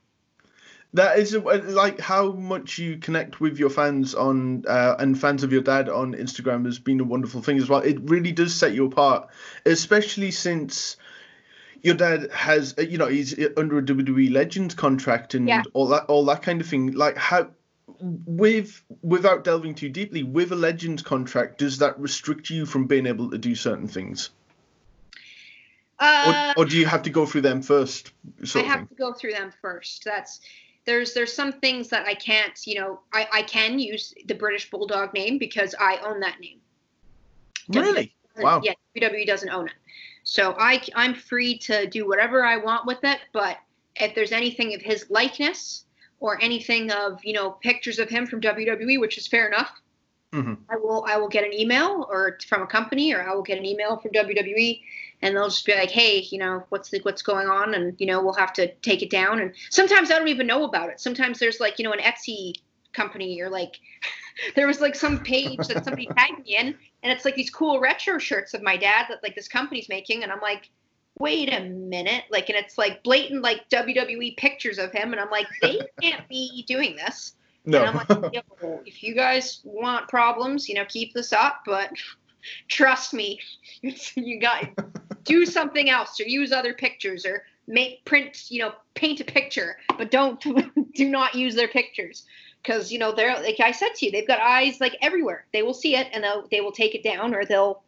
That 0.94 1.18
is 1.18 1.34
like 1.34 2.00
how 2.00 2.32
much 2.32 2.78
you 2.78 2.96
connect 2.96 3.40
with 3.40 3.58
your 3.58 3.68
fans 3.68 4.14
on 4.14 4.64
uh, 4.66 4.96
and 4.98 5.18
fans 5.18 5.42
of 5.42 5.52
your 5.52 5.60
dad 5.60 5.88
on 5.88 6.14
Instagram 6.14 6.64
has 6.64 6.78
been 6.78 7.00
a 7.00 7.04
wonderful 7.04 7.42
thing 7.42 7.58
as 7.58 7.68
well. 7.68 7.80
It 7.80 7.98
really 8.08 8.32
does 8.32 8.54
set 8.54 8.72
you 8.72 8.86
apart, 8.86 9.28
especially 9.66 10.30
since 10.30 10.96
your 11.82 11.94
dad 11.96 12.30
has 12.32 12.74
uh, 12.78 12.82
you 12.82 12.96
know 12.98 13.08
he's 13.08 13.38
under 13.56 13.78
a 13.78 13.82
WWE 13.82 14.32
Legends 14.32 14.74
contract 14.74 15.34
and 15.34 15.48
Yeah. 15.48 15.62
all 15.74 15.88
that 15.88 16.04
all 16.06 16.24
that 16.26 16.42
kind 16.42 16.60
of 16.62 16.66
thing. 16.66 16.92
Like 16.92 17.18
how 17.18 17.50
with 18.00 18.82
without 19.02 19.44
delving 19.44 19.74
too 19.74 19.88
deeply 19.88 20.22
with 20.22 20.52
a 20.52 20.56
Legends 20.56 21.02
contract, 21.02 21.58
does 21.58 21.78
that 21.78 21.98
restrict 21.98 22.50
you 22.50 22.66
from 22.66 22.86
being 22.86 23.06
able 23.06 23.30
to 23.30 23.38
do 23.38 23.54
certain 23.54 23.88
things, 23.88 24.30
Uh, 25.98 26.52
or, 26.56 26.62
or 26.62 26.66
do 26.66 26.76
you 26.76 26.86
have 26.86 27.02
to 27.02 27.10
go 27.10 27.26
through 27.26 27.42
them 27.42 27.62
first? 27.62 28.12
I 28.54 28.60
have 28.60 28.88
to 28.88 28.94
go 28.94 29.12
through 29.12 29.32
them 29.32 29.52
first. 29.60 30.04
That's 30.04 30.40
there's 30.84 31.14
there's 31.14 31.32
some 31.32 31.52
things 31.52 31.88
that 31.88 32.06
I 32.06 32.14
can't. 32.14 32.58
You 32.66 32.80
know, 32.80 33.00
I 33.12 33.28
I 33.32 33.42
can 33.42 33.78
use 33.78 34.14
the 34.26 34.34
British 34.34 34.70
Bulldog 34.70 35.14
name 35.14 35.38
because 35.38 35.74
I 35.78 35.98
own 35.98 36.20
that 36.20 36.40
name. 36.40 36.60
Really? 37.68 38.14
Wow. 38.38 38.60
Yeah, 38.62 38.74
WWE 38.96 39.26
doesn't 39.26 39.48
own 39.48 39.66
it. 39.66 39.74
So 40.24 40.54
I, 40.58 40.82
I'm 40.94 41.14
free 41.14 41.56
to 41.58 41.86
do 41.86 42.06
whatever 42.06 42.44
I 42.44 42.56
want 42.56 42.84
with 42.86 42.98
it. 43.02 43.20
But 43.32 43.58
if 43.96 44.14
there's 44.14 44.32
anything 44.32 44.74
of 44.74 44.82
his 44.82 45.06
likeness 45.08 45.85
or 46.20 46.42
anything 46.42 46.90
of, 46.90 47.24
you 47.24 47.32
know, 47.32 47.50
pictures 47.50 47.98
of 47.98 48.08
him 48.08 48.26
from 48.26 48.40
WWE, 48.40 48.98
which 48.98 49.18
is 49.18 49.26
fair 49.26 49.46
enough, 49.46 49.70
Mhm. 50.32 50.58
I 50.68 50.76
will 50.76 51.04
I 51.08 51.16
will 51.16 51.28
get 51.28 51.44
an 51.44 51.52
email 51.52 52.06
or 52.10 52.38
from 52.46 52.62
a 52.62 52.66
company 52.66 53.14
or 53.14 53.22
I 53.22 53.34
will 53.34 53.42
get 53.42 53.58
an 53.58 53.64
email 53.64 53.96
from 53.96 54.10
WWE 54.12 54.82
and 55.22 55.34
they'll 55.34 55.48
just 55.48 55.64
be 55.64 55.74
like, 55.74 55.90
hey, 55.90 56.18
you 56.30 56.38
know, 56.38 56.64
what's 56.68 56.90
the, 56.90 57.00
what's 57.00 57.22
going 57.22 57.48
on? 57.48 57.74
And, 57.74 57.98
you 57.98 58.06
know, 58.06 58.22
we'll 58.22 58.34
have 58.34 58.52
to 58.54 58.72
take 58.76 59.02
it 59.02 59.08
down. 59.08 59.40
And 59.40 59.54
sometimes 59.70 60.10
I 60.10 60.18
don't 60.18 60.28
even 60.28 60.46
know 60.46 60.64
about 60.64 60.90
it. 60.90 61.00
Sometimes 61.00 61.38
there's 61.38 61.58
like, 61.58 61.78
you 61.78 61.84
know, 61.84 61.92
an 61.92 62.00
Etsy 62.00 62.54
company 62.92 63.40
or 63.40 63.48
like 63.48 63.78
there 64.56 64.66
was 64.66 64.80
like 64.80 64.94
some 64.94 65.20
page 65.20 65.66
that 65.68 65.84
somebody 65.84 66.06
tagged 66.16 66.44
me 66.44 66.56
in 66.56 66.68
and 67.02 67.12
it's 67.12 67.24
like 67.24 67.34
these 67.34 67.50
cool 67.50 67.78
retro 67.78 68.18
shirts 68.18 68.52
of 68.54 68.62
my 68.62 68.76
dad 68.76 69.06
that 69.08 69.22
like 69.22 69.34
this 69.34 69.48
company's 69.48 69.88
making 69.88 70.22
and 70.22 70.32
i'm 70.32 70.40
like 70.40 70.70
wait 71.18 71.52
a 71.52 71.60
minute 71.60 72.24
like 72.30 72.48
and 72.48 72.58
it's 72.58 72.76
like 72.76 73.02
blatant 73.02 73.42
like 73.42 73.68
wwe 73.70 74.36
pictures 74.36 74.78
of 74.78 74.92
him 74.92 75.12
and 75.12 75.20
i'm 75.20 75.30
like 75.30 75.46
they 75.62 75.80
can't 76.00 76.28
be 76.28 76.64
doing 76.66 76.96
this 76.96 77.34
No. 77.64 77.82
and 77.82 77.90
i'm 77.90 77.96
like 77.96 78.34
Yo, 78.34 78.80
if 78.84 79.02
you 79.02 79.14
guys 79.14 79.60
want 79.64 80.08
problems 80.08 80.68
you 80.68 80.74
know 80.74 80.84
keep 80.86 81.14
this 81.14 81.32
up 81.32 81.62
but 81.64 81.90
trust 82.68 83.14
me 83.14 83.40
you 84.14 84.40
got 84.40 84.68
do 85.24 85.46
something 85.46 85.90
else 85.90 86.20
or 86.20 86.24
use 86.24 86.52
other 86.52 86.74
pictures 86.74 87.24
or 87.26 87.44
make 87.66 88.04
print 88.04 88.44
you 88.50 88.60
know 88.60 88.72
paint 88.94 89.20
a 89.20 89.24
picture 89.24 89.76
but 89.98 90.10
don't 90.10 90.40
do 90.94 91.08
not 91.08 91.34
use 91.34 91.54
their 91.54 91.68
pictures 91.68 92.24
because 92.66 92.90
you 92.90 92.98
know 92.98 93.12
they're 93.12 93.40
like 93.40 93.60
I 93.60 93.70
said 93.70 93.94
to 93.96 94.06
you, 94.06 94.12
they've 94.12 94.26
got 94.26 94.40
eyes 94.40 94.80
like 94.80 94.96
everywhere. 95.00 95.46
They 95.52 95.62
will 95.62 95.74
see 95.74 95.96
it 95.96 96.08
and 96.12 96.24
they'll 96.24 96.46
they 96.50 96.60
will 96.60 96.72
take 96.72 96.94
it 96.94 97.02
down 97.02 97.34
or 97.34 97.44
they'll. 97.44 97.82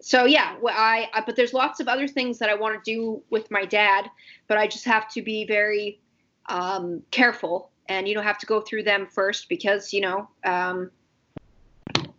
So 0.00 0.24
yeah, 0.24 0.56
wh- 0.56 0.72
I, 0.72 1.08
I 1.12 1.22
but 1.24 1.36
there's 1.36 1.52
lots 1.52 1.80
of 1.80 1.88
other 1.88 2.08
things 2.08 2.38
that 2.38 2.48
I 2.48 2.54
want 2.54 2.82
to 2.82 2.90
do 2.90 3.22
with 3.30 3.50
my 3.50 3.64
dad, 3.64 4.10
but 4.46 4.58
I 4.58 4.66
just 4.66 4.84
have 4.84 5.10
to 5.12 5.22
be 5.22 5.44
very 5.46 6.00
um, 6.46 7.02
careful 7.10 7.70
and 7.88 8.06
you 8.06 8.14
know 8.14 8.22
have 8.22 8.38
to 8.38 8.46
go 8.46 8.60
through 8.60 8.84
them 8.84 9.06
first 9.06 9.48
because 9.48 9.92
you 9.92 10.00
know 10.00 10.28
um, 10.44 10.90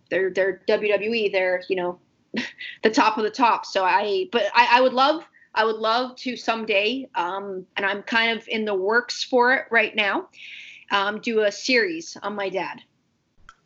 they're 0.09 0.31
they're 0.31 0.61
WWE, 0.67 1.31
they're 1.31 1.63
you 1.69 1.75
know 1.75 1.99
the 2.83 2.89
top 2.89 3.17
of 3.17 3.23
the 3.23 3.31
top. 3.31 3.65
So 3.65 3.83
I 3.83 4.27
but 4.31 4.43
I, 4.53 4.77
I 4.77 4.81
would 4.81 4.93
love 4.93 5.23
I 5.55 5.65
would 5.65 5.77
love 5.77 6.15
to 6.17 6.35
someday, 6.35 7.09
um, 7.15 7.65
and 7.75 7.85
I'm 7.85 8.03
kind 8.03 8.37
of 8.37 8.47
in 8.47 8.65
the 8.65 8.75
works 8.75 9.23
for 9.23 9.53
it 9.53 9.65
right 9.71 9.95
now 9.95 10.27
um, 10.91 11.19
do 11.19 11.41
a 11.41 11.51
series 11.51 12.17
on 12.21 12.35
my 12.35 12.49
dad. 12.49 12.81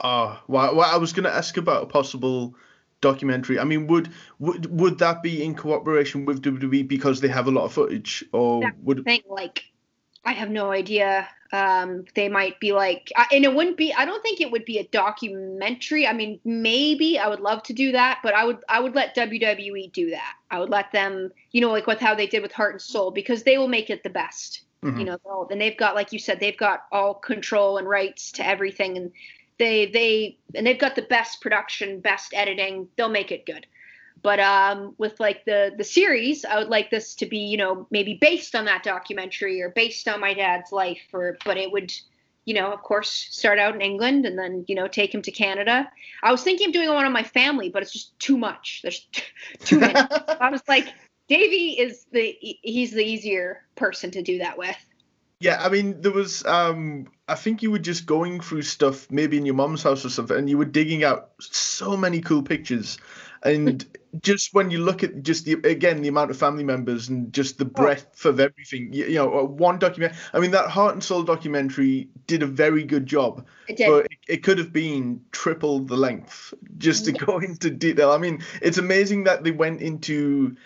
Oh, 0.02 0.40
well, 0.48 0.76
well, 0.76 0.90
I 0.94 0.98
was 0.98 1.14
going 1.14 1.24
to 1.24 1.34
ask 1.34 1.58
about 1.58 1.84
a 1.84 1.86
possible 1.86 2.56
documentary. 3.04 3.60
I 3.60 3.66
mean, 3.66 3.86
would 3.88 4.10
would 4.40 4.66
would 4.80 4.98
that 4.98 5.22
be 5.22 5.44
in 5.44 5.54
cooperation 5.54 6.26
with 6.26 6.42
WWE 6.42 6.88
because 6.88 7.22
they 7.22 7.28
have 7.28 7.48
a 7.48 7.52
lot 7.52 7.66
of 7.66 7.74
footage, 7.74 8.26
or 8.32 8.62
That's 8.62 8.76
would 8.82 9.04
Thing 9.04 9.22
like, 9.30 9.66
I 10.26 10.32
have 10.32 10.50
no 10.50 10.72
idea. 10.72 11.28
Um, 11.52 12.06
they 12.16 12.30
might 12.30 12.60
be 12.60 12.72
like, 12.72 13.12
and 13.32 13.46
it 13.46 13.54
wouldn't 13.54 13.78
be. 13.78 13.94
I 13.94 14.06
don't 14.06 14.24
think 14.24 14.42
it 14.42 14.50
would 14.50 14.66
be 14.66 14.80
a 14.80 14.88
documentary. 14.88 16.08
I 16.08 16.14
mean, 16.14 16.40
maybe 16.44 17.20
I 17.20 17.28
would 17.28 17.42
love 17.42 17.62
to 17.64 17.74
do 17.74 17.92
that, 17.92 18.22
but 18.24 18.34
I 18.34 18.44
would 18.46 18.58
I 18.68 18.80
would 18.80 18.96
let 18.96 19.16
WWE 19.16 19.92
do 19.92 20.10
that. 20.10 20.34
I 20.50 20.60
would 20.60 20.72
let 20.72 20.92
them, 20.92 21.32
you 21.52 21.62
know, 21.62 21.70
like 21.70 21.86
with 21.86 22.00
how 22.00 22.16
they 22.16 22.26
did 22.26 22.42
with 22.42 22.52
Heart 22.52 22.74
and 22.74 22.82
Soul, 22.82 23.12
because 23.12 23.44
they 23.44 23.60
will 23.60 23.68
make 23.68 23.92
it 23.92 24.02
the 24.02 24.10
best. 24.10 24.64
Mhm. 24.84 25.00
you 25.00 25.06
know 25.06 25.48
and 25.50 25.62
they've 25.62 25.78
got 25.78 25.96
like 25.96 26.12
you 26.12 26.20
said 26.20 26.42
they've 26.42 26.58
got 26.58 26.88
all 26.92 27.14
control 27.14 27.78
and 27.78 27.88
rights 27.88 28.34
to 28.34 28.46
everything 28.46 28.98
and 28.98 29.14
they 29.60 29.88
they 29.88 30.38
and 30.56 30.66
they've 30.66 30.80
got 30.80 30.96
the 30.96 31.02
best 31.02 31.42
production 31.42 32.00
best 32.00 32.34
editing. 32.34 32.88
They'll 32.96 33.10
make 33.10 33.32
it 33.32 33.46
good. 33.46 33.66
But 34.22 34.40
um 34.40 34.96
with 34.98 35.20
like 35.20 35.44
the 35.46 35.74
the 35.78 35.84
series 35.84 36.46
i 36.46 36.58
would 36.58 36.70
like 36.70 36.90
this 36.90 37.16
to 37.16 37.26
be 37.26 37.40
you 37.40 37.58
know 37.58 37.88
maybe 37.92 38.18
based 38.22 38.56
on 38.56 38.66
that 38.66 38.84
documentary 38.84 39.62
or 39.62 39.70
based 39.70 40.08
on 40.08 40.22
my 40.22 40.34
dad's 40.34 40.72
life 40.72 41.02
or 41.12 41.38
but 41.44 41.58
it 41.58 41.70
would 41.72 41.92
you 42.46 42.54
know 42.54 42.72
of 42.72 42.82
course 42.84 43.28
start 43.32 43.60
out 43.60 43.76
in 43.76 43.82
england 43.82 44.26
and 44.26 44.40
then 44.40 44.64
you 44.70 44.76
know 44.76 44.88
take 44.88 45.14
him 45.14 45.22
to 45.24 45.32
canada. 45.32 45.92
I 46.22 46.32
was 46.32 46.42
thinking 46.42 46.68
of 46.68 46.74
doing 46.74 46.88
one 46.88 47.06
on 47.06 47.12
my 47.12 47.24
family 47.24 47.70
but 47.70 47.82
it's 47.82 47.92
just 47.92 48.18
too 48.18 48.38
much. 48.38 48.80
There's 48.82 49.06
too 49.60 49.80
many. 49.80 49.96
I 50.40 50.50
was 50.50 50.62
like 50.70 50.88
davey 51.28 51.72
is 51.80 52.06
the 52.12 52.38
he's 52.40 52.92
the 52.92 53.04
easier 53.04 53.66
person 53.76 54.12
to 54.12 54.22
do 54.22 54.38
that 54.38 54.58
with. 54.58 54.78
Yeah, 55.44 55.62
I 55.62 55.68
mean, 55.68 56.02
there 56.02 56.12
was. 56.14 56.46
Um, 56.46 57.08
I 57.28 57.36
think 57.36 57.64
you 57.64 57.72
were 57.72 57.80
just 57.80 58.06
going 58.06 58.42
through 58.42 58.64
stuff, 58.64 59.10
maybe 59.10 59.38
in 59.38 59.46
your 59.46 59.56
mom's 59.56 59.84
house 59.84 60.04
or 60.04 60.10
something, 60.10 60.38
and 60.38 60.50
you 60.50 60.58
were 60.58 60.66
digging 60.66 61.06
out 61.06 61.30
so 61.40 61.96
many 61.96 62.20
cool 62.20 62.44
pictures. 62.44 62.98
And 63.42 63.86
just 64.22 64.54
when 64.54 64.70
you 64.70 64.80
look 64.80 65.04
at 65.04 65.24
just 65.24 65.46
the 65.46 65.54
again 65.54 66.02
the 66.02 66.10
amount 66.10 66.32
of 66.32 66.38
family 66.38 66.66
members 66.66 67.08
and 67.08 67.32
just 67.32 67.58
the 67.58 67.66
breadth 67.66 68.26
of 68.26 68.42
everything, 68.42 68.92
you, 68.92 69.06
you 69.06 69.16
know, 69.16 69.40
uh, 69.40 69.44
one 69.44 69.80
document. 69.80 70.14
I 70.34 70.40
mean, 70.40 70.52
that 70.52 70.70
Heart 70.70 70.96
and 70.96 71.04
Soul 71.04 71.24
documentary 71.24 72.10
did 72.28 72.44
a 72.44 72.48
very 72.48 72.84
good 72.84 73.06
job, 73.06 73.46
it 73.70 73.78
did 73.78 73.88
but 73.88 74.06
it, 74.06 74.18
it 74.28 74.44
could 74.44 74.58
have 74.58 74.74
been 74.74 75.22
triple 75.32 75.80
the 75.80 75.96
length 75.96 76.54
just 76.78 77.06
to 77.06 77.14
go 77.14 77.38
into 77.40 77.70
detail. 77.70 78.12
I 78.12 78.18
mean, 78.18 78.44
it's 78.62 78.78
amazing 78.78 79.24
that 79.26 79.46
they 79.46 79.52
went 79.52 79.82
into 79.82 80.58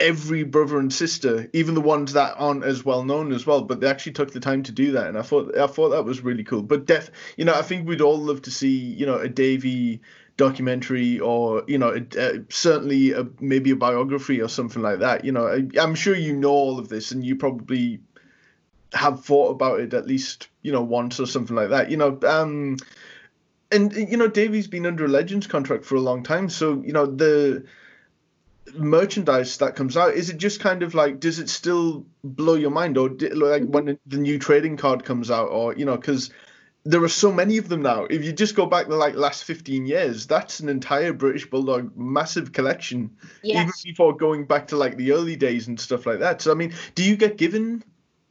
every 0.00 0.44
brother 0.44 0.78
and 0.78 0.92
sister, 0.92 1.48
even 1.52 1.74
the 1.74 1.80
ones 1.80 2.12
that 2.12 2.34
aren't 2.36 2.64
as 2.64 2.84
well 2.84 3.04
known 3.04 3.32
as 3.32 3.46
well, 3.46 3.62
but 3.62 3.80
they 3.80 3.88
actually 3.88 4.12
took 4.12 4.32
the 4.32 4.40
time 4.40 4.62
to 4.64 4.72
do 4.72 4.92
that, 4.92 5.08
and 5.08 5.18
I 5.18 5.22
thought 5.22 5.56
I 5.56 5.66
thought 5.66 5.90
that 5.90 6.04
was 6.04 6.22
really 6.22 6.44
cool. 6.44 6.62
But 6.62 6.86
def, 6.86 7.10
you 7.36 7.44
know, 7.44 7.54
I 7.54 7.62
think 7.62 7.86
we'd 7.86 8.00
all 8.00 8.18
love 8.18 8.42
to 8.42 8.50
see 8.50 8.76
you 8.76 9.06
know 9.06 9.16
a 9.16 9.28
Davy 9.28 10.00
documentary 10.36 11.18
or 11.18 11.64
you 11.66 11.78
know 11.78 11.90
a, 11.94 12.20
uh, 12.20 12.38
certainly 12.48 13.12
a, 13.12 13.26
maybe 13.40 13.72
a 13.72 13.76
biography 13.76 14.40
or 14.40 14.48
something 14.48 14.82
like 14.82 15.00
that. 15.00 15.24
You 15.24 15.32
know, 15.32 15.46
I, 15.46 15.66
I'm 15.80 15.94
sure 15.94 16.14
you 16.14 16.34
know 16.34 16.50
all 16.50 16.78
of 16.78 16.88
this, 16.88 17.10
and 17.10 17.24
you 17.24 17.36
probably 17.36 18.00
have 18.94 19.22
thought 19.24 19.50
about 19.50 19.80
it 19.80 19.92
at 19.92 20.06
least 20.06 20.48
you 20.62 20.72
know 20.72 20.82
once 20.82 21.20
or 21.20 21.26
something 21.26 21.56
like 21.56 21.70
that. 21.70 21.90
You 21.90 21.96
know, 21.96 22.18
um, 22.24 22.76
and 23.72 23.92
you 23.92 24.16
know 24.16 24.28
Davy's 24.28 24.68
been 24.68 24.86
under 24.86 25.06
a 25.06 25.08
Legends 25.08 25.48
contract 25.48 25.84
for 25.84 25.96
a 25.96 26.00
long 26.00 26.22
time, 26.22 26.48
so 26.48 26.82
you 26.82 26.92
know 26.92 27.06
the 27.06 27.64
merchandise 28.74 29.58
that 29.58 29.76
comes 29.76 29.96
out 29.96 30.14
is 30.14 30.30
it 30.30 30.36
just 30.36 30.60
kind 30.60 30.82
of 30.82 30.94
like 30.94 31.20
does 31.20 31.38
it 31.38 31.48
still 31.48 32.06
blow 32.24 32.54
your 32.54 32.70
mind 32.70 32.96
or 32.98 33.08
di- 33.08 33.30
like 33.30 33.64
when 33.64 33.98
the 34.06 34.16
new 34.16 34.38
trading 34.38 34.76
card 34.76 35.04
comes 35.04 35.30
out 35.30 35.48
or 35.48 35.74
you 35.74 35.84
know 35.84 35.96
because 35.96 36.30
there 36.84 37.02
are 37.02 37.08
so 37.08 37.30
many 37.30 37.58
of 37.58 37.68
them 37.68 37.82
now. 37.82 38.04
If 38.04 38.24
you 38.24 38.32
just 38.32 38.54
go 38.54 38.64
back 38.64 38.88
the 38.88 38.96
like 38.96 39.14
last 39.14 39.44
15 39.44 39.86
years 39.86 40.26
that's 40.26 40.60
an 40.60 40.68
entire 40.68 41.12
british 41.12 41.48
bulldog 41.50 41.96
massive 41.96 42.52
collection 42.52 43.16
even 43.62 43.72
before 43.84 44.16
going 44.16 44.46
back 44.46 44.68
to 44.68 44.76
like 44.76 44.96
the 44.96 45.12
early 45.12 45.36
days 45.36 45.68
and 45.68 45.78
stuff 45.78 46.06
like 46.06 46.20
that. 46.20 46.40
So 46.40 46.50
i 46.50 46.54
mean 46.54 46.72
do 46.94 47.04
you 47.04 47.16
get 47.16 47.36
given 47.36 47.82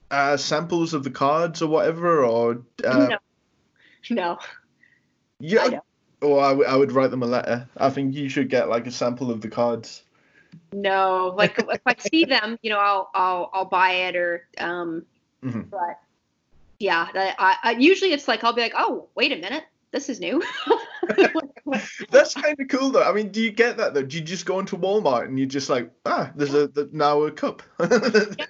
uh 0.09 0.37
samples 0.37 0.93
of 0.93 1.03
the 1.03 1.11
cards 1.11 1.61
or 1.61 1.69
whatever 1.69 2.23
or 2.23 2.63
uh, 2.83 3.07
no. 3.09 3.17
No. 4.09 4.39
Yeah 5.39 5.79
or 6.21 6.43
I, 6.43 6.49
w- 6.49 6.67
I 6.67 6.75
would 6.75 6.91
write 6.91 7.11
them 7.11 7.23
a 7.23 7.27
letter. 7.27 7.69
I 7.77 7.89
think 7.89 8.15
you 8.15 8.29
should 8.29 8.49
get 8.49 8.69
like 8.69 8.87
a 8.87 8.91
sample 8.91 9.29
of 9.29 9.41
the 9.41 9.49
cards 9.49 10.03
no 10.73 11.33
like 11.37 11.57
if 11.59 11.81
i 11.85 11.95
see 11.97 12.25
them 12.35 12.57
you 12.61 12.69
know 12.69 12.79
i'll 12.79 13.09
i'll 13.13 13.49
i'll 13.53 13.65
buy 13.65 13.91
it 13.91 14.15
or 14.15 14.47
um 14.59 15.05
Mhm. 15.43 15.69
but 15.69 15.99
yeah 16.79 17.07
I, 17.13 17.57
I 17.63 17.71
usually 17.71 18.11
it's 18.11 18.27
like 18.27 18.43
i'll 18.43 18.53
be 18.53 18.61
like 18.61 18.73
oh 18.75 19.07
wait 19.15 19.31
a 19.31 19.35
minute 19.35 19.63
this 19.91 20.09
is 20.09 20.19
new 20.19 20.41
That's 22.11 22.33
kind 22.33 22.59
of 22.59 22.67
cool, 22.69 22.89
though. 22.91 23.03
I 23.03 23.11
mean, 23.13 23.29
do 23.29 23.41
you 23.41 23.51
get 23.51 23.77
that 23.77 23.93
though? 23.93 24.03
Do 24.03 24.17
you 24.17 24.23
just 24.23 24.45
go 24.45 24.59
into 24.59 24.77
Walmart 24.77 25.25
and 25.25 25.37
you're 25.37 25.47
just 25.47 25.69
like, 25.69 25.91
ah, 26.05 26.31
there's 26.35 26.53
a 26.53 26.67
th- 26.67 26.89
now 26.91 27.21
a 27.23 27.31
cup 27.31 27.61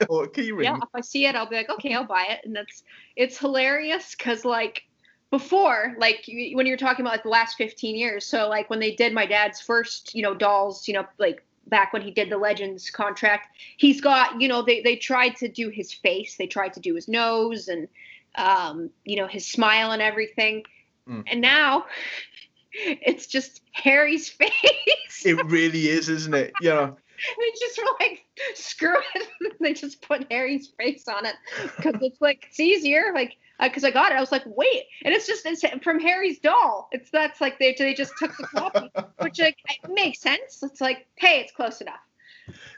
or 0.10 0.24
a 0.26 0.30
key 0.30 0.52
ring? 0.52 0.66
yeah 0.66 0.76
if 0.76 0.90
i 0.94 1.02
see 1.02 1.26
it 1.26 1.36
i'll 1.36 1.48
be 1.50 1.56
like 1.56 1.70
okay 1.70 1.94
i'll 1.94 2.04
buy 2.04 2.26
it 2.30 2.42
and 2.46 2.56
that's 2.56 2.84
it's 3.16 3.38
hilarious 3.38 4.16
because 4.16 4.46
like 4.46 4.84
before 5.32 5.96
like 6.00 6.24
when 6.54 6.66
you're 6.66 6.78
talking 6.78 7.04
about 7.04 7.14
like 7.14 7.24
the 7.24 7.30
last 7.30 7.58
15 7.58 7.96
years 7.96 8.26
so 8.26 8.48
like 8.50 8.70
when 8.70 8.80
they 8.80 8.96
did 8.96 9.14
my 9.14 9.26
dad's 9.26 9.60
first 9.60 10.16
you 10.16 10.22
know 10.22 10.34
dolls 10.34 10.88
you 10.88 10.94
know 10.94 11.06
like 11.18 11.44
back 11.70 11.94
when 11.94 12.02
he 12.02 12.12
did 12.12 12.30
the 12.30 12.38
Legends 12.38 12.90
contract. 12.90 13.50
He's 13.78 14.02
got, 14.02 14.40
you 14.42 14.48
know, 14.48 14.62
they 14.62 14.82
they 14.82 14.96
tried 14.96 15.36
to 15.38 15.48
do 15.48 15.70
his 15.70 15.94
face, 15.94 16.36
they 16.38 16.48
tried 16.48 16.74
to 16.74 16.80
do 16.80 16.96
his 16.96 17.08
nose 17.08 17.68
and 17.68 17.88
um, 18.36 18.90
you 19.04 19.16
know, 19.16 19.28
his 19.28 19.46
smile 19.46 19.92
and 19.92 20.02
everything. 20.02 20.64
Mm. 21.10 21.24
And 21.32 21.42
now 21.42 21.86
it's 22.72 23.28
just 23.28 23.62
Harry's 23.72 24.30
face. 24.30 25.26
it 25.26 25.44
really 25.46 25.88
is, 25.88 26.10
isn't 26.10 26.34
it? 26.34 26.54
Yeah. 26.62 26.92
they 27.40 27.52
just 27.60 27.78
were 27.78 27.98
like, 28.00 28.24
screw 28.54 28.96
it. 29.16 29.28
they 29.60 29.74
just 29.74 30.02
put 30.02 30.28
Harry's 30.32 30.68
face 30.78 31.08
on 31.08 31.26
it 31.26 31.36
because 31.76 31.96
it's 32.02 32.22
like 32.22 32.46
it's 32.48 32.60
easier. 32.60 33.12
Like 33.14 33.38
because 33.62 33.84
uh, 33.84 33.88
I 33.88 33.92
got 33.92 34.12
it, 34.12 34.16
I 34.16 34.20
was 34.20 34.32
like, 34.32 34.44
wait, 34.46 34.84
and 35.04 35.14
it's 35.14 35.28
just 35.28 35.46
it's 35.46 35.64
from 35.84 36.00
Harry's 36.00 36.40
doll. 36.40 36.90
It's 36.92 37.10
that's 37.10 37.42
like 37.42 37.60
they 37.60 37.76
they 37.78 37.94
just 37.94 38.14
took 38.18 38.36
the 38.38 38.44
copy, 38.44 38.92
which 39.20 39.40
like 39.40 39.58
makes 39.90 40.20
sense. 40.20 40.62
It's 40.64 40.82
like, 40.82 41.08
hey, 41.16 41.40
it's 41.40 41.52
close 41.52 41.82
enough. 41.82 42.00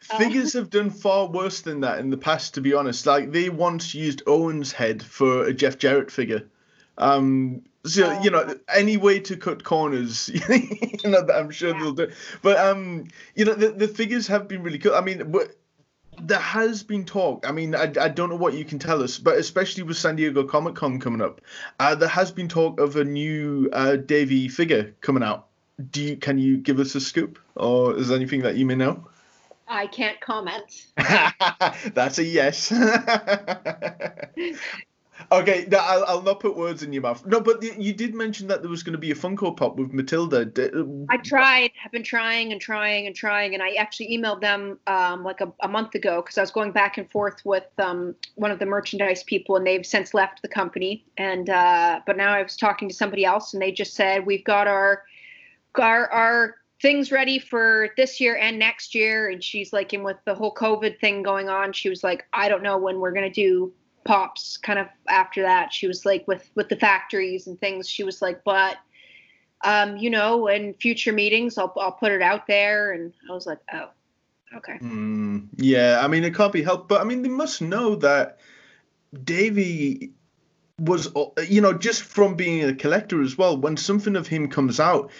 Figures 0.01 0.55
um, 0.55 0.63
have 0.63 0.69
done 0.71 0.89
far 0.89 1.27
worse 1.27 1.61
than 1.61 1.81
that 1.81 1.99
in 1.99 2.09
the 2.09 2.17
past, 2.17 2.55
to 2.55 2.61
be 2.61 2.73
honest. 2.73 3.05
Like 3.05 3.31
they 3.31 3.49
once 3.49 3.93
used 3.93 4.23
Owen's 4.25 4.71
head 4.71 5.03
for 5.03 5.45
a 5.45 5.53
Jeff 5.53 5.77
Jarrett 5.77 6.09
figure. 6.09 6.47
Um, 6.97 7.61
so 7.85 8.09
oh. 8.09 8.23
you 8.23 8.29
know, 8.29 8.55
any 8.73 8.97
way 8.97 9.19
to 9.19 9.37
cut 9.37 9.63
corners, 9.63 10.29
you 10.49 11.09
know, 11.09 11.25
I'm 11.33 11.51
sure 11.51 11.73
yeah. 11.73 11.79
they'll 11.79 11.93
do. 11.93 12.11
But 12.41 12.57
um, 12.57 13.07
you 13.35 13.45
know, 13.45 13.53
the, 13.53 13.69
the 13.69 13.87
figures 13.87 14.27
have 14.27 14.47
been 14.47 14.63
really 14.63 14.79
cool. 14.79 14.95
I 14.95 15.01
mean, 15.01 15.33
there 16.21 16.39
has 16.39 16.83
been 16.83 17.05
talk. 17.05 17.47
I 17.47 17.51
mean, 17.51 17.75
I, 17.75 17.91
I 17.99 18.09
don't 18.09 18.29
know 18.29 18.35
what 18.35 18.53
you 18.53 18.65
can 18.65 18.79
tell 18.79 19.03
us, 19.03 19.17
but 19.17 19.37
especially 19.37 19.83
with 19.83 19.97
San 19.97 20.15
Diego 20.15 20.43
Comic 20.43 20.75
Con 20.75 20.99
coming 20.99 21.21
up, 21.21 21.41
uh, 21.79 21.95
there 21.95 22.09
has 22.09 22.31
been 22.31 22.47
talk 22.47 22.79
of 22.79 22.95
a 22.95 23.03
new 23.03 23.69
uh, 23.73 23.95
Davy 23.95 24.47
figure 24.47 24.93
coming 25.01 25.23
out. 25.23 25.47
Do 25.91 26.01
you 26.01 26.17
can 26.17 26.37
you 26.37 26.57
give 26.57 26.79
us 26.79 26.95
a 26.95 27.01
scoop, 27.01 27.39
or 27.55 27.95
is 27.95 28.09
there 28.09 28.17
anything 28.17 28.41
that 28.41 28.55
you 28.55 28.65
may 28.65 28.75
know? 28.75 29.07
I 29.67 29.87
can't 29.87 30.19
comment. 30.19 30.87
That's 31.93 32.17
a 32.17 32.23
yes. 32.23 32.71
Okay, 35.31 35.67
no, 35.69 35.77
I'll, 35.77 36.03
I'll 36.05 36.21
not 36.21 36.39
put 36.39 36.55
words 36.55 36.83
in 36.83 36.93
your 36.93 37.01
mouth. 37.01 37.25
No, 37.25 37.39
but 37.39 37.61
you 37.63 37.93
did 37.93 38.15
mention 38.15 38.47
that 38.47 38.61
there 38.61 38.69
was 38.69 38.83
going 38.83 38.93
to 38.93 38.99
be 38.99 39.11
a 39.11 39.15
Funko 39.15 39.55
Pop 39.55 39.75
with 39.75 39.93
Matilda. 39.93 40.49
I 41.09 41.17
tried. 41.17 41.71
I've 41.83 41.91
been 41.91 42.03
trying 42.03 42.51
and 42.51 42.59
trying 42.59 43.05
and 43.05 43.15
trying, 43.15 43.53
and 43.53 43.61
I 43.61 43.73
actually 43.73 44.17
emailed 44.17 44.41
them 44.41 44.79
um, 44.87 45.23
like 45.23 45.41
a, 45.41 45.51
a, 45.61 45.67
month 45.67 45.93
ago 45.95 46.21
because 46.21 46.37
I 46.37 46.41
was 46.41 46.51
going 46.51 46.71
back 46.71 46.97
and 46.97 47.09
forth 47.11 47.41
with 47.45 47.67
um, 47.77 48.15
one 48.35 48.51
of 48.51 48.59
the 48.59 48.65
merchandise 48.65 49.23
people, 49.23 49.55
and 49.55 49.65
they've 49.65 49.85
since 49.85 50.13
left 50.13 50.41
the 50.41 50.47
company. 50.47 51.05
And 51.17 51.49
uh, 51.49 52.01
but 52.05 52.17
now 52.17 52.33
I 52.33 52.41
was 52.41 52.55
talking 52.55 52.87
to 52.89 52.95
somebody 52.95 53.25
else, 53.25 53.53
and 53.53 53.61
they 53.61 53.71
just 53.71 53.93
said 53.93 54.25
we've 54.25 54.43
got 54.43 54.67
our 54.67 55.03
our, 55.79 56.09
our 56.09 56.55
things 56.81 57.11
ready 57.11 57.39
for 57.39 57.89
this 57.97 58.19
year 58.19 58.37
and 58.37 58.57
next 58.57 58.95
year. 58.95 59.29
And 59.29 59.43
she's 59.43 59.73
like, 59.73 59.93
and 59.93 60.03
with 60.03 60.17
the 60.25 60.33
whole 60.33 60.53
COVID 60.53 60.99
thing 60.99 61.23
going 61.23 61.49
on, 61.49 61.73
she 61.73 61.89
was 61.89 62.03
like, 62.03 62.25
I 62.33 62.49
don't 62.49 62.63
know 62.63 62.77
when 62.77 62.99
we're 62.99 63.11
gonna 63.11 63.29
do 63.29 63.73
pops 64.09 64.57
kind 64.57 64.79
of 64.79 64.87
after 65.07 65.43
that. 65.43 65.71
She 65.71 65.85
was 65.85 66.03
like 66.03 66.27
with 66.27 66.49
with 66.55 66.67
the 66.67 66.75
factories 66.75 67.45
and 67.45 67.59
things. 67.59 67.87
She 67.87 68.03
was 68.03 68.21
like 68.21 68.43
but 68.43 68.77
um 69.63 69.97
you 69.97 70.09
know 70.09 70.47
in 70.47 70.73
future 70.75 71.11
meetings 71.11 71.57
i'll, 71.57 71.73
I'll 71.77 71.91
put 71.91 72.11
it 72.11 72.21
out 72.21 72.47
there. 72.47 72.91
And 72.93 73.13
i 73.29 73.33
was 73.33 73.45
like 73.45 73.59
oh 73.73 73.89
okay. 74.55 74.79
Mm, 74.81 75.49
yeah 75.57 75.99
i 76.01 76.07
mean 76.07 76.23
it 76.23 76.33
can't 76.33 76.53
be 76.53 76.63
helped 76.63 76.87
but 76.87 77.01
i 77.01 77.03
mean 77.03 77.21
they 77.21 77.29
must 77.29 77.61
know 77.61 77.95
that 77.97 78.39
davy 79.23 80.11
was 80.79 81.09
you 81.47 81.61
know 81.61 81.73
just 81.73 82.03
from 82.03 82.35
being 82.35 82.63
a 82.63 82.73
collector 82.73 83.21
as 83.21 83.37
well 83.37 83.57
when 83.57 83.75
something 83.77 84.15
of 84.15 84.27
him 84.27 84.47
comes 84.49 84.79
out 84.79 85.11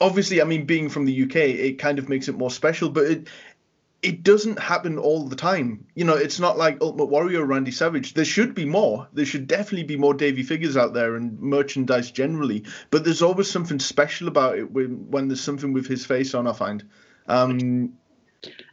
obviously 0.00 0.40
i 0.40 0.44
mean 0.44 0.64
being 0.64 0.88
from 0.88 1.06
the 1.06 1.22
uk 1.24 1.34
it 1.34 1.78
kind 1.80 1.98
of 1.98 2.08
makes 2.08 2.28
it 2.28 2.38
more 2.38 2.52
special 2.52 2.88
but 2.88 3.04
it 3.04 3.28
it 4.00 4.22
doesn't 4.22 4.58
happen 4.58 4.96
all 4.98 5.24
the 5.24 5.36
time. 5.36 5.84
You 5.94 6.04
know, 6.04 6.14
it's 6.14 6.38
not 6.38 6.56
like 6.56 6.78
Ultimate 6.80 7.06
Warrior 7.06 7.44
Randy 7.44 7.72
Savage. 7.72 8.14
There 8.14 8.24
should 8.24 8.54
be 8.54 8.64
more. 8.64 9.08
There 9.12 9.24
should 9.24 9.48
definitely 9.48 9.84
be 9.84 9.96
more 9.96 10.14
Davy 10.14 10.44
figures 10.44 10.76
out 10.76 10.94
there 10.94 11.16
and 11.16 11.38
merchandise 11.40 12.12
generally. 12.12 12.64
But 12.90 13.04
there's 13.04 13.22
always 13.22 13.50
something 13.50 13.80
special 13.80 14.28
about 14.28 14.56
it 14.56 14.70
when, 14.70 15.10
when 15.10 15.28
there's 15.28 15.40
something 15.40 15.72
with 15.72 15.86
his 15.86 16.06
face 16.06 16.32
on, 16.34 16.46
I 16.46 16.52
find. 16.52 16.88
Um, 17.26 17.92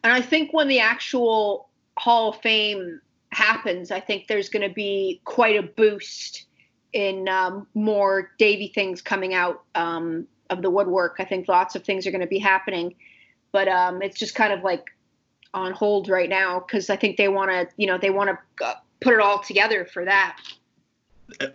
and 0.03 0.13
I 0.13 0.21
think 0.21 0.53
when 0.53 0.67
the 0.67 0.79
actual 0.79 1.69
Hall 1.97 2.29
of 2.29 2.41
Fame 2.41 3.01
happens, 3.31 3.89
I 3.89 4.01
think 4.01 4.27
there's 4.27 4.49
going 4.49 4.67
to 4.67 4.73
be 4.73 5.21
quite 5.25 5.57
a 5.57 5.63
boost 5.63 6.45
in 6.93 7.27
um, 7.27 7.65
more 7.73 8.31
Davy 8.37 8.67
things 8.67 9.01
coming 9.01 9.33
out 9.33 9.63
um, 9.73 10.27
of 10.51 10.61
the 10.61 10.69
woodwork. 10.69 11.15
I 11.17 11.25
think 11.25 11.47
lots 11.47 11.75
of 11.75 11.83
things 11.83 12.05
are 12.05 12.11
going 12.11 12.21
to 12.21 12.27
be 12.27 12.39
happening. 12.39 12.93
But 13.51 13.67
um, 13.67 14.03
it's 14.03 14.19
just 14.19 14.35
kind 14.35 14.53
of 14.53 14.63
like 14.63 14.91
on 15.55 15.71
hold 15.71 16.09
right 16.09 16.29
now 16.29 16.59
because 16.59 16.89
I 16.89 16.95
think 16.95 17.17
they 17.17 17.27
want 17.27 17.49
to, 17.49 17.67
you 17.77 17.87
know, 17.87 17.97
they 17.97 18.09
want 18.09 18.29
to 18.29 18.65
uh, 18.65 18.75
put 19.01 19.13
it 19.13 19.19
all 19.19 19.39
together 19.39 19.85
for 19.85 20.05
that. 20.05 20.39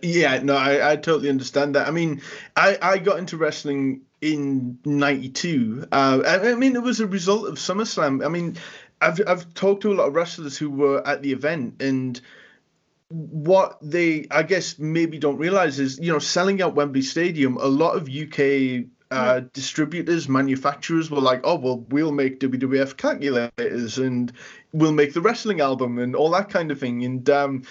Yeah, 0.01 0.39
no, 0.43 0.55
I, 0.55 0.91
I 0.91 0.95
totally 0.97 1.29
understand 1.29 1.75
that. 1.75 1.87
I 1.87 1.91
mean, 1.91 2.21
I, 2.57 2.77
I 2.81 2.97
got 2.97 3.19
into 3.19 3.37
wrestling 3.37 4.01
in 4.19 4.77
'92. 4.83 5.87
Uh, 5.91 6.21
I, 6.25 6.51
I 6.51 6.55
mean, 6.55 6.75
it 6.75 6.83
was 6.83 6.99
a 6.99 7.07
result 7.07 7.47
of 7.47 7.55
SummerSlam. 7.55 8.25
I 8.25 8.27
mean, 8.27 8.57
I've 9.01 9.21
I've 9.25 9.53
talked 9.53 9.83
to 9.83 9.93
a 9.93 9.95
lot 9.95 10.07
of 10.09 10.13
wrestlers 10.15 10.57
who 10.57 10.69
were 10.69 11.05
at 11.07 11.21
the 11.21 11.31
event 11.31 11.81
and 11.81 12.19
what 13.09 13.77
they 13.81 14.27
I 14.31 14.43
guess 14.43 14.79
maybe 14.79 15.19
don't 15.19 15.37
realize 15.37 15.79
is 15.79 15.99
you 15.99 16.11
know 16.11 16.19
selling 16.19 16.61
out 16.61 16.75
Wembley 16.75 17.01
Stadium 17.01 17.57
a 17.57 17.65
lot 17.65 17.95
of 17.95 18.09
UK 18.09 18.85
uh, 19.11 19.41
distributors, 19.53 20.29
manufacturers 20.29 21.11
were 21.11 21.19
like, 21.19 21.41
oh, 21.43 21.55
well, 21.55 21.79
we'll 21.89 22.11
make 22.13 22.39
WWF 22.39 22.95
calculators 22.97 23.97
and 23.97 24.31
we'll 24.71 24.93
make 24.93 25.13
the 25.13 25.21
wrestling 25.21 25.59
album 25.59 25.99
and 25.99 26.15
all 26.15 26.31
that 26.31 26.49
kind 26.49 26.71
of 26.71 26.79
thing. 26.79 27.03
And, 27.03 27.29
um, 27.29 27.63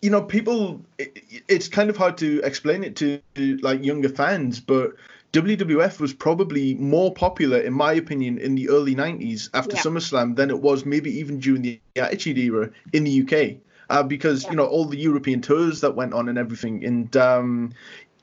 you 0.00 0.10
know, 0.10 0.22
people, 0.22 0.84
it, 0.98 1.18
it's 1.48 1.68
kind 1.68 1.90
of 1.90 1.96
hard 1.96 2.16
to 2.18 2.40
explain 2.42 2.84
it 2.84 2.96
to, 2.96 3.20
to 3.34 3.56
like 3.58 3.84
younger 3.84 4.08
fans, 4.08 4.60
but 4.60 4.92
WWF 5.32 6.00
was 6.00 6.14
probably 6.14 6.74
more 6.74 7.12
popular, 7.12 7.58
in 7.58 7.72
my 7.72 7.92
opinion, 7.92 8.38
in 8.38 8.54
the 8.54 8.68
early 8.68 8.94
90s 8.94 9.50
after 9.52 9.74
yeah. 9.76 9.82
SummerSlam 9.82 10.36
than 10.36 10.50
it 10.50 10.60
was 10.60 10.86
maybe 10.86 11.18
even 11.18 11.40
during 11.40 11.62
the 11.62 11.80
Attitude 11.96 12.38
Era 12.38 12.70
in 12.92 13.04
the 13.04 13.22
UK. 13.22 13.56
Uh, 13.88 14.02
because 14.02 14.42
yeah. 14.42 14.50
you 14.50 14.56
know 14.56 14.66
all 14.66 14.84
the 14.84 14.98
European 14.98 15.40
tours 15.40 15.80
that 15.80 15.94
went 15.94 16.12
on 16.12 16.28
and 16.28 16.38
everything, 16.38 16.84
and 16.84 17.16
um, 17.16 17.72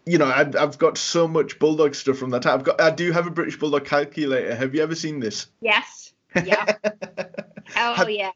you 0.06 0.18
know, 0.18 0.26
I've, 0.26 0.56
I've 0.56 0.78
got 0.78 0.98
so 0.98 1.28
much 1.28 1.60
bulldog 1.60 1.96
stuff 1.96 2.18
from 2.18 2.32
that 2.32 2.44
time. 2.44 2.60
I've 2.60 2.64
got, 2.64 2.82
I 2.82 2.90
do 2.90 3.12
have 3.12 3.28
a 3.28 3.32
British 3.32 3.58
bulldog 3.58 3.86
calculator. 3.86 4.56
Have 4.56 4.76
you 4.76 4.82
ever 4.82 4.96
seen 4.96 5.20
this? 5.20 5.48
Yes. 5.62 6.14
Yeah. 6.44 6.76
oh 7.78 7.94
have, 7.94 8.10
yeah. 8.10 8.32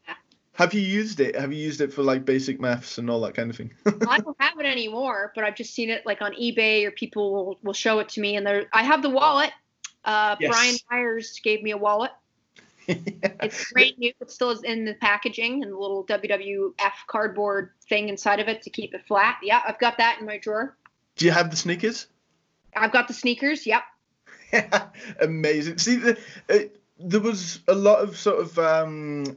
Have 0.52 0.74
you 0.74 0.80
used 0.80 1.20
it? 1.20 1.36
Have 1.36 1.52
you 1.52 1.58
used 1.58 1.80
it 1.80 1.92
for 1.92 2.02
like 2.02 2.24
basic 2.24 2.60
maths 2.60 2.98
and 2.98 3.10
all 3.10 3.20
that 3.20 3.34
kind 3.34 3.50
of 3.50 3.56
thing? 3.56 3.72
I 4.08 4.18
don't 4.18 4.36
have 4.40 4.58
it 4.58 4.66
anymore, 4.66 5.32
but 5.34 5.44
I've 5.44 5.56
just 5.56 5.74
seen 5.74 5.90
it 5.90 6.06
like 6.06 6.22
on 6.22 6.32
eBay 6.32 6.84
or 6.84 6.90
people 6.90 7.32
will, 7.32 7.58
will 7.62 7.72
show 7.72 7.98
it 7.98 8.08
to 8.10 8.20
me. 8.20 8.36
And 8.36 8.46
there, 8.46 8.66
I 8.72 8.82
have 8.82 9.02
the 9.02 9.10
wallet. 9.10 9.50
Uh, 10.04 10.36
yes. 10.40 10.50
Brian 10.50 10.76
Myers 10.90 11.40
gave 11.44 11.62
me 11.62 11.72
a 11.72 11.76
wallet. 11.76 12.12
yeah. 12.86 12.96
It's 13.42 13.70
brand 13.72 13.98
new. 13.98 14.12
It 14.20 14.30
still 14.30 14.50
is 14.50 14.62
in 14.64 14.84
the 14.84 14.94
packaging 14.94 15.62
and 15.62 15.72
the 15.72 15.76
little 15.76 16.06
WWF 16.06 16.72
cardboard 17.06 17.72
thing 17.88 18.08
inside 18.08 18.40
of 18.40 18.48
it 18.48 18.62
to 18.62 18.70
keep 18.70 18.94
it 18.94 19.02
flat. 19.06 19.36
Yeah, 19.42 19.60
I've 19.66 19.78
got 19.78 19.98
that 19.98 20.18
in 20.18 20.26
my 20.26 20.38
drawer. 20.38 20.76
Do 21.18 21.26
you 21.26 21.32
have 21.32 21.50
the 21.50 21.56
sneakers? 21.56 22.06
I've 22.74 22.92
got 22.92 23.08
the 23.08 23.14
sneakers. 23.14 23.66
Yep. 23.66 23.82
Amazing. 25.20 25.78
See, 25.78 25.96
the, 25.96 26.18
uh, 26.48 26.58
there 26.98 27.20
was 27.20 27.60
a 27.68 27.74
lot 27.74 28.00
of 28.00 28.16
sort 28.16 28.40
of, 28.40 28.58
um, 28.58 29.36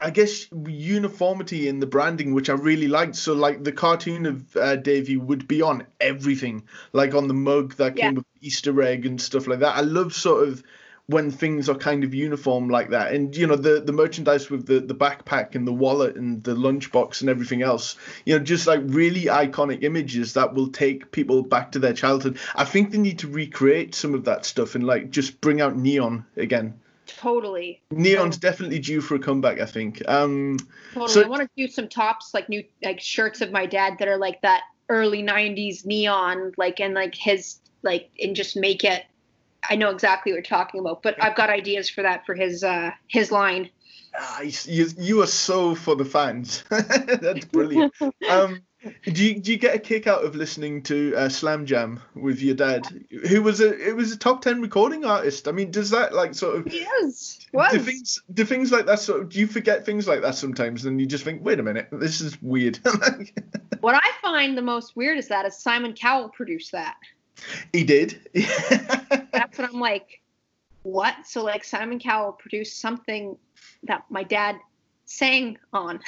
I 0.00 0.10
guess, 0.10 0.46
uniformity 0.52 1.68
in 1.68 1.78
the 1.78 1.86
branding, 1.86 2.34
which 2.34 2.50
I 2.50 2.54
really 2.54 2.88
liked. 2.88 3.16
So, 3.16 3.34
like 3.34 3.64
the 3.64 3.72
cartoon 3.72 4.26
of 4.26 4.56
uh, 4.56 4.76
Davy 4.76 5.16
would 5.16 5.48
be 5.48 5.62
on 5.62 5.86
everything, 6.00 6.64
like 6.92 7.14
on 7.14 7.28
the 7.28 7.34
mug 7.34 7.76
that 7.76 7.96
came 7.96 8.04
yeah. 8.04 8.16
with 8.16 8.26
Easter 8.42 8.82
egg 8.82 9.06
and 9.06 9.20
stuff 9.20 9.46
like 9.46 9.60
that. 9.60 9.76
I 9.76 9.82
love 9.82 10.12
sort 10.12 10.48
of 10.48 10.62
when 11.08 11.30
things 11.30 11.68
are 11.68 11.74
kind 11.74 12.02
of 12.02 12.14
uniform 12.14 12.68
like 12.68 12.90
that. 12.90 13.12
And 13.12 13.34
you 13.36 13.46
know 13.46 13.56
the 13.56 13.80
the 13.80 13.92
merchandise 13.92 14.50
with 14.50 14.66
the 14.66 14.80
the 14.80 14.94
backpack 14.94 15.54
and 15.54 15.66
the 15.66 15.72
wallet 15.72 16.16
and 16.16 16.42
the 16.42 16.54
lunchbox 16.54 17.20
and 17.20 17.30
everything 17.30 17.62
else 17.62 17.96
you 18.24 18.36
know 18.36 18.44
just 18.44 18.66
like 18.66 18.80
really 18.84 19.24
iconic 19.24 19.82
images 19.82 20.34
that 20.34 20.54
will 20.54 20.68
take 20.68 21.12
people 21.12 21.42
back 21.42 21.72
to 21.72 21.78
their 21.78 21.92
childhood. 21.92 22.38
I 22.54 22.64
think 22.64 22.90
they 22.90 22.98
need 22.98 23.20
to 23.20 23.28
recreate 23.28 23.94
some 23.94 24.14
of 24.14 24.24
that 24.24 24.44
stuff 24.44 24.74
and 24.74 24.84
like 24.84 25.10
just 25.10 25.40
bring 25.40 25.60
out 25.60 25.76
neon 25.76 26.24
again. 26.36 26.80
Totally. 27.06 27.80
Neon's 27.92 28.36
definitely 28.36 28.80
due 28.80 29.00
for 29.00 29.14
a 29.14 29.20
comeback 29.20 29.60
i 29.60 29.66
think. 29.66 30.02
Um 30.08 30.58
totally. 30.92 31.12
so, 31.12 31.22
i 31.22 31.28
want 31.28 31.42
to 31.42 31.48
do 31.56 31.70
some 31.70 31.88
tops 31.88 32.34
like 32.34 32.48
new 32.48 32.64
like 32.82 33.00
shirts 33.00 33.40
of 33.40 33.52
my 33.52 33.66
dad 33.66 33.98
that 34.00 34.08
are 34.08 34.18
like 34.18 34.40
that 34.42 34.62
early 34.88 35.22
90s 35.22 35.84
neon 35.84 36.52
like 36.56 36.80
and 36.80 36.94
like 36.94 37.14
his 37.14 37.58
like 37.82 38.10
and 38.20 38.34
just 38.34 38.56
make 38.56 38.84
it 38.84 39.04
I 39.68 39.76
know 39.76 39.90
exactly 39.90 40.32
what 40.32 40.36
you're 40.36 40.42
talking 40.42 40.80
about, 40.80 41.02
but 41.02 41.22
I've 41.22 41.36
got 41.36 41.50
ideas 41.50 41.88
for 41.90 42.02
that 42.02 42.24
for 42.26 42.34
his 42.34 42.62
uh, 42.62 42.90
his 43.08 43.30
line. 43.32 43.70
Ah, 44.18 44.40
you, 44.40 44.86
you 44.98 45.22
are 45.22 45.26
so 45.26 45.74
for 45.74 45.94
the 45.94 46.04
fans. 46.04 46.64
That's 46.70 47.44
brilliant. 47.46 47.92
um, 48.30 48.62
do 49.04 49.24
you 49.24 49.40
do 49.40 49.50
you 49.52 49.58
get 49.58 49.74
a 49.74 49.78
kick 49.78 50.06
out 50.06 50.24
of 50.24 50.34
listening 50.34 50.82
to 50.84 51.14
uh, 51.16 51.28
Slam 51.28 51.66
Jam 51.66 52.00
with 52.14 52.40
your 52.40 52.54
dad, 52.54 52.86
who 53.28 53.42
was 53.42 53.60
a 53.60 53.76
it 53.88 53.94
was 53.94 54.12
a 54.12 54.16
top 54.16 54.40
ten 54.42 54.60
recording 54.62 55.04
artist? 55.04 55.48
I 55.48 55.52
mean, 55.52 55.70
does 55.70 55.90
that 55.90 56.14
like 56.14 56.34
sort 56.34 56.56
of 56.56 56.66
He 56.72 56.78
is. 56.78 57.40
Was. 57.52 57.72
do 57.72 57.78
things 57.78 58.18
do 58.34 58.44
things 58.44 58.70
like 58.72 58.86
that 58.86 58.98
sort 59.00 59.22
of 59.22 59.28
do 59.30 59.38
you 59.38 59.46
forget 59.46 59.86
things 59.86 60.06
like 60.06 60.20
that 60.22 60.34
sometimes 60.34 60.84
and 60.84 61.00
you 61.00 61.06
just 61.06 61.24
think 61.24 61.42
wait 61.42 61.58
a 61.58 61.62
minute 61.62 61.88
this 61.92 62.20
is 62.20 62.40
weird 62.42 62.78
What 63.80 63.94
I 63.94 64.10
find 64.20 64.58
the 64.58 64.62
most 64.62 64.94
weird 64.96 65.16
is 65.16 65.28
that 65.28 65.46
is 65.46 65.56
Simon 65.56 65.94
Cowell 65.94 66.28
produced 66.28 66.72
that. 66.72 66.96
he 67.72 67.82
did 67.84 68.20
That's 69.36 69.58
what 69.58 69.68
I'm 69.68 69.80
like. 69.80 70.20
What? 70.82 71.26
So 71.26 71.42
like 71.42 71.64
Simon 71.64 71.98
Cowell 71.98 72.32
produced 72.32 72.80
something 72.80 73.36
that 73.84 74.04
my 74.08 74.22
dad 74.22 74.56
sang 75.06 75.58
on. 75.72 76.00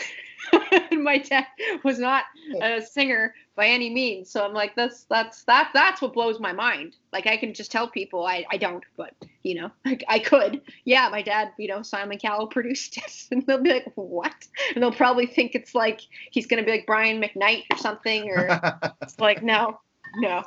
and 0.90 1.02
my 1.02 1.18
dad 1.18 1.46
was 1.82 1.98
not 1.98 2.24
a 2.60 2.80
singer 2.80 3.34
by 3.56 3.66
any 3.66 3.90
means. 3.90 4.30
So 4.30 4.44
I'm 4.44 4.52
like, 4.52 4.76
that's 4.76 5.04
that's 5.04 5.42
that 5.44 5.70
that's 5.74 6.00
what 6.00 6.12
blows 6.12 6.38
my 6.38 6.52
mind. 6.52 6.96
Like 7.12 7.26
I 7.26 7.36
can 7.36 7.54
just 7.54 7.72
tell 7.72 7.88
people 7.88 8.24
I, 8.24 8.44
I 8.50 8.56
don't, 8.56 8.84
but 8.96 9.14
you 9.42 9.56
know, 9.56 9.70
I, 9.84 9.98
I 10.08 10.18
could. 10.20 10.60
Yeah, 10.84 11.08
my 11.10 11.22
dad, 11.22 11.52
you 11.58 11.68
know, 11.68 11.82
Simon 11.82 12.18
Cowell 12.18 12.46
produced 12.46 12.98
it. 12.98 13.26
And 13.30 13.46
they'll 13.46 13.62
be 13.62 13.70
like, 13.70 13.92
What? 13.94 14.46
And 14.74 14.82
they'll 14.82 14.92
probably 14.92 15.26
think 15.26 15.54
it's 15.54 15.74
like 15.74 16.00
he's 16.30 16.46
gonna 16.46 16.64
be 16.64 16.70
like 16.70 16.86
Brian 16.86 17.20
McKnight 17.20 17.64
or 17.72 17.78
something, 17.78 18.30
or 18.30 18.92
it's 19.02 19.18
like, 19.18 19.42
no, 19.42 19.80
no. 20.18 20.44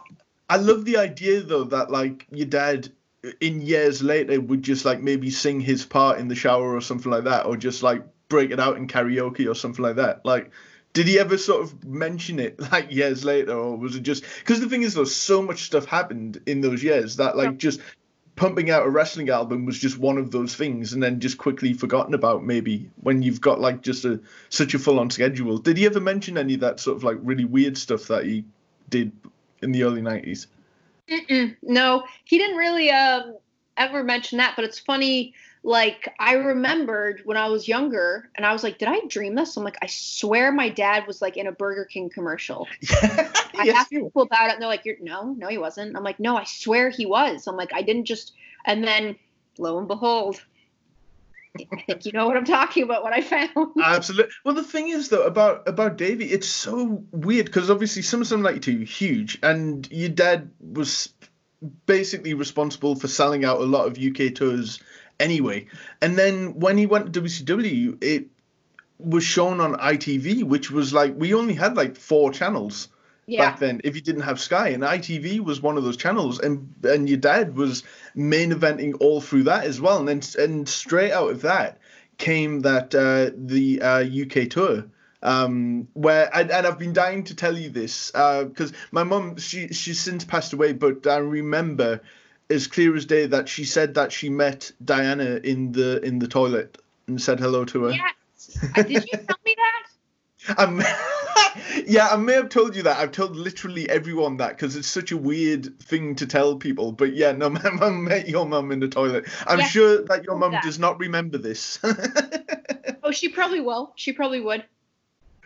I 0.51 0.57
love 0.57 0.83
the 0.83 0.97
idea 0.97 1.39
though 1.39 1.63
that 1.63 1.91
like 1.91 2.27
your 2.29 2.45
dad 2.45 2.89
in 3.39 3.61
years 3.61 4.03
later 4.03 4.41
would 4.41 4.61
just 4.61 4.83
like 4.83 4.99
maybe 4.99 5.29
sing 5.29 5.61
his 5.61 5.85
part 5.85 6.19
in 6.19 6.27
the 6.27 6.35
shower 6.35 6.75
or 6.75 6.81
something 6.81 7.09
like 7.09 7.23
that 7.23 7.45
or 7.45 7.55
just 7.55 7.83
like 7.83 8.03
break 8.27 8.51
it 8.51 8.59
out 8.59 8.75
in 8.75 8.85
karaoke 8.87 9.49
or 9.49 9.55
something 9.55 9.81
like 9.81 9.95
that 9.95 10.25
like 10.25 10.51
did 10.91 11.07
he 11.07 11.17
ever 11.19 11.37
sort 11.37 11.61
of 11.61 11.85
mention 11.85 12.37
it 12.37 12.59
like 12.73 12.91
years 12.91 13.23
later 13.23 13.53
or 13.53 13.77
was 13.77 13.95
it 13.95 14.03
just 14.03 14.25
because 14.39 14.59
the 14.59 14.67
thing 14.67 14.81
is 14.81 14.93
though 14.93 15.05
so 15.05 15.41
much 15.41 15.63
stuff 15.63 15.85
happened 15.85 16.41
in 16.45 16.59
those 16.59 16.83
years 16.83 17.15
that 17.15 17.37
like 17.37 17.51
Yeah. 17.51 17.57
just 17.57 17.79
pumping 18.35 18.69
out 18.71 18.85
a 18.85 18.89
wrestling 18.89 19.29
album 19.29 19.65
was 19.65 19.79
just 19.79 19.97
one 19.97 20.17
of 20.17 20.31
those 20.31 20.53
things 20.53 20.91
and 20.91 21.01
then 21.01 21.21
just 21.21 21.37
quickly 21.37 21.71
forgotten 21.71 22.13
about 22.13 22.43
maybe 22.43 22.89
when 22.99 23.21
you've 23.21 23.39
got 23.39 23.61
like 23.61 23.83
just 23.83 24.03
a 24.03 24.19
such 24.49 24.73
a 24.73 24.79
full 24.79 24.99
on 24.99 25.11
schedule 25.11 25.59
did 25.59 25.77
he 25.77 25.85
ever 25.85 26.01
mention 26.01 26.37
any 26.37 26.55
of 26.55 26.59
that 26.59 26.81
sort 26.81 26.97
of 26.97 27.05
like 27.05 27.17
really 27.21 27.45
weird 27.45 27.77
stuff 27.77 28.07
that 28.07 28.25
he 28.25 28.43
did 28.89 29.13
in 29.61 29.71
the 29.71 29.83
early 29.83 30.01
90s 30.01 30.47
Mm-mm. 31.11 31.55
No, 31.61 32.05
he 32.23 32.37
didn't 32.37 32.57
really 32.57 32.89
um, 32.89 33.35
ever 33.77 34.03
mention 34.03 34.37
that. 34.37 34.53
But 34.55 34.65
it's 34.65 34.79
funny. 34.79 35.33
Like 35.63 36.11
I 36.19 36.33
remembered 36.33 37.21
when 37.25 37.37
I 37.37 37.47
was 37.49 37.67
younger, 37.67 38.29
and 38.35 38.45
I 38.45 38.53
was 38.53 38.63
like, 38.63 38.77
"Did 38.79 38.87
I 38.87 39.01
dream 39.07 39.35
this?" 39.35 39.57
I'm 39.57 39.63
like, 39.63 39.77
"I 39.81 39.87
swear 39.87 40.51
my 40.51 40.69
dad 40.69 41.05
was 41.05 41.21
like 41.21 41.37
in 41.37 41.47
a 41.47 41.51
Burger 41.51 41.85
King 41.85 42.09
commercial." 42.09 42.67
I 43.03 43.63
yes, 43.65 43.77
asked 43.77 43.91
you 43.91 44.05
people 44.05 44.23
about 44.23 44.49
it, 44.49 44.53
and 44.53 44.61
they're 44.61 44.69
like, 44.69 44.85
You're, 44.85 44.95
"No, 45.01 45.35
no, 45.37 45.47
he 45.47 45.57
wasn't." 45.57 45.95
I'm 45.95 46.03
like, 46.03 46.19
"No, 46.19 46.35
I 46.37 46.45
swear 46.45 46.89
he 46.89 47.05
was." 47.05 47.45
I'm 47.45 47.57
like, 47.57 47.73
"I 47.73 47.81
didn't 47.81 48.05
just." 48.05 48.33
And 48.65 48.83
then, 48.83 49.17
lo 49.59 49.77
and 49.77 49.87
behold, 49.87 50.43
I 51.59 51.65
think 51.87 52.05
you 52.05 52.11
know 52.11 52.27
what 52.27 52.37
I'm 52.37 52.45
talking 52.45 52.83
about. 52.83 53.03
What 53.03 53.13
I 53.13 53.21
found. 53.21 53.49
Absolutely. 53.81 54.31
Well, 54.45 54.55
the 54.55 54.63
thing 54.63 54.89
is 54.89 55.09
though 55.09 55.25
about 55.25 55.67
about 55.67 55.97
Davey, 55.97 56.25
it's 56.25 56.47
so 56.47 57.03
weird 57.11 57.45
because 57.45 57.69
obviously 57.69 58.01
like 58.43 58.55
you 58.55 58.79
huge, 58.79 59.37
and 59.43 59.89
your 59.91 60.09
dad 60.09 60.51
was 60.59 61.13
basically 61.85 62.33
responsible 62.33 62.95
for 62.95 63.07
selling 63.07 63.45
out 63.45 63.59
a 63.61 63.65
lot 63.65 63.87
of 63.87 63.97
UK 63.97 64.33
tours 64.33 64.79
anyway. 65.19 65.67
And 66.01 66.17
then 66.17 66.59
when 66.59 66.77
he 66.77 66.85
went 66.85 67.13
to 67.13 67.21
WCW, 67.21 68.03
it 68.03 68.27
was 68.97 69.23
shown 69.23 69.59
on 69.59 69.75
ITV, 69.75 70.43
which 70.43 70.71
was 70.71 70.93
like 70.93 71.13
we 71.17 71.33
only 71.33 71.53
had 71.53 71.75
like 71.75 71.95
four 71.95 72.31
channels 72.31 72.87
yeah, 73.31 73.49
back 73.49 73.59
then 73.59 73.79
if 73.85 73.95
you 73.95 74.01
didn't 74.01 74.23
have 74.23 74.41
Sky, 74.41 74.69
and 74.69 74.83
ITV 74.83 75.39
was 75.39 75.61
one 75.61 75.77
of 75.77 75.85
those 75.85 75.95
channels, 75.95 76.39
and 76.39 76.73
and 76.83 77.07
your 77.07 77.17
dad 77.17 77.55
was 77.55 77.83
main 78.13 78.51
eventing 78.51 78.97
all 78.99 79.21
through 79.21 79.43
that 79.43 79.63
as 79.63 79.79
well, 79.79 79.99
and 79.99 80.07
then 80.07 80.21
and 80.37 80.67
straight 80.67 81.13
out 81.13 81.31
of 81.31 81.41
that 81.43 81.77
came 82.17 82.59
that 82.61 82.93
uh, 82.93 83.31
the 83.35 83.81
uh, 83.81 84.03
UK 84.03 84.49
tour. 84.49 84.85
Um, 85.23 85.87
where 85.93 86.29
and, 86.35 86.51
and 86.51 86.67
I've 86.67 86.79
been 86.79 86.93
dying 86.93 87.23
to 87.25 87.35
tell 87.35 87.57
you 87.57 87.69
this 87.69 88.11
because 88.11 88.73
my 88.91 89.03
mum 89.03 89.37
she 89.37 89.69
she's 89.69 90.01
since 90.01 90.25
passed 90.25 90.51
away, 90.51 90.73
but 90.73 91.07
I 91.07 91.17
remember 91.17 92.01
as 92.49 92.67
clear 92.67 92.93
as 92.97 93.05
day 93.05 93.27
that 93.27 93.47
she 93.47 93.63
said 93.63 93.93
that 93.93 94.11
she 94.11 94.29
met 94.29 94.71
Diana 94.83 95.39
in 95.43 95.71
the 95.71 96.01
in 96.03 96.19
the 96.19 96.27
toilet 96.27 96.77
and 97.07 97.21
said 97.21 97.39
hello 97.39 97.63
to 97.65 97.83
her. 97.83 97.91
yes. 97.91 98.57
Uh, 98.75 98.81
Did 98.81 99.05
you 99.05 99.17
tell 99.17 99.39
me 99.45 99.55
that? 99.55 99.87
Um, 100.57 100.81
yeah, 101.85 102.07
I 102.09 102.15
may 102.15 102.33
have 102.33 102.49
told 102.49 102.75
you 102.75 102.83
that. 102.83 102.97
I've 102.97 103.11
told 103.11 103.35
literally 103.35 103.89
everyone 103.89 104.37
that 104.37 104.49
because 104.49 104.75
it's 104.75 104.87
such 104.87 105.11
a 105.11 105.17
weird 105.17 105.79
thing 105.79 106.15
to 106.15 106.25
tell 106.27 106.55
people. 106.55 106.91
But 106.91 107.13
yeah, 107.13 107.31
no, 107.31 107.49
my 107.49 107.69
mum 107.69 108.05
met 108.05 108.27
your 108.27 108.45
mum 108.45 108.71
in 108.71 108.79
the 108.79 108.87
toilet. 108.87 109.25
I'm 109.47 109.59
Yeah, 109.59 109.67
sure 109.67 110.03
that 110.05 110.23
your 110.25 110.35
mum 110.37 110.55
does 110.63 110.79
not 110.79 110.99
remember 110.99 111.37
this. 111.37 111.79
Oh, 113.03 113.11
she 113.11 113.29
probably 113.29 113.59
will. 113.61 113.93
She 113.95 114.13
probably 114.13 114.41
would. 114.41 114.63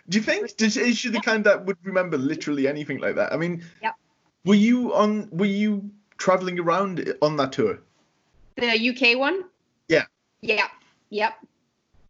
Do 0.10 0.18
you 0.18 0.24
think? 0.24 0.56
Did, 0.58 0.76
is 0.76 0.98
she 0.98 1.08
the 1.08 1.16
Yeah. 1.16 1.22
kind 1.22 1.44
that 1.46 1.66
would 1.66 1.78
remember 1.84 2.18
literally 2.18 2.68
anything 2.68 3.00
like 3.00 3.16
that? 3.16 3.32
I 3.32 3.38
mean, 3.38 3.64
Yeah. 3.82 3.94
were 4.44 4.56
you 4.56 4.94
on? 4.94 5.30
Were 5.32 5.46
you 5.46 5.90
traveling 6.18 6.60
around 6.60 7.14
on 7.22 7.38
that 7.38 7.54
tour? 7.54 7.80
The 8.58 8.68
UK 8.90 9.18
one? 9.18 9.46
Yeah. 9.88 10.04
Yeah. 10.42 10.68
Yep. 11.12 11.34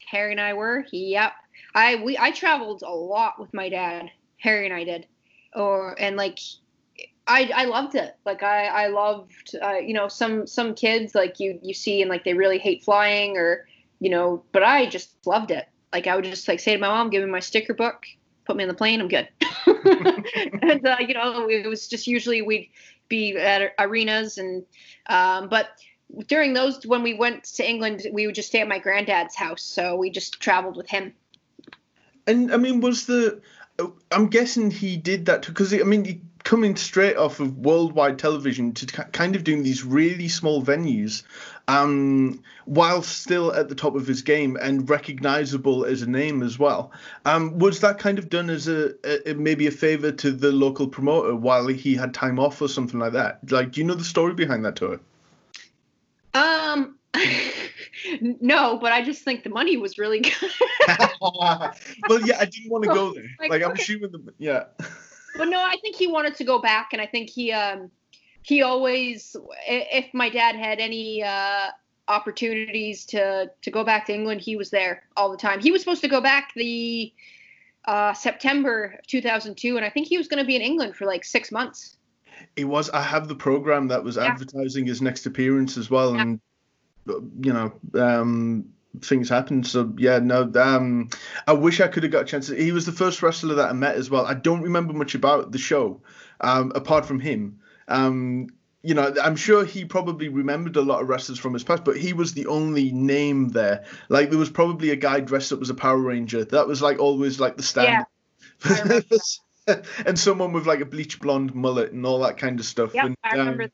Harry 0.10 0.32
and 0.32 0.42
I 0.42 0.54
were. 0.54 0.84
Yep. 0.92 1.34
I 1.76 1.96
we 1.96 2.18
I 2.18 2.32
traveled 2.32 2.82
a 2.82 2.90
lot 2.90 3.40
with 3.40 3.54
my 3.54 3.70
dad. 3.70 4.10
Harry 4.38 4.66
and 4.66 4.74
I 4.74 4.86
did. 4.86 5.08
Or 5.54 5.96
and 6.00 6.16
like 6.16 6.40
I 7.28 7.52
I 7.54 7.66
loved 7.66 7.96
it. 7.96 8.16
Like 8.26 8.42
I 8.42 8.66
I 8.68 8.88
loved 8.88 9.56
uh, 9.62 9.74
you 9.74 9.94
know 9.94 10.08
some 10.08 10.48
some 10.48 10.74
kids 10.74 11.14
like 11.14 11.40
you 11.40 11.60
you 11.62 11.74
see 11.74 12.02
and 12.02 12.10
like 12.10 12.24
they 12.24 12.34
really 12.34 12.58
hate 12.58 12.84
flying 12.84 13.38
or 13.38 13.68
you 14.00 14.10
know 14.10 14.44
but 14.54 14.64
I 14.64 14.88
just 14.88 15.16
loved 15.28 15.52
it. 15.52 15.68
Like 15.94 16.08
I 16.08 16.16
would 16.16 16.26
just 16.26 16.48
like 16.48 16.60
say 16.60 16.74
to 16.74 16.80
my 16.80 16.88
mom, 16.88 17.10
give 17.10 17.24
me 17.24 17.30
my 17.30 17.40
sticker 17.40 17.74
book, 17.74 18.06
put 18.46 18.56
me 18.56 18.64
on 18.64 18.70
the 18.70 18.74
plane, 18.74 19.02
I'm 19.02 19.08
good. 19.10 19.28
and 19.66 20.88
uh, 20.88 20.98
you 21.00 21.14
know 21.14 21.50
it 21.50 21.68
was 21.68 21.88
just 21.90 22.08
usually 22.08 22.42
we'd 22.42 22.70
be 23.10 23.36
at 23.36 23.74
arenas 23.78 24.38
and 24.38 24.64
um, 25.08 25.50
but 25.50 25.70
during 26.28 26.54
those 26.54 26.86
when 26.86 27.04
we 27.04 27.16
went 27.16 27.44
to 27.44 27.68
England, 27.68 28.08
we 28.14 28.26
would 28.26 28.36
just 28.36 28.50
stay 28.50 28.62
at 28.62 28.68
my 28.68 28.80
granddad's 28.80 29.36
house, 29.36 29.64
so 29.64 29.96
we 29.96 30.10
just 30.10 30.40
traveled 30.40 30.78
with 30.78 30.88
him. 30.88 31.14
And 32.28 32.54
I 32.54 32.58
mean, 32.58 32.82
was 32.82 33.06
the? 33.06 33.42
I'm 34.12 34.28
guessing 34.28 34.72
he 34.72 34.96
did 34.96 35.26
that 35.26 35.46
because 35.46 35.74
I 35.74 35.84
mean, 35.84 36.06
he 36.06 36.22
coming 36.46 36.76
straight 36.76 37.18
off 37.18 37.40
of 37.40 37.58
worldwide 37.58 38.20
television 38.20 38.72
to 38.72 38.86
ki- 38.86 39.02
kind 39.12 39.36
of 39.36 39.44
doing 39.44 39.64
these 39.64 39.84
really 39.84 40.30
small 40.30 40.64
venues, 40.64 41.24
um, 41.68 42.42
while 42.66 43.02
still 43.02 43.52
at 43.54 43.68
the 43.68 43.76
top 43.76 43.96
of 43.96 44.06
his 44.08 44.22
game 44.22 44.56
and 44.62 44.88
recognizable 44.88 45.84
as 45.84 46.04
a 46.04 46.10
name 46.10 46.44
as 46.44 46.58
well. 46.58 46.92
Um, 47.26 47.58
was 47.58 47.82
that 47.82 47.98
kind 47.98 48.20
of 48.20 48.30
done 48.30 48.50
as 48.50 48.68
a, 48.68 48.94
a 49.30 49.34
maybe 49.34 49.68
a 49.68 49.72
favor 49.72 50.12
to 50.12 50.32
the 50.32 50.52
local 50.52 50.88
promoter 50.88 51.36
while 51.36 51.68
he 51.68 51.96
had 51.96 52.14
time 52.14 52.40
off 52.40 52.62
or 52.62 52.70
something 52.70 53.00
like 53.00 53.14
that? 53.14 53.40
Like, 53.52 53.72
do 53.72 53.82
you 53.82 53.88
know 53.88 53.96
the 53.96 54.04
story 54.04 54.36
behind 54.36 54.64
that 54.66 54.76
tour? 54.76 55.00
Um, 56.36 56.96
no, 58.22 58.78
but 58.78 58.92
I 58.92 59.04
just 59.04 59.24
think 59.24 59.44
the 59.44 59.50
money 59.50 59.78
was 59.78 59.98
really 59.98 60.20
good. 60.20 60.52
well, 61.22 62.22
yeah, 62.24 62.38
I 62.40 62.46
didn't 62.46 62.70
want 62.70 62.84
to 62.84 62.90
go 62.90 63.14
there. 63.16 63.24
Like, 63.40 63.50
Like, 63.52 63.64
I'm 63.64 63.72
okay. 63.72 63.82
assuming 63.84 64.12
the 64.12 64.34
yeah. 64.38 64.66
but 65.38 65.46
no, 65.50 65.60
I 65.60 65.76
think 65.82 65.96
he 65.96 66.08
wanted 66.08 66.36
to 66.36 66.44
go 66.44 66.60
back, 66.60 66.90
and 66.94 67.02
I 67.02 67.06
think 67.06 67.30
he 67.30 67.52
um 67.52 67.90
he 68.44 68.62
always 68.62 69.36
if 69.68 70.06
my 70.14 70.30
dad 70.30 70.56
had 70.56 70.80
any 70.80 71.24
uh 71.24 71.68
opportunities 72.08 73.06
to 73.08 73.50
to 73.62 73.72
go 73.72 73.84
back 73.84 74.06
to 74.08 74.14
England, 74.14 74.42
he 74.42 74.56
was 74.56 74.70
there 74.70 75.04
all 75.18 75.32
the 75.32 75.38
time. 75.38 75.60
He 75.60 75.72
was 75.72 75.82
supposed 75.82 76.02
to 76.02 76.08
go 76.08 76.22
back 76.22 76.52
the 76.56 77.14
uh 77.86 78.14
September 78.14 78.96
of 79.00 79.08
2002, 79.08 79.78
and 79.78 79.86
I 79.86 79.90
think 79.90 80.08
he 80.08 80.18
was 80.18 80.28
going 80.28 80.40
to 80.44 80.48
be 80.48 80.56
in 80.56 80.62
England 80.62 80.96
for 80.96 81.06
like 81.06 81.24
six 81.26 81.52
months. 81.52 81.98
It 82.56 82.66
was. 82.66 82.90
I 82.90 83.02
have 83.02 83.28
the 83.28 83.36
program 83.36 83.88
that 83.88 84.04
was 84.04 84.16
Yeah. 84.18 84.26
advertising 84.26 84.86
his 84.86 85.02
next 85.02 85.26
appearance 85.26 85.78
as 85.78 85.90
well, 85.90 86.16
Yeah. 86.16 86.22
and 86.22 86.40
you 87.08 87.54
know, 87.54 87.74
um, 87.94 88.66
things 89.02 89.30
happened. 89.30 89.68
So 89.68 89.94
yeah, 89.98 90.20
no. 90.20 90.52
Um, 90.56 91.10
I 91.48 91.54
wish 91.54 91.82
I 91.82 91.88
could 91.88 92.04
have 92.04 92.12
got 92.12 92.24
a 92.24 92.26
chance. 92.26 92.48
He 92.48 92.72
was 92.72 92.86
the 92.86 92.92
first 92.92 93.22
wrestler 93.22 93.56
that 93.56 93.70
I 93.70 93.74
met 93.74 93.96
as 93.96 94.10
well. 94.10 94.26
I 94.26 94.34
don't 94.34 94.62
remember 94.62 94.94
much 94.94 95.16
about 95.16 95.52
the 95.52 95.58
show, 95.58 96.02
um, 96.42 96.72
apart 96.76 97.06
from 97.06 97.20
him. 97.20 97.60
Um, 97.88 98.48
you 98.82 98.94
know, 98.94 99.14
I'm 99.24 99.36
sure 99.36 99.66
he 99.66 99.84
probably 99.84 100.30
remembered 100.30 100.76
a 100.76 100.82
lot 100.82 101.02
of 101.02 101.10
wrestlers 101.10 101.40
from 101.40 101.54
his 101.54 101.64
past, 101.64 101.84
but 101.84 101.98
he 101.98 102.14
was 102.14 102.34
the 102.34 102.46
only 102.46 102.92
name 102.92 103.50
there. 103.50 103.84
Like 104.10 104.30
there 104.30 104.38
was 104.38 104.52
probably 104.52 104.92
a 104.92 104.96
guy 104.96 105.22
dressed 105.22 105.52
up 105.52 105.62
as 105.62 105.72
a 105.72 105.74
Power 105.74 105.98
Ranger. 105.98 106.46
That 106.46 106.68
was 106.68 106.84
like 106.84 107.00
always 107.00 107.40
like 107.40 107.58
the 107.58 107.64
standard. 107.64 108.06
Remember 108.64 109.02
and 110.06 110.18
someone 110.20 110.54
with 110.54 110.68
like 110.68 110.82
a 110.82 110.86
bleach 110.86 111.20
blonde 111.20 111.56
mullet 111.56 111.92
and 111.92 112.06
all 112.06 112.20
that 112.20 112.38
kind 112.38 112.60
of 112.60 112.66
stuff. 112.66 112.94
Yep, 112.94 113.06
and, 113.06 113.18
I 113.24 113.32
um, 113.32 113.38
remember 113.40 113.72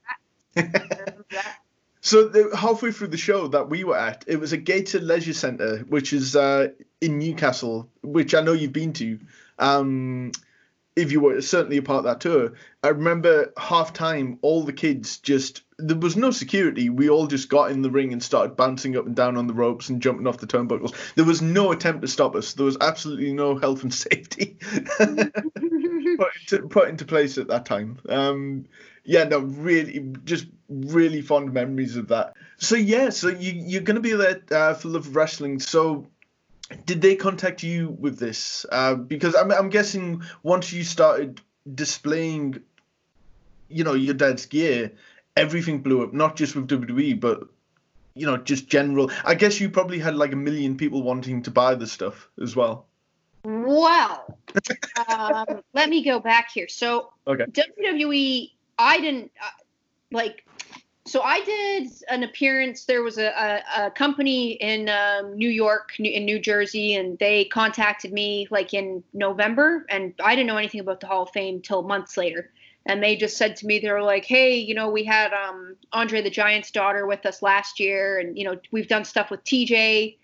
that. 0.55 0.65
I 0.81 0.99
remember 0.99 1.25
that. 1.31 1.57
So 2.01 2.27
the, 2.27 2.55
halfway 2.55 2.91
through 2.91 3.09
the 3.09 3.17
show 3.17 3.47
that 3.47 3.69
we 3.69 3.83
were 3.83 3.97
at, 3.97 4.25
it 4.27 4.39
was 4.39 4.53
a 4.53 4.57
Gateshead 4.57 5.03
leisure 5.03 5.33
centre, 5.33 5.79
which 5.87 6.13
is 6.13 6.35
uh, 6.35 6.69
in 6.99 7.19
Newcastle, 7.19 7.89
which 8.01 8.33
I 8.33 8.41
know 8.41 8.53
you've 8.53 8.73
been 8.73 8.93
to. 8.93 9.19
Um, 9.59 10.31
if 10.95 11.11
you 11.11 11.21
were 11.21 11.41
certainly 11.41 11.77
a 11.77 11.81
part 11.81 11.99
of 11.99 12.03
that 12.05 12.19
tour, 12.19 12.53
I 12.83 12.89
remember 12.89 13.53
half 13.57 13.93
time, 13.93 14.39
all 14.41 14.63
the 14.63 14.73
kids 14.73 15.19
just 15.19 15.61
there 15.77 15.97
was 15.97 16.15
no 16.15 16.31
security. 16.31 16.89
We 16.89 17.09
all 17.09 17.27
just 17.27 17.49
got 17.49 17.71
in 17.71 17.81
the 17.81 17.89
ring 17.89 18.13
and 18.13 18.21
started 18.21 18.55
bouncing 18.55 18.95
up 18.97 19.05
and 19.05 19.15
down 19.15 19.37
on 19.37 19.47
the 19.47 19.53
ropes 19.53 19.89
and 19.89 20.01
jumping 20.01 20.27
off 20.27 20.37
the 20.37 20.47
turnbuckles. 20.47 20.95
There 21.15 21.25
was 21.25 21.41
no 21.41 21.71
attempt 21.71 22.01
to 22.01 22.07
stop 22.07 22.35
us. 22.35 22.53
There 22.53 22.65
was 22.65 22.77
absolutely 22.81 23.33
no 23.33 23.57
health 23.57 23.83
and 23.83 23.93
safety 23.93 24.57
put, 24.97 26.31
into, 26.41 26.67
put 26.69 26.89
into 26.89 27.05
place 27.05 27.37
at 27.37 27.47
that 27.47 27.65
time. 27.65 27.99
Um, 28.09 28.65
yeah, 29.03 29.23
no, 29.23 29.39
really, 29.39 30.13
just 30.23 30.45
really 30.69 31.21
fond 31.21 31.53
memories 31.53 31.95
of 31.95 32.07
that. 32.09 32.33
So 32.57 32.75
yeah, 32.75 33.09
so 33.09 33.29
you 33.29 33.53
you're 33.53 33.81
gonna 33.81 33.99
be 33.99 34.13
there 34.13 34.41
uh, 34.51 34.73
for 34.73 34.89
Love 34.89 35.07
of 35.07 35.15
Wrestling. 35.15 35.59
So 35.59 36.07
did 36.85 37.01
they 37.01 37.15
contact 37.15 37.63
you 37.63 37.89
with 37.99 38.19
this? 38.19 38.65
Uh, 38.71 38.95
because 38.95 39.35
I'm 39.35 39.51
I'm 39.51 39.69
guessing 39.69 40.23
once 40.43 40.71
you 40.71 40.83
started 40.83 41.41
displaying, 41.73 42.61
you 43.69 43.83
know, 43.83 43.93
your 43.93 44.13
dad's 44.13 44.45
gear, 44.45 44.91
everything 45.35 45.81
blew 45.81 46.03
up. 46.03 46.13
Not 46.13 46.35
just 46.35 46.55
with 46.55 46.67
WWE, 46.67 47.19
but 47.19 47.47
you 48.13 48.25
know, 48.25 48.37
just 48.37 48.67
general. 48.67 49.11
I 49.25 49.35
guess 49.35 49.59
you 49.59 49.69
probably 49.69 49.99
had 49.99 50.15
like 50.15 50.33
a 50.33 50.37
million 50.37 50.77
people 50.77 51.01
wanting 51.01 51.43
to 51.43 51.51
buy 51.51 51.75
the 51.75 51.87
stuff 51.87 52.29
as 52.41 52.55
well. 52.55 52.85
Well, 53.43 54.37
um, 55.09 55.63
let 55.73 55.89
me 55.89 56.03
go 56.03 56.19
back 56.19 56.51
here. 56.53 56.67
So 56.67 57.11
okay. 57.25 57.45
WWE, 57.45 58.51
I 58.77 58.99
didn't 58.99 59.31
uh, 59.41 59.49
like 60.11 60.45
so 61.05 61.21
I 61.21 61.41
did 61.41 61.89
an 62.09 62.23
appearance. 62.23 62.85
There 62.85 63.03
was 63.03 63.17
a, 63.17 63.27
a, 63.27 63.85
a 63.87 63.91
company 63.91 64.53
in 64.53 64.87
um, 64.87 65.35
New 65.37 65.49
York, 65.49 65.99
in 65.99 66.25
New 66.25 66.39
Jersey, 66.39 66.95
and 66.95 67.17
they 67.19 67.45
contacted 67.45 68.13
me 68.13 68.47
like 68.51 68.73
in 68.73 69.03
November, 69.13 69.85
and 69.89 70.13
I 70.23 70.35
didn't 70.35 70.47
know 70.47 70.57
anything 70.57 70.79
about 70.79 70.99
the 70.99 71.07
Hall 71.07 71.23
of 71.23 71.31
Fame 71.31 71.61
till 71.61 71.81
months 71.81 72.17
later. 72.17 72.51
And 72.85 73.03
they 73.03 73.15
just 73.15 73.37
said 73.37 73.55
to 73.57 73.67
me, 73.67 73.79
they 73.79 73.91
were 73.91 74.01
like, 74.01 74.25
"Hey, 74.25 74.57
you 74.57 74.73
know, 74.73 74.89
we 74.89 75.03
had 75.03 75.33
um, 75.33 75.75
Andre 75.91 76.21
the 76.21 76.29
Giant's 76.29 76.71
daughter 76.71 77.05
with 77.05 77.25
us 77.25 77.41
last 77.41 77.79
year, 77.79 78.19
and 78.19 78.37
you 78.37 78.43
know, 78.43 78.57
we've 78.71 78.87
done 78.87 79.03
stuff 79.03 79.31
with 79.31 79.43
TJ, 79.43 80.17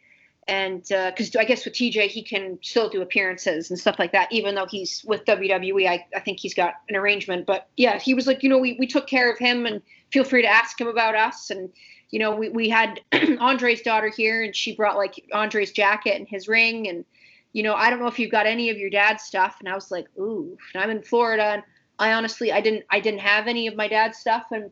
and 0.48 0.82
because 0.82 1.36
uh, 1.36 1.40
I 1.40 1.44
guess 1.44 1.66
with 1.66 1.74
TJ 1.74 2.08
he 2.08 2.24
can 2.24 2.58
still 2.62 2.90
do 2.90 3.02
appearances 3.02 3.70
and 3.70 3.80
stuff 3.80 4.00
like 4.00 4.14
that, 4.14 4.32
even 4.32 4.56
though 4.56 4.66
he's 4.66 5.04
with 5.06 5.26
WWE. 5.26 5.88
I, 5.88 6.06
I 6.16 6.20
think 6.20 6.40
he's 6.40 6.54
got 6.54 6.76
an 6.90 6.96
arrangement, 6.96 7.46
but 7.46 7.68
yeah, 7.76 8.00
he 8.00 8.14
was 8.14 8.28
like, 8.28 8.44
you 8.44 8.50
know, 8.50 8.58
we 8.58 8.78
we 8.80 8.88
took 8.88 9.08
care 9.08 9.32
of 9.32 9.38
him 9.38 9.66
and." 9.66 9.82
feel 10.12 10.24
free 10.24 10.42
to 10.42 10.48
ask 10.48 10.80
him 10.80 10.88
about 10.88 11.16
us. 11.16 11.50
And, 11.50 11.70
you 12.10 12.20
know, 12.20 12.36
we, 12.36 12.50
we 12.50 12.70
had 12.70 13.02
Andre's 13.40 13.82
daughter 13.82 14.10
here 14.10 14.44
and 14.44 14.56
she 14.56 14.76
brought 14.76 14.98
like 14.98 15.24
Andre's 15.34 15.72
jacket 15.72 16.16
and 16.16 16.28
his 16.28 16.48
ring. 16.48 16.88
And, 16.88 17.06
you 17.54 17.64
know, 17.64 17.74
I 17.74 17.90
don't 17.90 18.00
know 18.00 18.08
if 18.08 18.20
you've 18.20 18.32
got 18.32 18.46
any 18.46 18.70
of 18.70 18.78
your 18.78 18.90
dad's 18.90 19.24
stuff. 19.24 19.58
And 19.60 19.70
I 19.70 19.76
was 19.76 19.92
like, 19.92 20.08
ooh, 20.18 20.58
and 20.74 20.84
I'm 20.84 20.90
in 20.90 21.02
Florida. 21.02 21.44
And 21.44 21.64
I 22.00 22.14
honestly, 22.14 22.52
I 22.52 22.62
didn't, 22.62 22.86
I 22.90 23.00
didn't 23.00 23.22
have 23.22 23.48
any 23.48 23.68
of 23.68 23.76
my 23.76 23.88
dad's 23.88 24.18
stuff. 24.18 24.46
And, 24.52 24.72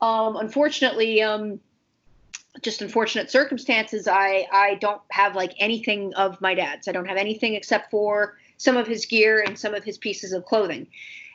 um, 0.00 0.36
unfortunately, 0.36 1.22
um, 1.22 1.58
just 2.62 2.82
unfortunate 2.82 3.30
circumstances, 3.30 4.08
I, 4.08 4.46
I 4.52 4.74
don't 4.76 5.00
have 5.10 5.34
like 5.34 5.54
anything 5.58 6.14
of 6.14 6.40
my 6.40 6.54
dad's. 6.54 6.88
I 6.88 6.92
don't 6.92 7.08
have 7.08 7.16
anything 7.16 7.54
except 7.54 7.90
for 7.90 8.38
some 8.56 8.76
of 8.76 8.86
his 8.86 9.06
gear 9.06 9.42
and 9.46 9.58
some 9.58 9.74
of 9.74 9.84
his 9.84 9.98
pieces 9.98 10.32
of 10.32 10.44
clothing. 10.44 10.88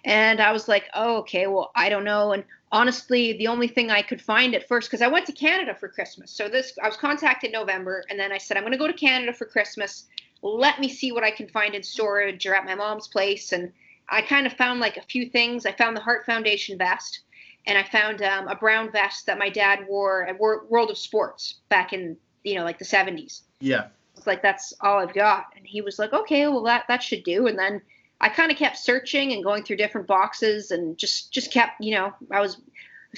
And 0.05 0.41
I 0.41 0.51
was 0.51 0.67
like, 0.67 0.89
oh, 0.93 1.17
okay, 1.19 1.47
well, 1.47 1.71
I 1.75 1.89
don't 1.89 2.03
know. 2.03 2.33
And 2.33 2.43
honestly, 2.71 3.33
the 3.33 3.47
only 3.47 3.67
thing 3.67 3.89
I 3.89 4.01
could 4.01 4.21
find 4.21 4.53
at 4.53 4.67
first, 4.67 4.89
because 4.89 5.01
I 5.01 5.07
went 5.07 5.25
to 5.27 5.31
Canada 5.31 5.73
for 5.73 5.87
Christmas. 5.87 6.31
So 6.31 6.49
this, 6.49 6.77
I 6.83 6.87
was 6.87 6.97
contacted 6.97 7.49
in 7.49 7.53
November, 7.53 8.03
and 8.09 8.19
then 8.19 8.31
I 8.31 8.37
said, 8.37 8.57
I'm 8.57 8.63
going 8.63 8.73
to 8.73 8.77
go 8.77 8.87
to 8.87 8.93
Canada 8.93 9.31
for 9.31 9.45
Christmas. 9.45 10.07
Let 10.41 10.81
me 10.81 10.89
see 10.89 11.13
what 11.13 11.23
I 11.23 11.31
can 11.31 11.47
find 11.47 11.73
in 11.73 11.83
storage 11.83 12.45
or 12.45 12.53
at 12.53 12.65
my 12.65 12.75
mom's 12.75 13.07
place. 13.07 13.53
And 13.53 13.71
I 14.09 14.21
kind 14.21 14.45
of 14.45 14.53
found 14.53 14.81
like 14.81 14.97
a 14.97 15.01
few 15.03 15.29
things. 15.29 15.65
I 15.65 15.71
found 15.71 15.95
the 15.95 16.01
Heart 16.01 16.25
Foundation 16.25 16.77
vest, 16.77 17.21
and 17.65 17.77
I 17.77 17.83
found 17.83 18.21
um, 18.21 18.47
a 18.47 18.55
brown 18.55 18.91
vest 18.91 19.25
that 19.25 19.37
my 19.37 19.49
dad 19.49 19.85
wore 19.87 20.25
at 20.25 20.39
World 20.39 20.89
of 20.89 20.97
Sports 20.97 21.55
back 21.69 21.93
in, 21.93 22.17
you 22.43 22.55
know, 22.55 22.63
like 22.63 22.79
the 22.79 22.85
70s. 22.85 23.41
Yeah. 23.59 23.87
It's 24.17 24.27
like 24.27 24.41
that's 24.41 24.73
all 24.81 24.99
I've 24.99 25.13
got. 25.13 25.45
And 25.55 25.65
he 25.65 25.81
was 25.81 25.97
like, 25.97 26.13
okay, 26.13 26.47
well 26.47 26.63
that 26.63 26.85
that 26.87 27.01
should 27.01 27.23
do. 27.23 27.47
And 27.47 27.57
then 27.57 27.81
I 28.21 28.29
kind 28.29 28.51
of 28.51 28.57
kept 28.57 28.77
searching 28.77 29.33
and 29.33 29.43
going 29.43 29.63
through 29.63 29.77
different 29.77 30.07
boxes 30.07 30.71
and 30.71 30.97
just 30.97 31.31
just 31.31 31.51
kept, 31.51 31.81
you 31.81 31.95
know, 31.95 32.13
I 32.31 32.41
was 32.41 32.57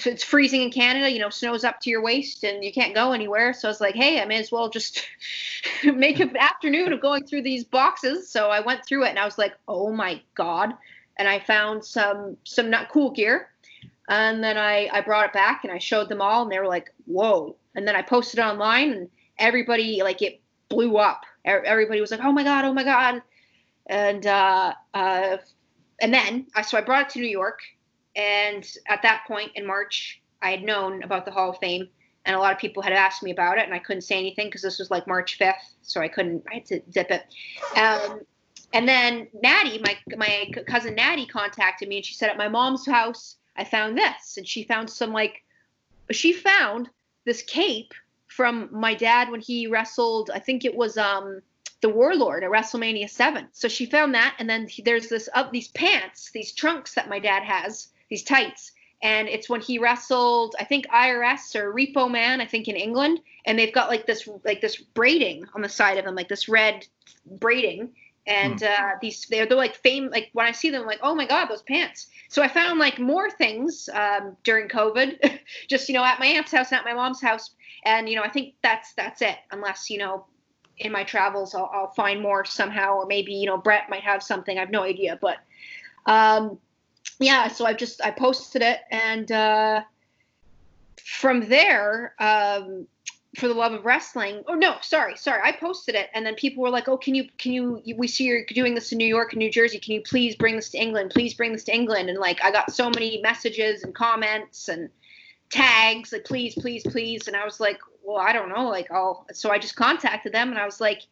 it's 0.04 0.22
freezing 0.22 0.62
in 0.62 0.70
Canada, 0.70 1.10
you 1.10 1.18
know, 1.18 1.30
snow's 1.30 1.64
up 1.64 1.80
to 1.80 1.90
your 1.90 2.02
waist 2.02 2.44
and 2.44 2.62
you 2.62 2.72
can't 2.72 2.94
go 2.94 3.12
anywhere. 3.12 3.54
So 3.54 3.66
I 3.66 3.70
was 3.70 3.80
like, 3.80 3.94
hey, 3.94 4.20
I 4.20 4.26
may 4.26 4.38
as 4.38 4.52
well 4.52 4.68
just 4.68 5.06
make 5.84 6.20
an 6.20 6.36
afternoon 6.36 6.92
of 6.92 7.00
going 7.00 7.26
through 7.26 7.42
these 7.42 7.64
boxes. 7.64 8.28
So 8.28 8.50
I 8.50 8.60
went 8.60 8.84
through 8.84 9.04
it 9.04 9.10
and 9.10 9.18
I 9.18 9.24
was 9.24 9.38
like, 9.38 9.54
oh 9.68 9.92
my 9.92 10.20
god. 10.34 10.74
And 11.18 11.26
I 11.26 11.38
found 11.38 11.84
some 11.84 12.36
some 12.44 12.68
not 12.68 12.90
cool 12.90 13.10
gear. 13.10 13.48
And 14.08 14.42
then 14.42 14.56
I, 14.56 14.88
I 14.92 15.00
brought 15.00 15.26
it 15.26 15.32
back 15.32 15.64
and 15.64 15.72
I 15.72 15.78
showed 15.78 16.08
them 16.08 16.20
all 16.20 16.42
and 16.42 16.50
they 16.50 16.58
were 16.58 16.68
like, 16.68 16.92
whoa. 17.06 17.56
And 17.74 17.86
then 17.86 17.96
I 17.96 18.02
posted 18.02 18.38
it 18.38 18.42
online 18.42 18.92
and 18.92 19.08
everybody 19.38 20.00
like 20.02 20.22
it 20.22 20.40
blew 20.68 20.96
up. 20.96 21.22
Everybody 21.44 22.00
was 22.00 22.10
like, 22.10 22.20
oh 22.22 22.32
my 22.32 22.42
god, 22.42 22.64
oh 22.64 22.72
my 22.72 22.84
god 22.84 23.22
and 23.86 24.26
uh, 24.26 24.72
uh, 24.94 25.36
and 26.00 26.12
then 26.12 26.46
so 26.64 26.78
I 26.78 26.80
brought 26.80 27.02
it 27.02 27.08
to 27.10 27.20
New 27.20 27.28
York, 27.28 27.60
and 28.14 28.66
at 28.88 29.02
that 29.02 29.24
point 29.26 29.52
in 29.54 29.66
March, 29.66 30.20
I 30.42 30.50
had 30.50 30.62
known 30.62 31.02
about 31.02 31.24
the 31.24 31.30
Hall 31.30 31.50
of 31.50 31.58
Fame, 31.58 31.88
and 32.24 32.36
a 32.36 32.38
lot 32.38 32.52
of 32.52 32.58
people 32.58 32.82
had 32.82 32.92
asked 32.92 33.22
me 33.22 33.30
about 33.30 33.58
it, 33.58 33.64
and 33.64 33.74
I 33.74 33.78
couldn't 33.78 34.02
say 34.02 34.18
anything 34.18 34.48
because 34.48 34.62
this 34.62 34.78
was 34.78 34.90
like 34.90 35.06
March 35.06 35.36
fifth, 35.36 35.74
so 35.82 36.00
I 36.00 36.08
couldn't. 36.08 36.44
I 36.50 36.54
had 36.54 36.66
to 36.66 36.80
zip 36.90 37.10
it. 37.10 37.24
Um, 37.78 38.20
and 38.72 38.88
then 38.88 39.28
Natty, 39.42 39.80
my 39.84 39.96
my 40.16 40.50
cousin 40.66 40.94
Natty, 40.94 41.26
contacted 41.26 41.88
me, 41.88 41.96
and 41.96 42.04
she 42.04 42.14
said 42.14 42.28
at 42.28 42.36
my 42.36 42.48
mom's 42.48 42.86
house 42.86 43.36
I 43.56 43.64
found 43.64 43.96
this, 43.96 44.36
and 44.36 44.46
she 44.46 44.64
found 44.64 44.90
some 44.90 45.12
like 45.12 45.42
she 46.10 46.32
found 46.32 46.88
this 47.24 47.42
cape 47.42 47.92
from 48.28 48.68
my 48.72 48.94
dad 48.94 49.30
when 49.30 49.40
he 49.40 49.66
wrestled. 49.66 50.30
I 50.32 50.38
think 50.38 50.64
it 50.64 50.74
was 50.74 50.96
um 50.96 51.42
the 51.82 51.88
Warlord 51.88 52.42
at 52.42 52.50
WrestleMania 52.50 53.08
7. 53.08 53.48
So 53.52 53.68
she 53.68 53.86
found 53.86 54.14
that, 54.14 54.34
and 54.38 54.48
then 54.48 54.68
there's 54.84 55.08
this 55.08 55.28
up 55.34 55.46
uh, 55.46 55.50
these 55.52 55.68
pants, 55.68 56.30
these 56.30 56.52
trunks 56.52 56.94
that 56.94 57.08
my 57.08 57.18
dad 57.18 57.42
has, 57.42 57.88
these 58.08 58.24
tights, 58.24 58.72
and 59.02 59.28
it's 59.28 59.48
when 59.48 59.60
he 59.60 59.78
wrestled, 59.78 60.56
I 60.58 60.64
think 60.64 60.86
IRS 60.88 61.54
or 61.54 61.72
Repo 61.72 62.10
Man, 62.10 62.40
I 62.40 62.46
think 62.46 62.66
in 62.66 62.76
England, 62.76 63.20
and 63.44 63.58
they've 63.58 63.72
got 63.72 63.90
like 63.90 64.06
this 64.06 64.28
like 64.44 64.60
this 64.60 64.76
braiding 64.76 65.46
on 65.54 65.60
the 65.60 65.68
side 65.68 65.98
of 65.98 66.04
them, 66.04 66.14
like 66.14 66.28
this 66.28 66.48
red 66.48 66.86
braiding, 67.26 67.92
and 68.26 68.60
hmm. 68.60 68.66
uh, 68.66 68.90
these 69.00 69.26
they're, 69.30 69.46
they're 69.46 69.56
like 69.56 69.76
fame. 69.76 70.08
Like 70.10 70.30
when 70.32 70.46
I 70.46 70.52
see 70.52 70.70
them, 70.70 70.82
I'm 70.82 70.86
like 70.86 71.00
oh 71.02 71.14
my 71.14 71.26
god, 71.26 71.46
those 71.46 71.62
pants. 71.62 72.08
So 72.28 72.42
I 72.42 72.48
found 72.48 72.78
like 72.78 72.98
more 72.98 73.30
things 73.30 73.88
um, 73.92 74.36
during 74.42 74.68
COVID, 74.68 75.40
just 75.68 75.88
you 75.88 75.94
know 75.94 76.04
at 76.04 76.20
my 76.20 76.26
aunt's 76.26 76.52
house, 76.52 76.72
at 76.72 76.84
my 76.84 76.94
mom's 76.94 77.20
house, 77.20 77.50
and 77.84 78.08
you 78.08 78.16
know 78.16 78.22
I 78.22 78.28
think 78.28 78.54
that's 78.62 78.94
that's 78.94 79.22
it, 79.22 79.36
unless 79.50 79.90
you 79.90 79.98
know 79.98 80.26
in 80.78 80.92
my 80.92 81.04
travels 81.04 81.54
I'll, 81.54 81.70
I'll, 81.72 81.92
find 81.92 82.20
more 82.20 82.44
somehow 82.44 82.96
or 82.96 83.06
maybe 83.06 83.32
you 83.32 83.46
know 83.46 83.56
brett 83.56 83.88
might 83.88 84.02
have 84.02 84.22
something 84.22 84.58
i 84.58 84.60
have 84.60 84.70
no 84.70 84.82
idea 84.82 85.18
but 85.20 85.38
um, 86.04 86.58
yeah 87.18 87.48
so 87.48 87.64
i 87.64 87.72
just 87.72 88.04
i 88.04 88.10
posted 88.10 88.62
it 88.62 88.80
and 88.90 89.32
uh, 89.32 89.82
from 90.96 91.48
there 91.48 92.14
um, 92.18 92.86
for 93.36 93.48
the 93.48 93.54
love 93.54 93.72
of 93.72 93.84
wrestling. 93.84 94.42
Oh 94.48 94.54
no 94.54 94.76
sorry 94.80 95.16
sorry 95.16 95.40
i 95.44 95.52
posted 95.52 95.94
it. 95.94 96.08
And 96.14 96.24
then 96.24 96.34
people 96.34 96.62
were 96.62 96.70
like 96.70 96.88
oh 96.88 96.96
can 96.96 97.14
you 97.14 97.28
can 97.38 97.52
you 97.52 97.82
we 97.96 98.08
see 98.08 98.24
you're 98.24 98.44
doing 98.46 98.74
this 98.74 98.92
in 98.92 98.98
new 98.98 99.06
york 99.06 99.32
and 99.32 99.38
new 99.38 99.50
jersey. 99.50 99.78
Can 99.78 99.92
you 99.92 100.02
please 100.02 100.34
bring 100.34 100.56
this 100.56 100.70
to 100.70 100.78
england? 100.78 101.10
Please 101.10 101.34
bring 101.34 101.52
this 101.52 101.64
to 101.64 101.74
england. 101.74 102.08
And 102.08 102.18
like 102.18 102.42
i 102.42 102.50
got 102.50 102.72
so 102.72 102.88
many 102.90 103.20
messages 103.22 103.82
and 103.82 103.94
comments 103.94 104.68
and 104.68 104.88
tags 105.50 106.12
like 106.12 106.24
please 106.24 106.54
please 106.54 106.82
please. 106.82 107.28
And 107.28 107.36
i 107.36 107.44
was 107.44 107.60
like 107.60 107.78
well 108.02 108.16
i 108.16 108.32
don't 108.32 108.48
know 108.48 108.68
like 108.68 108.90
i'll 108.90 109.26
so 109.32 109.50
i 109.50 109.58
just 109.58 109.76
contacted 109.76 110.32
them 110.32 110.48
and 110.48 110.58
i 110.58 110.64
was 110.64 110.80
like 110.80 111.02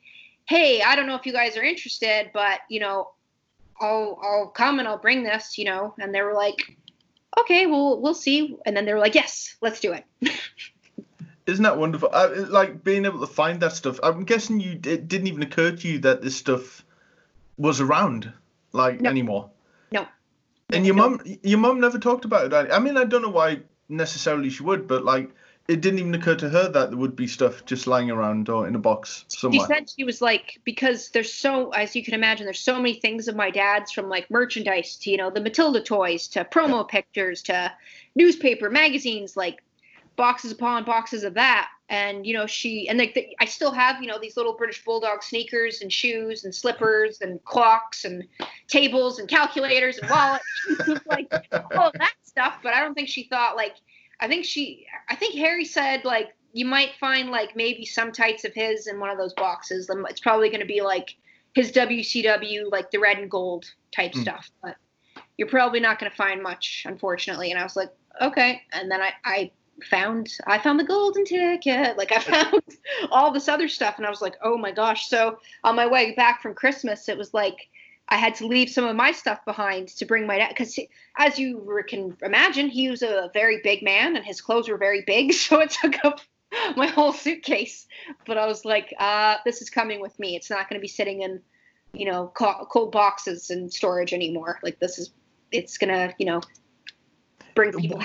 hey 0.46 0.80
i 0.82 0.96
don't 0.96 1.06
know 1.06 1.16
if 1.16 1.26
you 1.26 1.32
guys 1.32 1.56
are 1.56 1.62
interested 1.62 2.30
but 2.32 2.60
you 2.68 2.78
know 2.78 3.10
i'll 3.80 4.18
i'll 4.22 4.46
come 4.46 4.78
and 4.78 4.88
i'll 4.88 4.98
bring 4.98 5.22
this 5.22 5.58
you 5.58 5.64
know. 5.64 5.94
And 5.98 6.14
they 6.14 6.22
were 6.22 6.34
like 6.34 6.76
okay 7.38 7.66
well 7.66 8.00
we'll 8.00 8.14
see. 8.14 8.56
And 8.64 8.74
then 8.74 8.86
they 8.86 8.94
were 8.94 9.00
like 9.00 9.14
yes 9.14 9.56
let's 9.60 9.80
do 9.80 9.92
it 9.92 10.04
isn't 11.46 11.62
that 11.62 11.78
wonderful 11.78 12.10
I, 12.12 12.26
like 12.26 12.84
being 12.84 13.04
able 13.04 13.20
to 13.20 13.26
find 13.26 13.60
that 13.60 13.72
stuff 13.72 13.98
i'm 14.02 14.24
guessing 14.24 14.60
you 14.60 14.72
it 14.72 15.08
didn't 15.08 15.26
even 15.26 15.42
occur 15.42 15.72
to 15.72 15.88
you 15.88 15.98
that 16.00 16.22
this 16.22 16.36
stuff 16.36 16.84
was 17.56 17.80
around 17.80 18.32
like 18.72 19.00
no. 19.00 19.10
anymore 19.10 19.50
no 19.92 20.06
and 20.72 20.86
your 20.86 20.96
no. 20.96 21.10
mom 21.10 21.20
your 21.42 21.58
mom 21.58 21.80
never 21.80 21.98
talked 21.98 22.24
about 22.24 22.52
it 22.52 22.72
i 22.72 22.78
mean 22.78 22.96
i 22.96 23.04
don't 23.04 23.22
know 23.22 23.28
why 23.28 23.60
necessarily 23.88 24.50
she 24.50 24.62
would, 24.62 24.86
but 24.86 25.04
like 25.04 25.30
it 25.66 25.80
didn't 25.80 25.98
even 25.98 26.14
occur 26.14 26.34
to 26.34 26.48
her 26.50 26.68
that 26.68 26.90
there 26.90 26.98
would 26.98 27.16
be 27.16 27.26
stuff 27.26 27.64
just 27.64 27.86
lying 27.86 28.10
around 28.10 28.50
or 28.50 28.68
in 28.68 28.74
a 28.74 28.78
box 28.78 29.24
somewhere. 29.28 29.60
She 29.60 29.66
said 29.66 29.88
she 29.88 30.04
was 30.04 30.20
like 30.20 30.60
because 30.64 31.08
there's 31.10 31.32
so 31.32 31.70
as 31.70 31.96
you 31.96 32.04
can 32.04 32.14
imagine 32.14 32.44
there's 32.44 32.60
so 32.60 32.76
many 32.76 32.94
things 32.94 33.28
of 33.28 33.36
my 33.36 33.50
dad's 33.50 33.90
from 33.90 34.08
like 34.08 34.30
merchandise 34.30 34.96
to 34.96 35.10
you 35.10 35.16
know 35.16 35.30
the 35.30 35.40
Matilda 35.40 35.82
toys 35.82 36.28
to 36.28 36.44
promo 36.44 36.80
yeah. 36.80 37.00
pictures 37.00 37.42
to 37.42 37.72
newspaper 38.14 38.70
magazines 38.70 39.36
like 39.36 39.62
boxes 40.16 40.52
upon 40.52 40.84
boxes 40.84 41.24
of 41.24 41.34
that. 41.34 41.68
And 41.88 42.26
you 42.26 42.32
know, 42.32 42.46
she 42.46 42.88
and 42.88 42.98
like 42.98 43.34
I 43.40 43.44
still 43.44 43.70
have 43.70 44.00
you 44.00 44.08
know 44.08 44.18
these 44.18 44.36
little 44.36 44.54
British 44.54 44.84
Bulldog 44.84 45.22
sneakers 45.22 45.82
and 45.82 45.92
shoes 45.92 46.44
and 46.44 46.54
slippers 46.54 47.20
and 47.20 47.44
clocks 47.44 48.04
and 48.04 48.26
tables 48.68 49.18
and 49.18 49.28
calculators 49.28 49.98
and 49.98 50.10
wallets, 50.10 50.44
like 51.06 51.30
all 51.76 51.92
that 51.94 52.14
stuff. 52.22 52.56
But 52.62 52.72
I 52.72 52.80
don't 52.80 52.94
think 52.94 53.08
she 53.08 53.24
thought 53.24 53.56
like 53.56 53.74
I 54.20 54.28
think 54.28 54.46
she 54.46 54.86
I 55.10 55.14
think 55.14 55.34
Harry 55.34 55.64
said 55.64 56.04
like 56.04 56.34
you 56.54 56.64
might 56.64 56.94
find 56.98 57.30
like 57.30 57.54
maybe 57.54 57.84
some 57.84 58.12
tights 58.12 58.44
of 58.44 58.54
his 58.54 58.86
in 58.86 58.98
one 58.98 59.10
of 59.10 59.18
those 59.18 59.34
boxes. 59.34 59.90
It's 60.08 60.20
probably 60.20 60.48
going 60.48 60.60
to 60.60 60.66
be 60.66 60.80
like 60.80 61.16
his 61.52 61.70
WCW 61.72 62.70
like 62.70 62.90
the 62.90 62.98
red 62.98 63.18
and 63.18 63.30
gold 63.30 63.66
type 63.92 64.12
mm. 64.12 64.22
stuff, 64.22 64.50
but 64.62 64.76
you're 65.36 65.48
probably 65.48 65.80
not 65.80 65.98
going 65.98 66.10
to 66.10 66.16
find 66.16 66.42
much, 66.42 66.84
unfortunately. 66.86 67.50
And 67.50 67.58
I 67.58 67.62
was 67.62 67.76
like, 67.76 67.90
okay. 68.20 68.62
And 68.72 68.90
then 68.90 69.00
I, 69.00 69.12
I 69.24 69.50
found 69.82 70.30
I 70.46 70.58
found 70.58 70.78
the 70.78 70.84
golden 70.84 71.24
ticket. 71.24 71.96
Like 71.96 72.12
I 72.12 72.18
found 72.20 72.62
all 73.10 73.32
this 73.32 73.48
other 73.48 73.68
stuff, 73.68 73.96
and 73.96 74.06
I 74.06 74.10
was 74.10 74.22
like, 74.22 74.36
oh 74.42 74.56
my 74.56 74.72
gosh. 74.72 75.08
So 75.08 75.38
on 75.62 75.76
my 75.76 75.86
way 75.86 76.14
back 76.14 76.42
from 76.42 76.54
Christmas, 76.54 77.08
it 77.08 77.18
was 77.18 77.34
like 77.34 77.68
I 78.08 78.16
had 78.16 78.34
to 78.36 78.46
leave 78.46 78.68
some 78.68 78.84
of 78.84 78.96
my 78.96 79.12
stuff 79.12 79.44
behind 79.44 79.88
to 79.88 80.04
bring 80.04 80.26
my 80.26 80.38
dad 80.38 80.50
because, 80.50 80.78
as 81.16 81.38
you 81.38 81.82
can 81.88 82.16
imagine, 82.22 82.68
he 82.68 82.90
was 82.90 83.02
a 83.02 83.30
very 83.32 83.60
big 83.62 83.82
man 83.82 84.16
and 84.16 84.24
his 84.24 84.40
clothes 84.40 84.68
were 84.68 84.76
very 84.76 85.02
big, 85.06 85.32
so 85.32 85.60
it 85.60 85.70
took 85.70 86.04
up 86.04 86.20
my 86.76 86.86
whole 86.86 87.12
suitcase. 87.12 87.86
But 88.26 88.38
I 88.38 88.46
was 88.46 88.64
like, 88.64 88.94
uh, 88.98 89.36
this 89.44 89.62
is 89.62 89.70
coming 89.70 90.00
with 90.00 90.18
me. 90.18 90.36
It's 90.36 90.50
not 90.50 90.68
going 90.68 90.78
to 90.78 90.82
be 90.82 90.88
sitting 90.88 91.22
in, 91.22 91.40
you 91.94 92.10
know, 92.10 92.30
cold 92.34 92.92
boxes 92.92 93.50
and 93.50 93.72
storage 93.72 94.12
anymore. 94.12 94.60
Like 94.62 94.78
this 94.80 94.98
is, 94.98 95.10
it's 95.50 95.78
gonna, 95.78 96.12
you 96.18 96.26
know, 96.26 96.40
bring 97.54 97.72
people. 97.72 98.02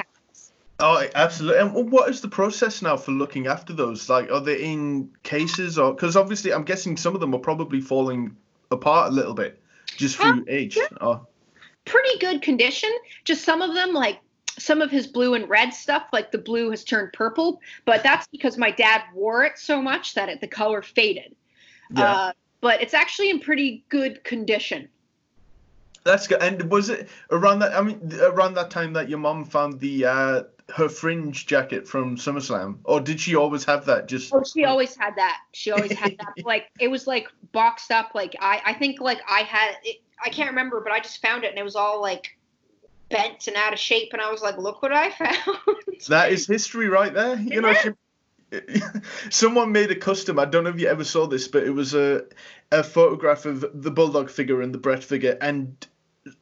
Oh, 0.82 1.06
absolutely. 1.14 1.60
And 1.60 1.92
what 1.92 2.10
is 2.10 2.22
the 2.22 2.30
process 2.30 2.82
now 2.82 2.96
for 2.96 3.12
looking 3.12 3.48
after 3.48 3.74
those? 3.74 4.08
Like, 4.08 4.32
are 4.32 4.40
they 4.40 4.64
in 4.64 5.10
cases 5.24 5.78
or 5.78 5.94
because 5.94 6.16
obviously 6.16 6.54
I'm 6.54 6.64
guessing 6.64 6.96
some 6.96 7.14
of 7.14 7.20
them 7.20 7.34
are 7.34 7.40
probably 7.40 7.82
falling 7.82 8.36
apart 8.72 9.12
a 9.12 9.16
little 9.16 9.34
bit 9.34 9.62
just 9.98 10.18
through 10.18 10.32
um, 10.32 10.46
age. 10.48 10.78
Oh. 11.02 11.26
Pretty 11.86 12.18
good 12.20 12.42
condition. 12.42 12.90
Just 13.26 13.44
some 13.44 13.62
of 13.62 13.74
them, 13.74 13.94
like 13.94 14.20
some 14.58 14.82
of 14.82 14.92
his 14.92 15.08
blue 15.08 15.34
and 15.34 15.50
red 15.50 15.74
stuff, 15.74 16.04
like 16.14 16.32
the 16.32 16.38
blue 16.38 16.70
has 16.70 16.84
turned 16.84 17.14
purple, 17.14 17.62
but 17.86 18.04
that's 18.04 18.28
because 18.28 18.58
my 18.58 18.72
dad 18.72 19.02
wore 19.14 19.44
it 19.44 19.58
so 19.58 19.82
much 19.82 20.14
that 20.14 20.30
it, 20.30 20.42
the 20.42 20.48
color 20.48 20.82
faded. 20.82 21.36
Yeah. 21.92 22.04
Uh, 22.04 22.32
but 22.62 22.82
it's 22.82 22.94
actually 22.94 23.30
in 23.30 23.40
pretty 23.40 23.84
good 23.90 24.24
condition. 24.24 24.88
That's 26.04 26.28
good. 26.28 26.42
And 26.42 26.70
was 26.70 26.90
it 26.90 27.10
around 27.32 27.60
that? 27.60 27.74
I 27.74 27.82
mean, 27.82 28.14
around 28.22 28.54
that 28.56 28.70
time 28.70 28.94
that 28.94 29.10
your 29.10 29.20
mom 29.20 29.46
found 29.46 29.80
the 29.80 30.06
uh, 30.06 30.44
her 30.76 30.90
fringe 30.90 31.46
jacket 31.46 31.88
from 31.88 32.18
SummerSlam, 32.18 32.80
or 32.84 33.00
did 33.00 33.20
she 33.20 33.36
always 33.36 33.66
have 33.66 33.86
that? 33.86 34.08
Just 34.08 34.34
oh, 34.34 34.44
she 34.44 34.66
always 34.66 34.96
had 34.96 35.16
that. 35.16 35.40
She 35.54 35.72
always 35.72 35.92
had 35.92 36.18
that. 36.20 36.34
like 36.46 36.70
it 36.80 36.90
was 36.90 37.08
like 37.08 37.28
boxed 37.52 37.92
up. 37.92 38.12
Like 38.14 38.36
I, 38.40 38.62
I 38.66 38.74
think 38.74 39.02
like 39.02 39.20
I 39.30 39.42
had. 39.42 39.76
It, 39.84 40.02
I 40.22 40.28
can't 40.28 40.50
remember, 40.50 40.82
but 40.82 40.92
I 40.92 41.00
just 41.00 41.22
found 41.22 41.46
it 41.46 41.50
and 41.52 41.58
it 41.58 41.64
was 41.64 41.78
all 41.78 42.02
like 42.02 42.38
bent 43.10 43.48
and 43.48 43.56
out 43.56 43.74
of 43.74 43.80
shape, 43.80 44.10
and 44.14 44.22
I 44.22 44.32
was 44.32 44.42
like, 44.42 44.58
"Look 44.58 44.82
what 44.82 44.92
I 44.92 45.12
found." 45.12 45.60
that 46.08 46.32
is 46.32 46.48
history 46.48 46.88
right 46.88 47.14
there. 47.14 47.38
You 47.40 47.62
know, 47.62 47.74
she, 47.74 47.90
someone 49.30 49.72
made 49.72 49.92
a 49.92 49.96
custom. 49.96 50.40
I 50.40 50.46
don't 50.46 50.64
know 50.64 50.70
if 50.70 50.80
you 50.80 50.88
ever 50.88 51.04
saw 51.04 51.28
this, 51.28 51.48
but 51.48 51.64
it 51.64 51.72
was 51.72 51.94
a 51.94 52.26
a 52.72 52.84
photograph 52.84 53.46
of 53.46 53.66
the 53.74 53.92
bulldog 53.92 54.30
figure 54.30 54.62
and 54.62 54.74
the 54.74 54.78
Bret 54.78 55.04
figure, 55.04 55.38
and 55.42 55.86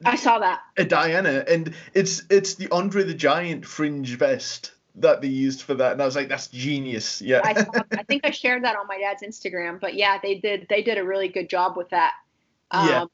I 0.05 0.15
saw 0.15 0.39
that 0.39 0.61
a 0.77 0.85
Diana, 0.85 1.43
and 1.47 1.73
it's 1.93 2.23
it's 2.29 2.55
the 2.55 2.67
Andre 2.71 3.03
the 3.03 3.13
Giant 3.13 3.65
fringe 3.65 4.15
vest 4.15 4.71
that 4.95 5.21
they 5.21 5.27
used 5.27 5.61
for 5.61 5.75
that, 5.75 5.91
and 5.93 6.01
I 6.01 6.05
was 6.05 6.15
like, 6.15 6.29
"That's 6.29 6.47
genius." 6.47 7.21
Yeah, 7.21 7.41
I, 7.43 7.53
saw, 7.53 7.71
I 7.91 8.03
think 8.03 8.25
I 8.25 8.31
shared 8.31 8.63
that 8.63 8.75
on 8.75 8.88
my 8.88 8.97
dad's 8.97 9.23
Instagram, 9.23 9.79
but 9.79 9.93
yeah, 9.93 10.17
they 10.21 10.35
did 10.35 10.67
they 10.69 10.81
did 10.81 10.97
a 10.97 11.03
really 11.03 11.27
good 11.27 11.49
job 11.49 11.77
with 11.77 11.89
that. 11.89 12.13
Um, 12.71 12.88
yeah 12.89 13.05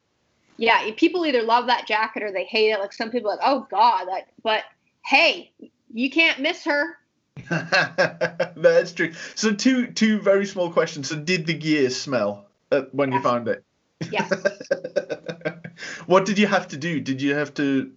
yeah, 0.58 0.92
people 0.96 1.26
either 1.26 1.42
love 1.42 1.68
that 1.68 1.88
jacket 1.88 2.24
or 2.24 2.32
they 2.32 2.46
hate 2.46 2.72
it. 2.72 2.80
Like 2.80 2.94
some 2.94 3.12
people 3.12 3.30
like, 3.30 3.40
oh 3.44 3.68
god, 3.70 4.08
that. 4.08 4.30
But 4.44 4.64
hey, 5.06 5.52
you 5.92 6.10
can't 6.10 6.40
miss 6.40 6.64
her. 6.66 6.98
That's 7.50 8.94
true. 8.94 9.14
So 9.36 9.54
two 9.54 9.88
two 9.88 10.20
very 10.20 10.46
small 10.46 10.72
questions. 10.72 11.10
So 11.10 11.16
did 11.16 11.46
the 11.46 11.54
gear 11.54 11.90
smell 11.90 12.46
uh, 12.72 12.84
when 12.92 13.12
you 13.12 13.22
found 13.22 13.48
it? 13.48 13.64
Yes. 14.12 14.32
what 16.06 16.26
did 16.26 16.38
you 16.38 16.48
have 16.48 16.68
to 16.70 16.78
do? 16.78 17.00
Did 17.00 17.22
you 17.22 17.36
have 17.36 17.54
to 17.56 17.92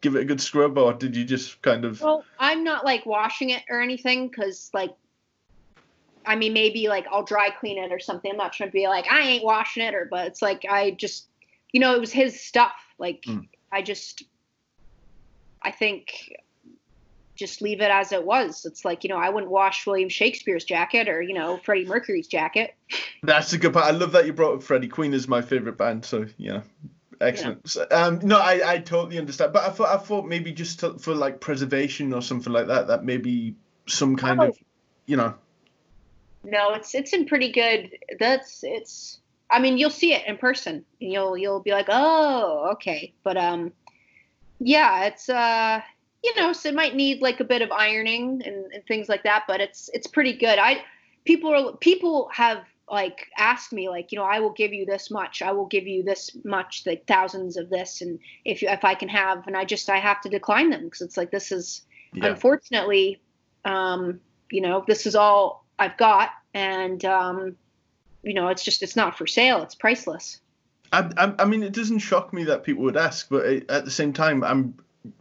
give 0.00 0.16
it 0.16 0.22
a 0.22 0.24
good 0.24 0.40
scrub, 0.40 0.78
or 0.78 0.92
did 0.92 1.14
you 1.16 1.24
just 1.24 1.60
kind 1.62 1.84
of? 1.84 2.00
Well, 2.00 2.24
I'm 2.38 2.64
not 2.64 2.84
like 2.84 3.06
washing 3.06 3.50
it 3.50 3.62
or 3.68 3.80
anything 3.80 4.28
because 4.28 4.70
like 4.72 4.94
I 6.26 6.36
mean, 6.36 6.52
maybe 6.52 6.88
like 6.88 7.06
I'll 7.10 7.24
dry 7.24 7.50
clean 7.50 7.78
it 7.78 7.92
or 7.92 7.98
something. 7.98 8.30
I'm 8.30 8.36
not 8.36 8.52
trying 8.52 8.70
to 8.70 8.72
be 8.72 8.88
like 8.88 9.10
I 9.10 9.20
ain't 9.20 9.44
washing 9.44 9.82
it, 9.82 9.94
or 9.94 10.06
but 10.10 10.26
it's 10.26 10.42
like 10.42 10.64
I 10.68 10.92
just 10.92 11.26
you 11.72 11.80
know, 11.80 11.94
it 11.94 12.00
was 12.00 12.12
his 12.12 12.40
stuff. 12.40 12.74
Like 12.98 13.22
mm. 13.22 13.46
I 13.72 13.82
just, 13.82 14.24
I 15.62 15.70
think, 15.70 16.32
just 17.40 17.60
leave 17.60 17.80
it 17.80 17.90
as 17.90 18.12
it 18.12 18.24
was. 18.24 18.64
It's 18.64 18.84
like 18.84 19.02
you 19.02 19.10
know, 19.10 19.16
I 19.16 19.30
wouldn't 19.30 19.50
wash 19.50 19.86
William 19.86 20.08
Shakespeare's 20.08 20.64
jacket 20.64 21.08
or 21.08 21.20
you 21.20 21.34
know 21.34 21.56
Freddie 21.64 21.86
Mercury's 21.86 22.28
jacket. 22.28 22.76
That's 23.24 23.52
a 23.52 23.58
good 23.58 23.72
part. 23.72 23.86
I 23.86 23.90
love 23.90 24.12
that 24.12 24.26
you 24.26 24.32
brought 24.32 24.54
up 24.54 24.62
Freddie. 24.62 24.86
Queen 24.88 25.12
is 25.12 25.26
my 25.26 25.42
favorite 25.42 25.76
band, 25.76 26.04
so 26.04 26.26
yeah. 26.36 26.62
Excellent. 27.20 27.76
Yeah. 27.76 27.82
Um, 27.96 28.20
no, 28.22 28.38
I, 28.38 28.74
I 28.74 28.78
totally 28.78 29.18
understand, 29.18 29.52
but 29.52 29.64
I 29.64 29.70
thought 29.70 29.88
I 29.88 29.98
thought 29.98 30.26
maybe 30.26 30.52
just 30.52 30.80
to, 30.80 30.98
for 30.98 31.14
like 31.14 31.40
preservation 31.40 32.14
or 32.14 32.22
something 32.22 32.52
like 32.52 32.68
that, 32.68 32.86
that 32.86 33.04
maybe 33.04 33.56
some 33.86 34.16
kind 34.16 34.40
oh. 34.40 34.48
of, 34.48 34.58
you 35.06 35.16
know. 35.16 35.34
No, 36.44 36.72
it's 36.74 36.94
it's 36.94 37.12
in 37.12 37.26
pretty 37.26 37.52
good. 37.52 37.90
That's 38.18 38.60
it's 38.62 39.20
I 39.50 39.58
mean, 39.58 39.78
you'll 39.78 39.90
see 39.90 40.14
it 40.14 40.26
in 40.26 40.38
person, 40.38 40.84
and 41.00 41.12
you'll 41.12 41.36
you'll 41.36 41.60
be 41.60 41.72
like, 41.72 41.86
oh, 41.88 42.70
okay. 42.72 43.12
But 43.22 43.36
um, 43.36 43.72
yeah, 44.60 45.06
it's 45.06 45.28
uh, 45.28 45.80
you 46.22 46.34
know, 46.36 46.52
so 46.52 46.68
it 46.68 46.74
might 46.74 46.94
need 46.94 47.22
like 47.22 47.40
a 47.40 47.44
bit 47.44 47.62
of 47.62 47.72
ironing 47.72 48.42
and, 48.44 48.72
and 48.72 48.86
things 48.86 49.08
like 49.08 49.22
that, 49.24 49.44
but 49.48 49.60
it's 49.60 49.90
it's 49.92 50.06
pretty 50.06 50.34
good. 50.34 50.58
I 50.58 50.82
people 51.24 51.54
are 51.54 51.76
people 51.76 52.28
have 52.32 52.64
like 52.90 53.28
asked 53.36 53.72
me 53.72 53.88
like 53.88 54.10
you 54.10 54.18
know 54.18 54.24
i 54.24 54.40
will 54.40 54.50
give 54.50 54.72
you 54.72 54.84
this 54.84 55.12
much 55.12 55.42
i 55.42 55.52
will 55.52 55.66
give 55.66 55.86
you 55.86 56.02
this 56.02 56.36
much 56.42 56.82
like 56.86 57.06
thousands 57.06 57.56
of 57.56 57.70
this 57.70 58.00
and 58.00 58.18
if 58.44 58.62
you 58.62 58.68
if 58.68 58.84
i 58.84 58.96
can 58.96 59.08
have 59.08 59.46
and 59.46 59.56
i 59.56 59.64
just 59.64 59.88
i 59.88 59.96
have 59.96 60.20
to 60.20 60.28
decline 60.28 60.70
them 60.70 60.86
because 60.86 61.00
it's 61.00 61.16
like 61.16 61.30
this 61.30 61.52
is 61.52 61.82
yeah. 62.14 62.26
unfortunately 62.26 63.20
um 63.64 64.18
you 64.50 64.60
know 64.60 64.82
this 64.88 65.06
is 65.06 65.14
all 65.14 65.64
i've 65.78 65.96
got 65.98 66.30
and 66.52 67.04
um 67.04 67.54
you 68.22 68.34
know, 68.34 68.48
it's 68.48 68.64
just 68.64 68.82
it's 68.82 68.96
not 68.96 69.16
for 69.16 69.26
sale. 69.26 69.62
It's 69.62 69.74
priceless. 69.74 70.40
I, 70.92 71.32
I, 71.38 71.44
mean, 71.44 71.62
it 71.62 71.72
doesn't 71.72 72.00
shock 72.00 72.32
me 72.32 72.44
that 72.44 72.64
people 72.64 72.82
would 72.82 72.96
ask, 72.96 73.28
but 73.28 73.44
at 73.70 73.84
the 73.84 73.92
same 73.92 74.12
time, 74.12 74.42
I'm 74.42 74.74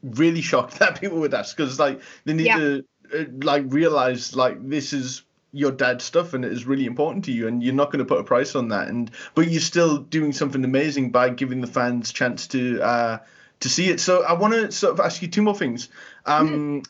really 0.03 0.41
shocked 0.41 0.79
that 0.79 0.99
people 0.99 1.19
would 1.19 1.33
ask 1.33 1.55
because 1.55 1.79
like 1.79 2.01
they 2.25 2.33
need 2.33 2.47
yeah. 2.47 2.57
to 2.57 2.85
uh, 3.13 3.23
like 3.41 3.63
realize 3.67 4.35
like 4.35 4.67
this 4.67 4.93
is 4.93 5.23
your 5.51 5.71
dad's 5.71 6.03
stuff 6.03 6.33
and 6.33 6.45
it 6.45 6.51
is 6.51 6.65
really 6.65 6.85
important 6.85 7.25
to 7.25 7.31
you 7.31 7.47
and 7.47 7.63
you're 7.63 7.73
not 7.73 7.91
going 7.91 7.99
to 7.99 8.05
put 8.05 8.19
a 8.19 8.23
price 8.23 8.55
on 8.55 8.67
that. 8.67 8.87
And 8.87 9.09
but 9.33 9.49
you're 9.49 9.61
still 9.61 9.97
doing 9.97 10.31
something 10.31 10.63
amazing 10.63 11.11
by 11.11 11.29
giving 11.29 11.61
the 11.61 11.67
fans 11.67 12.11
chance 12.11 12.47
to 12.47 12.81
uh 12.81 13.17
to 13.61 13.69
see 13.69 13.89
it. 13.89 13.99
So 13.99 14.23
i 14.23 14.33
want 14.33 14.53
to 14.53 14.71
sort 14.71 14.93
of 14.93 14.99
ask 14.99 15.21
you 15.21 15.27
two 15.27 15.41
more 15.41 15.55
things. 15.55 15.89
Um 16.25 16.83
mm 16.83 16.85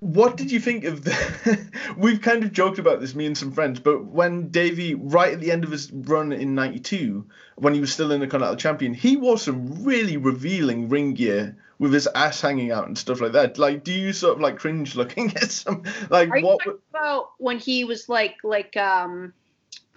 what 0.00 0.36
did 0.36 0.50
you 0.50 0.60
think 0.60 0.84
of 0.84 1.02
the 1.02 1.70
we've 1.96 2.20
kind 2.20 2.44
of 2.44 2.52
joked 2.52 2.78
about 2.78 3.00
this 3.00 3.14
me 3.14 3.26
and 3.26 3.36
some 3.36 3.50
friends 3.50 3.80
but 3.80 4.04
when 4.04 4.48
davey 4.48 4.94
right 4.94 5.32
at 5.32 5.40
the 5.40 5.50
end 5.50 5.64
of 5.64 5.70
his 5.70 5.90
run 5.92 6.32
in 6.32 6.54
92 6.54 7.26
when 7.56 7.74
he 7.74 7.80
was 7.80 7.92
still 7.92 8.12
in 8.12 8.20
the 8.20 8.26
continental 8.26 8.56
champion 8.56 8.94
he 8.94 9.16
wore 9.16 9.38
some 9.38 9.82
really 9.84 10.16
revealing 10.16 10.88
ring 10.88 11.14
gear 11.14 11.56
with 11.78 11.92
his 11.92 12.08
ass 12.14 12.40
hanging 12.40 12.72
out 12.72 12.86
and 12.86 12.98
stuff 12.98 13.20
like 13.20 13.32
that 13.32 13.58
like 13.58 13.84
do 13.84 13.92
you 13.92 14.12
sort 14.12 14.34
of 14.34 14.40
like 14.40 14.58
cringe 14.58 14.96
looking 14.96 15.34
at 15.36 15.50
some 15.50 15.82
like 16.10 16.30
Are 16.30 16.40
what 16.40 16.64
you 16.66 16.80
about 16.90 17.30
when 17.38 17.58
he 17.58 17.84
was 17.84 18.08
like 18.08 18.36
like 18.42 18.76
um 18.76 19.32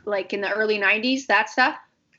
like 0.06 0.34
in 0.34 0.42
the 0.42 0.52
early 0.52 0.80
90s 0.80 1.26
that 1.28 1.50
stuff 1.50 1.76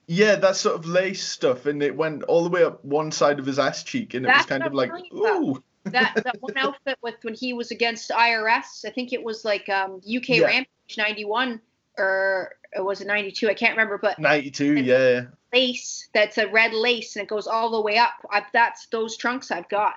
yeah, 0.08 0.34
that 0.34 0.56
sort 0.56 0.74
of 0.74 0.84
lace 0.84 1.24
stuff, 1.24 1.64
and 1.64 1.80
it 1.80 1.96
went 1.96 2.24
all 2.24 2.42
the 2.42 2.50
way 2.50 2.64
up 2.64 2.84
one 2.84 3.12
side 3.12 3.38
of 3.38 3.46
his 3.46 3.58
ass 3.58 3.84
cheek, 3.84 4.14
and 4.14 4.26
it 4.26 4.28
was 4.30 4.44
kind 4.46 4.64
of 4.64 4.74
like, 4.74 4.90
ooh 5.14 5.62
that 5.84 6.14
that 6.24 6.36
one 6.40 6.56
outfit 6.56 6.98
with 7.02 7.16
when 7.22 7.34
he 7.34 7.52
was 7.52 7.70
against 7.70 8.10
IRS. 8.10 8.84
I 8.84 8.90
think 8.90 9.12
it 9.12 9.22
was 9.22 9.44
like 9.44 9.68
um, 9.68 9.96
UK 9.96 10.28
yeah. 10.28 10.46
Rampage 10.46 10.96
'91 10.96 11.60
or 11.98 12.52
it 12.74 12.84
was 12.84 13.00
it 13.00 13.06
'92. 13.06 13.48
I 13.48 13.54
can't 13.54 13.72
remember, 13.72 13.98
but 13.98 14.18
'92, 14.18 14.78
yeah. 14.78 15.22
Lace 15.52 16.08
that's 16.14 16.38
a 16.38 16.48
red 16.48 16.72
lace 16.72 17.16
and 17.16 17.24
it 17.24 17.28
goes 17.28 17.46
all 17.46 17.70
the 17.70 17.80
way 17.80 17.98
up. 17.98 18.12
I've, 18.30 18.44
that's 18.52 18.86
those 18.86 19.16
trunks 19.16 19.50
I've 19.50 19.68
got. 19.68 19.94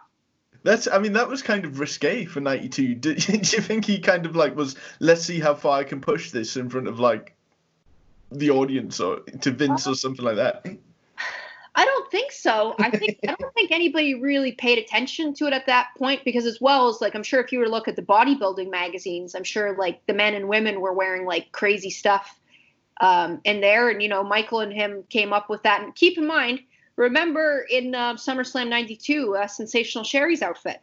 That's, 0.64 0.88
I 0.88 0.98
mean, 0.98 1.14
that 1.14 1.30
was 1.30 1.44
kind 1.44 1.64
of 1.64 1.80
risque 1.80 2.26
for 2.26 2.40
'92. 2.40 2.96
Did, 2.96 3.18
did 3.18 3.54
you 3.54 3.62
think 3.62 3.86
he 3.86 4.00
kind 4.00 4.26
of 4.26 4.36
like 4.36 4.56
was, 4.56 4.76
let's 5.00 5.24
see 5.24 5.40
how 5.40 5.54
far 5.54 5.80
I 5.80 5.84
can 5.84 6.02
push 6.02 6.32
this 6.32 6.58
in 6.58 6.70
front 6.70 6.88
of 6.88 7.00
like 7.00 7.36
the 8.32 8.50
audience 8.50 9.00
or 9.00 9.20
to 9.20 9.52
Vince 9.52 9.88
or 9.88 9.96
something 9.96 10.26
like 10.26 10.38
that? 10.38 10.66
I 11.78 11.84
don't 11.84 12.10
think 12.10 12.32
so. 12.32 12.74
I 12.80 12.90
think 12.90 13.20
I 13.28 13.36
don't 13.38 13.54
think 13.54 13.72
anybody 13.72 14.16
really 14.16 14.54
paid 14.54 14.78
attention 14.78 15.34
to 15.36 15.48
it 15.48 15.54
at 15.54 15.66
that 15.66 15.90
point 15.98 16.24
because 16.24 16.46
as 16.46 16.62
well 16.62 16.88
as 16.88 17.02
like 17.02 17.16
I'm 17.16 17.24
sure 17.24 17.42
if 17.42 17.52
you 17.52 17.60
were 17.60 17.66
to 17.66 17.72
look 17.72 17.90
at 17.90 17.98
the 17.98 18.02
bodybuilding 18.02 18.72
magazines, 18.72 19.36
I'm 19.36 19.44
sure 19.44 19.76
like 19.78 20.06
the 20.06 20.14
men 20.14 20.36
and 20.36 20.48
women 20.48 20.80
were 20.80 20.94
wearing 20.94 21.26
like 21.26 21.52
crazy 21.52 21.90
stuff 21.90 22.40
um, 23.02 23.42
in 23.44 23.62
there, 23.62 23.90
and 23.90 24.02
you 24.02 24.10
know 24.10 24.24
Michael 24.24 24.60
and 24.60 24.74
him 24.74 25.04
came 25.10 25.34
up 25.34 25.50
with 25.50 25.64
that. 25.64 25.82
And 25.82 25.94
keep 25.96 26.18
in 26.18 26.28
mind, 26.28 26.62
remember 26.96 27.66
in 27.70 27.94
uh, 27.94 28.16
SummerSlam 28.16 28.70
'92, 28.70 29.36
uh, 29.36 29.48
Sensational 29.48 30.04
Sherri's 30.04 30.42
outfit. 30.42 30.82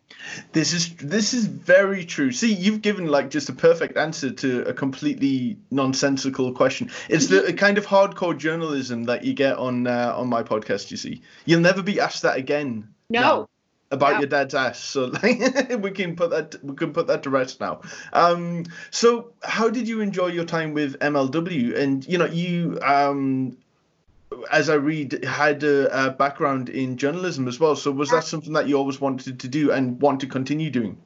This 0.52 0.72
is 0.72 0.94
this 0.96 1.34
is 1.34 1.46
very 1.46 2.04
true. 2.04 2.32
See, 2.32 2.52
you've 2.52 2.82
given 2.82 3.06
like 3.06 3.30
just 3.30 3.48
a 3.48 3.52
perfect 3.52 3.96
answer 3.96 4.30
to 4.30 4.62
a 4.62 4.74
completely 4.74 5.56
nonsensical 5.70 6.52
question. 6.52 6.90
It's 7.08 7.28
the 7.28 7.52
kind 7.52 7.78
of 7.78 7.86
hardcore 7.86 8.36
journalism 8.36 9.04
that 9.04 9.24
you 9.24 9.34
get 9.34 9.56
on 9.56 9.86
uh, 9.86 10.14
on 10.16 10.28
my 10.28 10.42
podcast. 10.42 10.90
You 10.90 10.96
see, 10.96 11.22
you'll 11.44 11.60
never 11.60 11.82
be 11.82 12.00
asked 12.00 12.22
that 12.22 12.36
again. 12.36 12.88
No. 13.08 13.20
Now 13.20 13.48
about 13.92 14.18
your 14.18 14.28
dad's 14.28 14.54
ass. 14.54 14.80
So 14.80 15.04
like 15.04 15.70
we 15.78 15.90
can 15.92 16.16
put 16.16 16.30
that 16.30 16.56
we 16.64 16.74
can 16.74 16.92
put 16.92 17.06
that 17.06 17.22
to 17.24 17.30
rest 17.30 17.60
now. 17.60 17.82
Um, 18.12 18.64
so 18.90 19.32
how 19.42 19.68
did 19.68 19.86
you 19.86 20.00
enjoy 20.00 20.28
your 20.28 20.44
time 20.44 20.72
with 20.72 20.98
MLW? 20.98 21.78
And 21.78 22.06
you 22.08 22.18
know, 22.18 22.26
you 22.26 22.78
um, 22.82 23.56
as 24.50 24.70
I 24.70 24.74
read, 24.74 25.24
had 25.24 25.62
a, 25.62 26.06
a, 26.06 26.10
background 26.10 26.70
in 26.70 26.96
journalism 26.96 27.46
as 27.46 27.60
well. 27.60 27.76
So 27.76 27.90
was 27.90 28.10
that 28.10 28.24
something 28.24 28.54
that 28.54 28.66
you 28.66 28.76
always 28.76 29.00
wanted 29.00 29.38
to 29.40 29.48
do 29.48 29.70
and 29.70 30.00
want 30.00 30.20
to 30.20 30.26
continue 30.26 30.70
doing? 30.70 30.98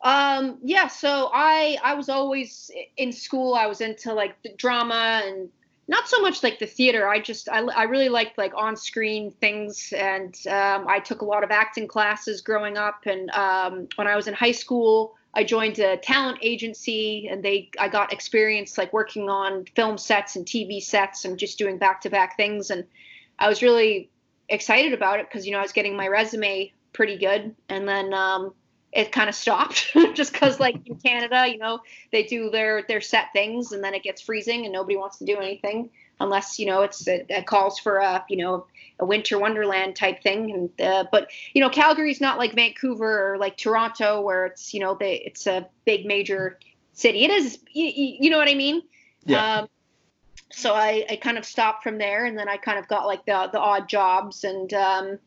Um, 0.00 0.58
yeah. 0.62 0.88
So 0.88 1.30
I 1.32 1.78
I 1.82 1.94
was 1.94 2.08
always 2.08 2.70
in 2.96 3.12
school. 3.12 3.54
I 3.54 3.66
was 3.66 3.80
into 3.80 4.14
like 4.14 4.36
drama 4.56 5.22
and 5.24 5.50
not 5.88 6.08
so 6.08 6.20
much 6.20 6.42
like 6.42 6.58
the 6.58 6.66
theater. 6.66 7.08
I 7.08 7.20
just 7.20 7.48
I, 7.48 7.60
I 7.60 7.84
really 7.84 8.08
liked 8.08 8.38
like 8.38 8.52
on 8.56 8.76
screen 8.76 9.30
things, 9.40 9.92
and 9.96 10.34
um, 10.48 10.86
I 10.88 10.98
took 10.98 11.22
a 11.22 11.24
lot 11.24 11.44
of 11.44 11.50
acting 11.50 11.86
classes 11.86 12.40
growing 12.40 12.76
up. 12.76 13.06
And 13.06 13.30
um, 13.30 13.88
when 13.96 14.06
I 14.06 14.16
was 14.16 14.26
in 14.26 14.34
high 14.34 14.52
school, 14.52 15.14
I 15.36 15.44
joined 15.44 15.78
a 15.78 15.98
talent 15.98 16.38
agency 16.40 17.28
and 17.30 17.42
they 17.42 17.68
I 17.78 17.88
got 17.88 18.10
experience 18.10 18.78
like 18.78 18.92
working 18.94 19.28
on 19.28 19.66
film 19.76 19.98
sets 19.98 20.34
and 20.34 20.46
TV 20.46 20.82
sets 20.82 21.26
and 21.26 21.38
just 21.38 21.58
doing 21.58 21.76
back 21.76 22.00
to 22.00 22.10
back 22.10 22.38
things 22.38 22.70
and 22.70 22.84
I 23.38 23.46
was 23.46 23.62
really 23.62 24.08
excited 24.48 24.94
about 24.94 25.20
it 25.20 25.28
because 25.28 25.44
you 25.44 25.52
know 25.52 25.58
I 25.58 25.62
was 25.62 25.72
getting 25.72 25.94
my 25.94 26.08
resume 26.08 26.72
pretty 26.94 27.18
good 27.18 27.54
and 27.68 27.86
then 27.86 28.14
um, 28.14 28.54
it 28.96 29.12
kind 29.12 29.28
of 29.28 29.34
stopped 29.34 29.92
just 30.14 30.32
because 30.32 30.58
like 30.58 30.76
in 30.86 30.96
Canada 30.96 31.46
you 31.46 31.58
know 31.58 31.80
they 32.12 32.22
do 32.22 32.50
their 32.50 32.82
their 32.88 33.00
set 33.00 33.26
things 33.32 33.72
and 33.72 33.84
then 33.84 33.94
it 33.94 34.02
gets 34.02 34.22
freezing 34.22 34.64
and 34.64 34.72
nobody 34.72 34.96
wants 34.96 35.18
to 35.18 35.24
do 35.24 35.36
anything 35.36 35.90
unless 36.20 36.58
you 36.58 36.66
know 36.66 36.82
it's 36.82 37.06
it, 37.06 37.26
it 37.28 37.46
calls 37.46 37.78
for 37.78 37.98
a 37.98 38.24
you 38.28 38.36
know 38.36 38.66
a 38.98 39.04
winter 39.04 39.38
wonderland 39.38 39.96
type 39.96 40.22
thing. 40.22 40.50
And 40.52 40.80
uh, 40.80 41.04
but 41.10 41.30
you 41.54 41.60
know, 41.60 41.70
Calgary's 41.70 42.20
not 42.20 42.38
like 42.38 42.54
Vancouver 42.54 43.32
or 43.32 43.38
like 43.38 43.56
Toronto, 43.56 44.20
where 44.20 44.46
it's 44.46 44.72
you 44.72 44.80
know 44.80 44.96
they, 44.98 45.16
it's 45.24 45.46
a 45.46 45.68
big 45.84 46.06
major 46.06 46.58
city. 46.92 47.24
It 47.24 47.30
is, 47.30 47.58
you, 47.72 48.16
you 48.20 48.30
know 48.30 48.38
what 48.38 48.48
I 48.48 48.54
mean? 48.54 48.82
Yeah. 49.24 49.58
Um, 49.58 49.68
so 50.52 50.74
I, 50.74 51.04
I 51.10 51.16
kind 51.16 51.36
of 51.36 51.44
stopped 51.44 51.82
from 51.82 51.98
there, 51.98 52.24
and 52.24 52.38
then 52.38 52.48
I 52.48 52.56
kind 52.56 52.78
of 52.78 52.88
got 52.88 53.06
like 53.06 53.26
the 53.26 53.48
the 53.52 53.60
odd 53.60 53.88
jobs, 53.88 54.44
and 54.44 54.72
um, 54.72 55.18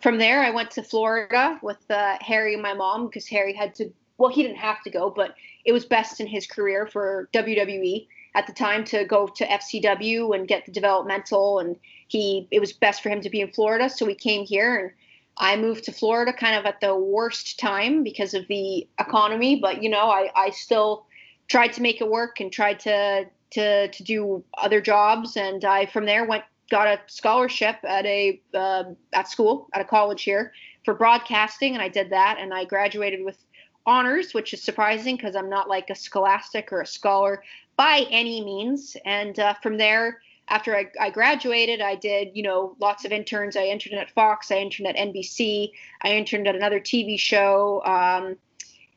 from 0.00 0.18
there 0.18 0.42
I 0.42 0.50
went 0.50 0.70
to 0.72 0.82
Florida 0.82 1.58
with 1.62 1.78
uh, 1.90 2.16
Harry 2.20 2.54
and 2.54 2.62
my 2.62 2.74
mom 2.74 3.06
because 3.06 3.26
Harry 3.28 3.52
had 3.52 3.74
to. 3.76 3.92
Well, 4.18 4.30
he 4.30 4.42
didn't 4.42 4.56
have 4.56 4.82
to 4.82 4.90
go, 4.90 5.10
but 5.10 5.34
it 5.66 5.72
was 5.72 5.84
best 5.84 6.20
in 6.20 6.26
his 6.26 6.46
career 6.46 6.86
for 6.86 7.28
WWE 7.34 8.06
at 8.34 8.46
the 8.46 8.52
time 8.52 8.84
to 8.84 9.04
go 9.04 9.26
to 9.26 9.46
FCW 9.46 10.34
and 10.34 10.48
get 10.48 10.64
the 10.64 10.72
developmental 10.72 11.58
and 11.58 11.76
he 12.08 12.46
it 12.50 12.60
was 12.60 12.72
best 12.72 13.02
for 13.02 13.08
him 13.08 13.20
to 13.20 13.30
be 13.30 13.40
in 13.40 13.50
Florida, 13.50 13.90
so 13.90 14.06
we 14.06 14.14
came 14.14 14.44
here 14.46 14.76
and 14.76 14.90
I 15.38 15.56
moved 15.56 15.84
to 15.84 15.92
Florida 15.92 16.32
kind 16.32 16.56
of 16.56 16.64
at 16.64 16.80
the 16.80 16.96
worst 16.96 17.58
time 17.58 18.02
because 18.02 18.32
of 18.32 18.46
the 18.48 18.86
economy, 18.98 19.60
but 19.60 19.82
you 19.82 19.90
know, 19.90 20.08
I, 20.08 20.30
I 20.34 20.50
still 20.50 21.06
tried 21.48 21.72
to 21.74 21.82
make 21.82 22.00
it 22.00 22.08
work 22.08 22.40
and 22.40 22.52
tried 22.52 22.80
to 22.80 23.26
to 23.50 23.88
to 23.88 24.02
do 24.02 24.44
other 24.58 24.80
jobs 24.80 25.36
and 25.36 25.64
I 25.64 25.86
from 25.86 26.06
there 26.06 26.24
went 26.24 26.44
got 26.70 26.86
a 26.86 27.00
scholarship 27.06 27.76
at 27.84 28.04
a 28.06 28.40
uh, 28.54 28.84
at 29.12 29.28
school 29.28 29.68
at 29.72 29.80
a 29.80 29.84
college 29.84 30.22
here 30.22 30.52
for 30.84 30.94
broadcasting 30.94 31.74
and 31.74 31.82
I 31.82 31.88
did 31.88 32.10
that 32.10 32.38
and 32.38 32.52
I 32.52 32.64
graduated 32.64 33.24
with 33.24 33.38
honors, 33.86 34.34
which 34.34 34.52
is 34.52 34.62
surprising 34.62 35.16
because 35.16 35.36
I'm 35.36 35.48
not 35.48 35.68
like 35.68 35.90
a 35.90 35.94
scholastic 35.94 36.72
or 36.72 36.82
a 36.82 36.86
scholar 36.86 37.42
by 37.76 38.06
any 38.10 38.44
means. 38.44 38.96
And 39.04 39.38
uh, 39.38 39.54
from 39.62 39.78
there, 39.78 40.20
after 40.48 40.76
I, 40.76 40.86
I, 41.00 41.10
graduated, 41.10 41.80
I 41.80 41.94
did, 41.94 42.30
you 42.34 42.42
know, 42.42 42.76
lots 42.80 43.04
of 43.04 43.12
interns. 43.12 43.56
I 43.56 43.66
interned 43.66 43.96
at 43.96 44.10
Fox, 44.10 44.50
I 44.50 44.56
interned 44.56 44.88
at 44.88 44.96
NBC, 44.96 45.70
I 46.02 46.12
interned 46.16 46.48
at 46.48 46.56
another 46.56 46.80
TV 46.80 47.18
show. 47.18 47.82
Um, 47.84 48.36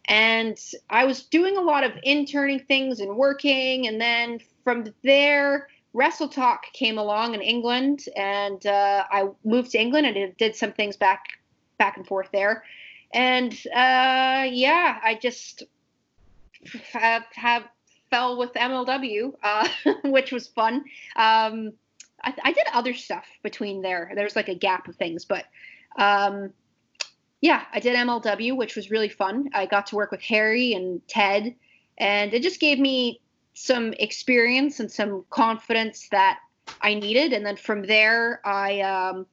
and 0.05 0.59
I 0.89 1.05
was 1.05 1.23
doing 1.23 1.57
a 1.57 1.61
lot 1.61 1.83
of 1.83 1.91
interning 2.03 2.59
things 2.59 2.99
and 2.99 3.15
working. 3.15 3.87
And 3.87 4.01
then 4.01 4.39
from 4.63 4.91
there, 5.03 5.67
Wrestle 5.93 6.29
Talk 6.29 6.65
came 6.73 6.97
along 6.97 7.33
in 7.33 7.41
England, 7.41 8.05
and 8.15 8.63
uh, 8.65 9.05
I 9.11 9.29
moved 9.43 9.71
to 9.71 9.79
England 9.79 10.05
and 10.05 10.15
did, 10.15 10.37
did 10.37 10.55
some 10.55 10.73
things 10.73 10.97
back 10.97 11.23
back 11.77 11.97
and 11.97 12.05
forth 12.05 12.29
there. 12.31 12.63
And 13.13 13.53
uh, 13.73 14.45
yeah, 14.51 14.99
I 15.03 15.17
just 15.19 15.63
have, 16.93 17.23
have 17.33 17.63
fell 18.11 18.37
with 18.37 18.53
MLW, 18.53 19.33
uh, 19.41 19.67
which 20.03 20.31
was 20.31 20.47
fun. 20.47 20.83
Um, 21.15 21.73
I, 22.21 22.33
I, 22.43 22.51
did 22.51 22.65
other 22.73 22.93
stuff 22.93 23.25
between 23.43 23.81
there. 23.81 24.11
There's 24.13 24.35
like 24.35 24.49
a 24.49 24.55
gap 24.55 24.87
of 24.87 24.95
things, 24.97 25.25
but 25.25 25.45
um, 25.97 26.51
yeah, 27.41 27.63
I 27.73 27.79
did 27.79 27.95
MLW, 27.95 28.57
which 28.57 28.75
was 28.75 28.91
really 28.91 29.09
fun. 29.09 29.49
I 29.53 29.65
got 29.65 29.87
to 29.87 29.95
work 29.95 30.11
with 30.11 30.21
Harry 30.21 30.73
and 30.73 31.01
Ted, 31.07 31.55
and 31.97 32.33
it 32.33 32.43
just 32.43 32.59
gave 32.59 32.77
me 32.77 33.21
some 33.53 33.93
experience 33.93 34.79
and 34.79 34.91
some 34.91 35.25
confidence 35.29 36.07
that 36.11 36.39
I 36.81 36.93
needed. 36.93 37.33
And 37.33 37.45
then 37.45 37.55
from 37.55 37.83
there, 37.83 38.41
I 38.45 38.81
um, 38.81 39.25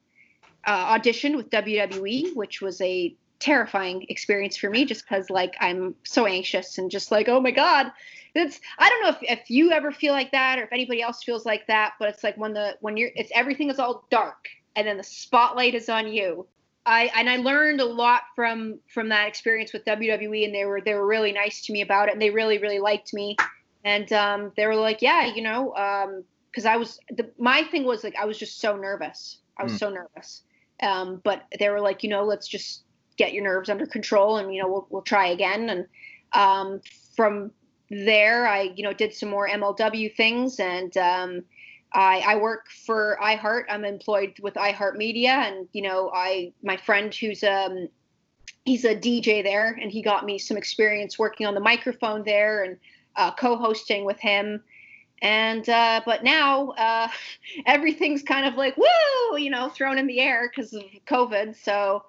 uh, 0.65 0.97
auditioned 0.97 1.35
with 1.35 1.49
WWE, 1.49 2.35
which 2.35 2.61
was 2.61 2.81
a 2.81 3.15
terrifying 3.39 4.05
experience 4.09 4.57
for 4.57 4.69
me 4.69 4.83
just 4.83 5.07
because 5.07 5.29
like 5.29 5.55
i'm 5.59 5.93
so 6.03 6.25
anxious 6.25 6.77
and 6.77 6.89
just 6.89 7.11
like 7.11 7.29
oh 7.29 7.39
my 7.39 7.51
god. 7.51 7.91
It's 8.35 8.59
i 8.77 8.89
don't 8.89 9.03
know 9.03 9.09
if, 9.09 9.39
if 9.39 9.49
you 9.49 9.71
ever 9.71 9.91
feel 9.91 10.13
like 10.13 10.31
that 10.31 10.59
or 10.59 10.63
if 10.63 10.71
anybody 10.71 11.01
else 11.01 11.23
feels 11.23 11.45
like 11.45 11.65
that 11.67 11.93
but 11.99 12.09
it's 12.09 12.23
like 12.23 12.37
when 12.37 12.53
the 12.53 12.77
when 12.81 12.95
you're 12.95 13.09
it's 13.15 13.31
everything 13.33 13.69
is 13.69 13.79
all 13.79 14.05
dark 14.11 14.47
and 14.75 14.87
then 14.87 14.97
the 14.97 15.03
spotlight 15.03 15.73
is 15.73 15.89
on 15.89 16.07
you. 16.07 16.45
I 16.85 17.11
and 17.15 17.29
i 17.29 17.37
learned 17.37 17.81
a 17.81 17.85
lot 17.85 18.23
from 18.35 18.79
from 18.87 19.09
that 19.09 19.27
experience 19.27 19.73
with 19.73 19.85
wwe 19.85 20.45
and 20.45 20.53
they 20.53 20.65
were 20.65 20.81
they 20.81 20.93
were 20.93 21.05
really 21.05 21.31
nice 21.31 21.65
to 21.65 21.73
me 21.73 21.81
about 21.81 22.09
it 22.09 22.13
and 22.13 22.21
they 22.21 22.29
really 22.29 22.59
really 22.59 22.79
liked 22.79 23.13
me 23.13 23.35
and 23.83 24.11
um, 24.13 24.51
they 24.55 24.65
were 24.65 24.75
like 24.75 25.01
yeah 25.01 25.25
you 25.25 25.41
know 25.41 25.73
because 26.51 26.65
um, 26.65 26.71
i 26.71 26.77
was 26.77 26.99
the, 27.11 27.29
my 27.37 27.63
thing 27.63 27.83
was 27.83 28.03
like 28.03 28.15
i 28.15 28.25
was 28.25 28.37
just 28.37 28.59
so 28.59 28.75
nervous. 28.75 29.39
I 29.59 29.63
was 29.63 29.73
mm. 29.73 29.79
so 29.79 29.89
nervous. 29.89 30.43
Um, 30.83 31.21
but 31.23 31.45
they 31.57 31.69
were 31.69 31.81
like 31.81 32.03
you 32.03 32.09
know 32.09 32.23
let's 32.23 32.47
just 32.47 32.83
get 33.17 33.33
your 33.33 33.43
nerves 33.43 33.69
under 33.69 33.87
control 33.87 34.37
and 34.37 34.53
you 34.53 34.61
know 34.61 34.67
we'll, 34.67 34.87
we'll 34.89 35.01
try 35.01 35.27
again. 35.27 35.69
And 35.69 35.87
um, 36.33 36.81
from 37.15 37.51
there 37.89 38.47
i 38.47 38.63
you 38.75 38.83
know 38.83 38.91
did 38.91 39.13
some 39.13 39.29
more 39.29 39.47
mlw 39.47 40.13
things 40.15 40.59
and 40.59 40.97
um, 40.97 41.43
I, 41.93 42.21
I 42.27 42.35
work 42.35 42.67
for 42.85 43.17
iheart. 43.23 43.63
I'm 43.69 43.85
employed 43.85 44.33
with 44.41 44.55
iheart 44.55 44.97
media 44.97 45.31
and 45.31 45.67
you 45.71 45.81
know 45.81 46.11
i 46.13 46.51
my 46.61 46.75
friend 46.75 47.13
who's 47.15 47.43
um 47.43 47.87
he's 48.65 48.83
a 48.83 48.93
dj 48.93 49.41
there 49.41 49.77
and 49.81 49.89
he 49.89 50.01
got 50.01 50.25
me 50.25 50.37
some 50.37 50.57
experience 50.57 51.17
working 51.17 51.47
on 51.47 51.53
the 51.53 51.61
microphone 51.61 52.23
there 52.23 52.63
and 52.63 52.77
uh, 53.17 53.31
co-hosting 53.31 54.05
with 54.05 54.19
him 54.19 54.63
and 55.21 55.67
uh, 55.67 56.01
but 56.05 56.23
now 56.23 56.69
uh, 56.71 57.07
everything's 57.65 58.23
kind 58.23 58.45
of 58.45 58.55
like 58.55 58.77
woo 58.77 59.37
you 59.37 59.49
know 59.49 59.69
thrown 59.69 59.97
in 59.97 60.07
the 60.07 60.19
air 60.19 60.49
because 60.49 60.73
of 60.73 60.83
covid 61.05 61.55
so 61.55 62.03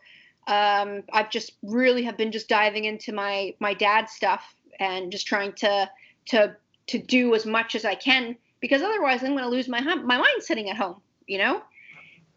um, 0.48 1.02
I've 1.12 1.30
just 1.30 1.52
really 1.62 2.02
have 2.04 2.16
been 2.16 2.32
just 2.32 2.48
diving 2.48 2.86
into 2.86 3.12
my 3.12 3.54
my 3.60 3.74
dad's 3.74 4.12
stuff 4.12 4.54
and 4.80 5.12
just 5.12 5.26
trying 5.26 5.52
to 5.54 5.90
to 6.26 6.56
to 6.86 6.98
do 6.98 7.34
as 7.34 7.44
much 7.44 7.74
as 7.74 7.84
I 7.84 7.94
can 7.94 8.34
because 8.60 8.80
otherwise 8.82 9.22
I'm 9.22 9.32
going 9.32 9.44
to 9.44 9.50
lose 9.50 9.68
my 9.68 9.80
my 9.80 10.16
mind 10.16 10.42
sitting 10.42 10.70
at 10.70 10.76
home. 10.76 11.00
You 11.26 11.38
know. 11.38 11.56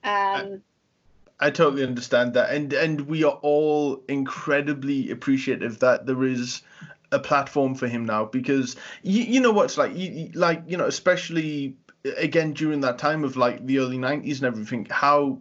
Um, 0.03 0.61
I, 1.39 1.47
I 1.47 1.49
totally 1.51 1.83
understand 1.83 2.33
that, 2.33 2.53
and 2.53 2.73
and 2.73 3.01
we 3.01 3.23
are 3.23 3.39
all 3.41 4.03
incredibly 4.09 5.09
appreciative 5.09 5.79
that 5.79 6.05
there 6.05 6.23
is 6.23 6.63
a 7.11 7.19
platform 7.19 7.75
for 7.75 7.87
him 7.87 8.05
now 8.05 8.25
because 8.25 8.75
you, 9.03 9.23
you 9.23 9.39
know 9.39 9.51
what's 9.51 9.77
like 9.77 9.95
you, 9.95 10.31
like 10.33 10.63
you 10.67 10.77
know 10.77 10.85
especially 10.85 11.75
again 12.17 12.53
during 12.53 12.81
that 12.81 12.97
time 12.97 13.23
of 13.23 13.35
like 13.35 13.65
the 13.65 13.79
early 13.79 13.97
90s 13.97 14.37
and 14.37 14.45
everything 14.45 14.87
how 14.89 15.39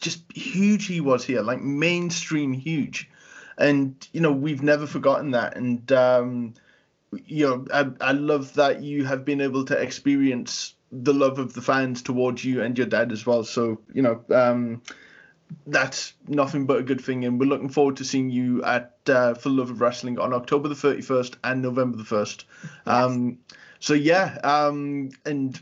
just 0.00 0.22
huge 0.34 0.86
he 0.86 1.00
was 1.00 1.24
here, 1.24 1.42
like 1.42 1.60
mainstream 1.60 2.52
huge. 2.52 3.10
And 3.56 3.94
you 4.12 4.20
know 4.20 4.32
we've 4.32 4.62
never 4.62 4.86
forgotten 4.86 5.32
that, 5.32 5.56
and 5.56 5.90
um, 5.90 6.54
you 7.24 7.46
know 7.46 7.66
I, 7.72 7.90
I 8.00 8.12
love 8.12 8.54
that 8.54 8.82
you 8.82 9.04
have 9.04 9.24
been 9.24 9.40
able 9.40 9.64
to 9.64 9.76
experience 9.76 10.74
the 10.92 11.12
love 11.12 11.38
of 11.38 11.54
the 11.54 11.60
fans 11.60 12.00
towards 12.02 12.44
you 12.44 12.62
and 12.62 12.78
your 12.78 12.86
dad 12.86 13.10
as 13.10 13.26
well. 13.26 13.42
So 13.42 13.80
you 13.92 14.02
know, 14.02 14.22
um, 14.30 14.82
that's 15.66 16.14
nothing 16.26 16.66
but 16.66 16.78
a 16.78 16.82
good 16.82 17.00
thing, 17.00 17.24
and 17.24 17.38
we're 17.38 17.46
looking 17.46 17.68
forward 17.68 17.96
to 17.98 18.04
seeing 18.04 18.30
you 18.30 18.62
at 18.64 18.96
uh, 19.08 19.34
For 19.34 19.50
Love 19.50 19.70
of 19.70 19.80
Wrestling 19.80 20.18
on 20.18 20.32
October 20.32 20.68
the 20.68 20.74
thirty 20.74 21.02
first 21.02 21.36
and 21.44 21.62
November 21.62 21.96
the 21.96 22.04
first. 22.04 22.44
Yes. 22.62 22.70
Um, 22.86 23.38
so 23.80 23.94
yeah, 23.94 24.38
um, 24.42 25.10
and 25.24 25.60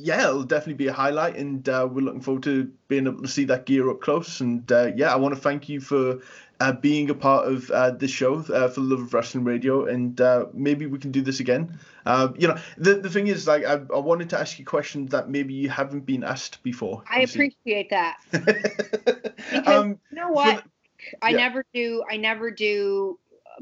yeah, 0.00 0.28
it'll 0.28 0.44
definitely 0.44 0.74
be 0.74 0.86
a 0.86 0.92
highlight, 0.92 1.36
and 1.36 1.68
uh, 1.68 1.88
we're 1.90 2.02
looking 2.02 2.20
forward 2.20 2.44
to 2.44 2.70
being 2.86 3.06
able 3.06 3.22
to 3.22 3.28
see 3.28 3.44
that 3.44 3.66
gear 3.66 3.90
up 3.90 4.00
close. 4.00 4.40
And 4.40 4.70
uh, 4.70 4.92
yeah, 4.94 5.12
I 5.12 5.16
want 5.16 5.34
to 5.34 5.40
thank 5.40 5.68
you 5.68 5.80
for 5.80 6.20
uh, 6.60 6.72
being 6.72 7.10
a 7.10 7.14
part 7.14 7.48
of 7.48 7.70
uh, 7.70 7.90
this 7.90 8.10
show 8.10 8.38
uh, 8.38 8.68
for 8.68 8.80
the 8.80 8.86
Love 8.86 9.00
of 9.00 9.12
Wrestling 9.14 9.44
Radio, 9.44 9.86
and 9.86 10.20
uh, 10.20 10.46
maybe 10.54 10.86
we 10.86 10.98
can 10.98 11.10
do 11.10 11.20
this 11.20 11.40
again. 11.40 11.78
Uh, 12.06 12.28
you 12.38 12.46
know, 12.46 12.56
the 12.76 12.94
the 12.94 13.10
thing 13.10 13.26
is, 13.26 13.48
like, 13.48 13.64
I, 13.64 13.80
I 13.92 13.98
wanted 13.98 14.30
to 14.30 14.38
ask 14.38 14.58
you 14.58 14.64
questions 14.64 15.10
that 15.10 15.28
maybe 15.28 15.54
you 15.54 15.68
haven't 15.68 16.06
been 16.06 16.22
asked 16.22 16.62
before. 16.62 17.02
I 17.10 17.22
appreciate 17.22 17.90
that. 17.90 18.18
because 18.30 19.66
um, 19.66 19.98
you 20.10 20.16
know 20.16 20.28
what, 20.28 20.62
the, 20.98 21.26
I 21.26 21.32
never 21.32 21.64
do. 21.74 22.04
I 22.08 22.16
never 22.16 22.52
do 22.52 23.18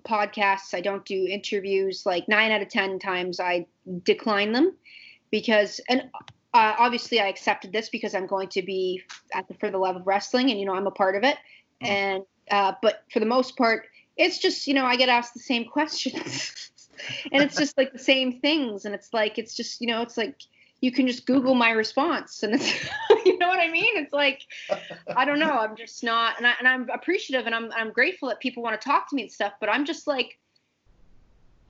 podcasts. 0.07 0.75
I 0.75 0.83
don't 0.83 1.05
do 1.07 1.27
interviews. 1.27 2.05
Like 2.05 2.29
nine 2.29 2.53
out 2.53 2.61
of 2.61 2.69
ten 2.69 2.99
times, 2.99 3.41
I 3.41 3.67
decline 4.05 4.53
them 4.53 4.75
because 5.31 5.81
and. 5.89 6.11
Uh, 6.55 6.75
obviously, 6.79 7.21
I 7.21 7.27
accepted 7.27 7.71
this 7.71 7.91
because 7.91 8.15
I'm 8.15 8.27
going 8.27 8.49
to 8.51 8.63
be 8.63 9.03
at 9.35 9.47
the 9.47 9.53
for 9.53 9.71
the 9.71 9.77
love 9.77 9.95
of 9.95 10.07
wrestling, 10.07 10.51
and 10.51 10.59
you 10.59 10.65
know 10.65 10.75
I'm 10.75 10.87
a 10.87 10.91
part 10.91 11.15
of 11.15 11.23
it. 11.23 11.37
Mm. 11.85 11.87
And 11.87 12.23
uh, 12.51 12.73
but 12.81 13.03
for 13.13 13.21
the 13.21 13.27
most 13.27 13.59
part, 13.59 13.85
it's 14.17 14.39
just, 14.39 14.67
you 14.67 14.75
know, 14.75 14.85
I 14.85 14.97
get 14.97 15.09
asked 15.09 15.35
the 15.35 15.41
same 15.41 15.65
questions. 15.73 16.71
and 17.33 17.43
it's 17.43 17.57
just 17.57 17.77
like 17.77 17.93
the 17.93 17.99
same 17.99 18.41
things. 18.41 18.85
And 18.85 18.95
it's 18.95 19.13
like, 19.13 19.39
it's 19.39 19.55
just, 19.55 19.81
you 19.81 19.87
know, 19.87 20.03
it's 20.03 20.17
like 20.17 20.41
you 20.81 20.93
can 20.93 21.07
just 21.07 21.27
Google 21.27 21.55
my 21.55 21.71
response. 21.71 22.43
And 22.43 22.55
it's, 22.55 22.73
you 23.25 23.39
know 23.39 23.49
what 23.49 23.61
I 23.61 23.71
mean? 23.71 23.97
It's 23.97 24.13
like, 24.13 24.43
I 25.17 25.25
don't 25.25 25.39
know. 25.39 25.59
I'm 25.59 25.77
just 25.77 26.03
not, 26.03 26.39
and, 26.39 26.47
I, 26.47 26.53
and 26.59 26.69
I'm 26.69 26.89
appreciative 26.91 27.47
and 27.47 27.55
I'm, 27.55 27.71
I'm 27.73 27.93
grateful 27.93 28.29
that 28.29 28.41
people 28.41 28.63
want 28.63 28.81
to 28.81 28.85
talk 28.85 29.09
to 29.11 29.17
me 29.17 29.23
and 29.23 29.33
stuff, 29.33 29.55
but 29.61 29.69
I'm 29.69 29.85
just 29.85 30.07
like, 30.07 30.39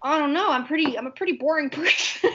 I 0.03 0.19
don't 0.19 0.33
know. 0.33 0.51
I'm 0.51 0.67
pretty, 0.67 0.97
I'm 0.97 1.07
a 1.07 1.11
pretty 1.11 1.33
boring 1.33 1.71
person. 1.71 2.31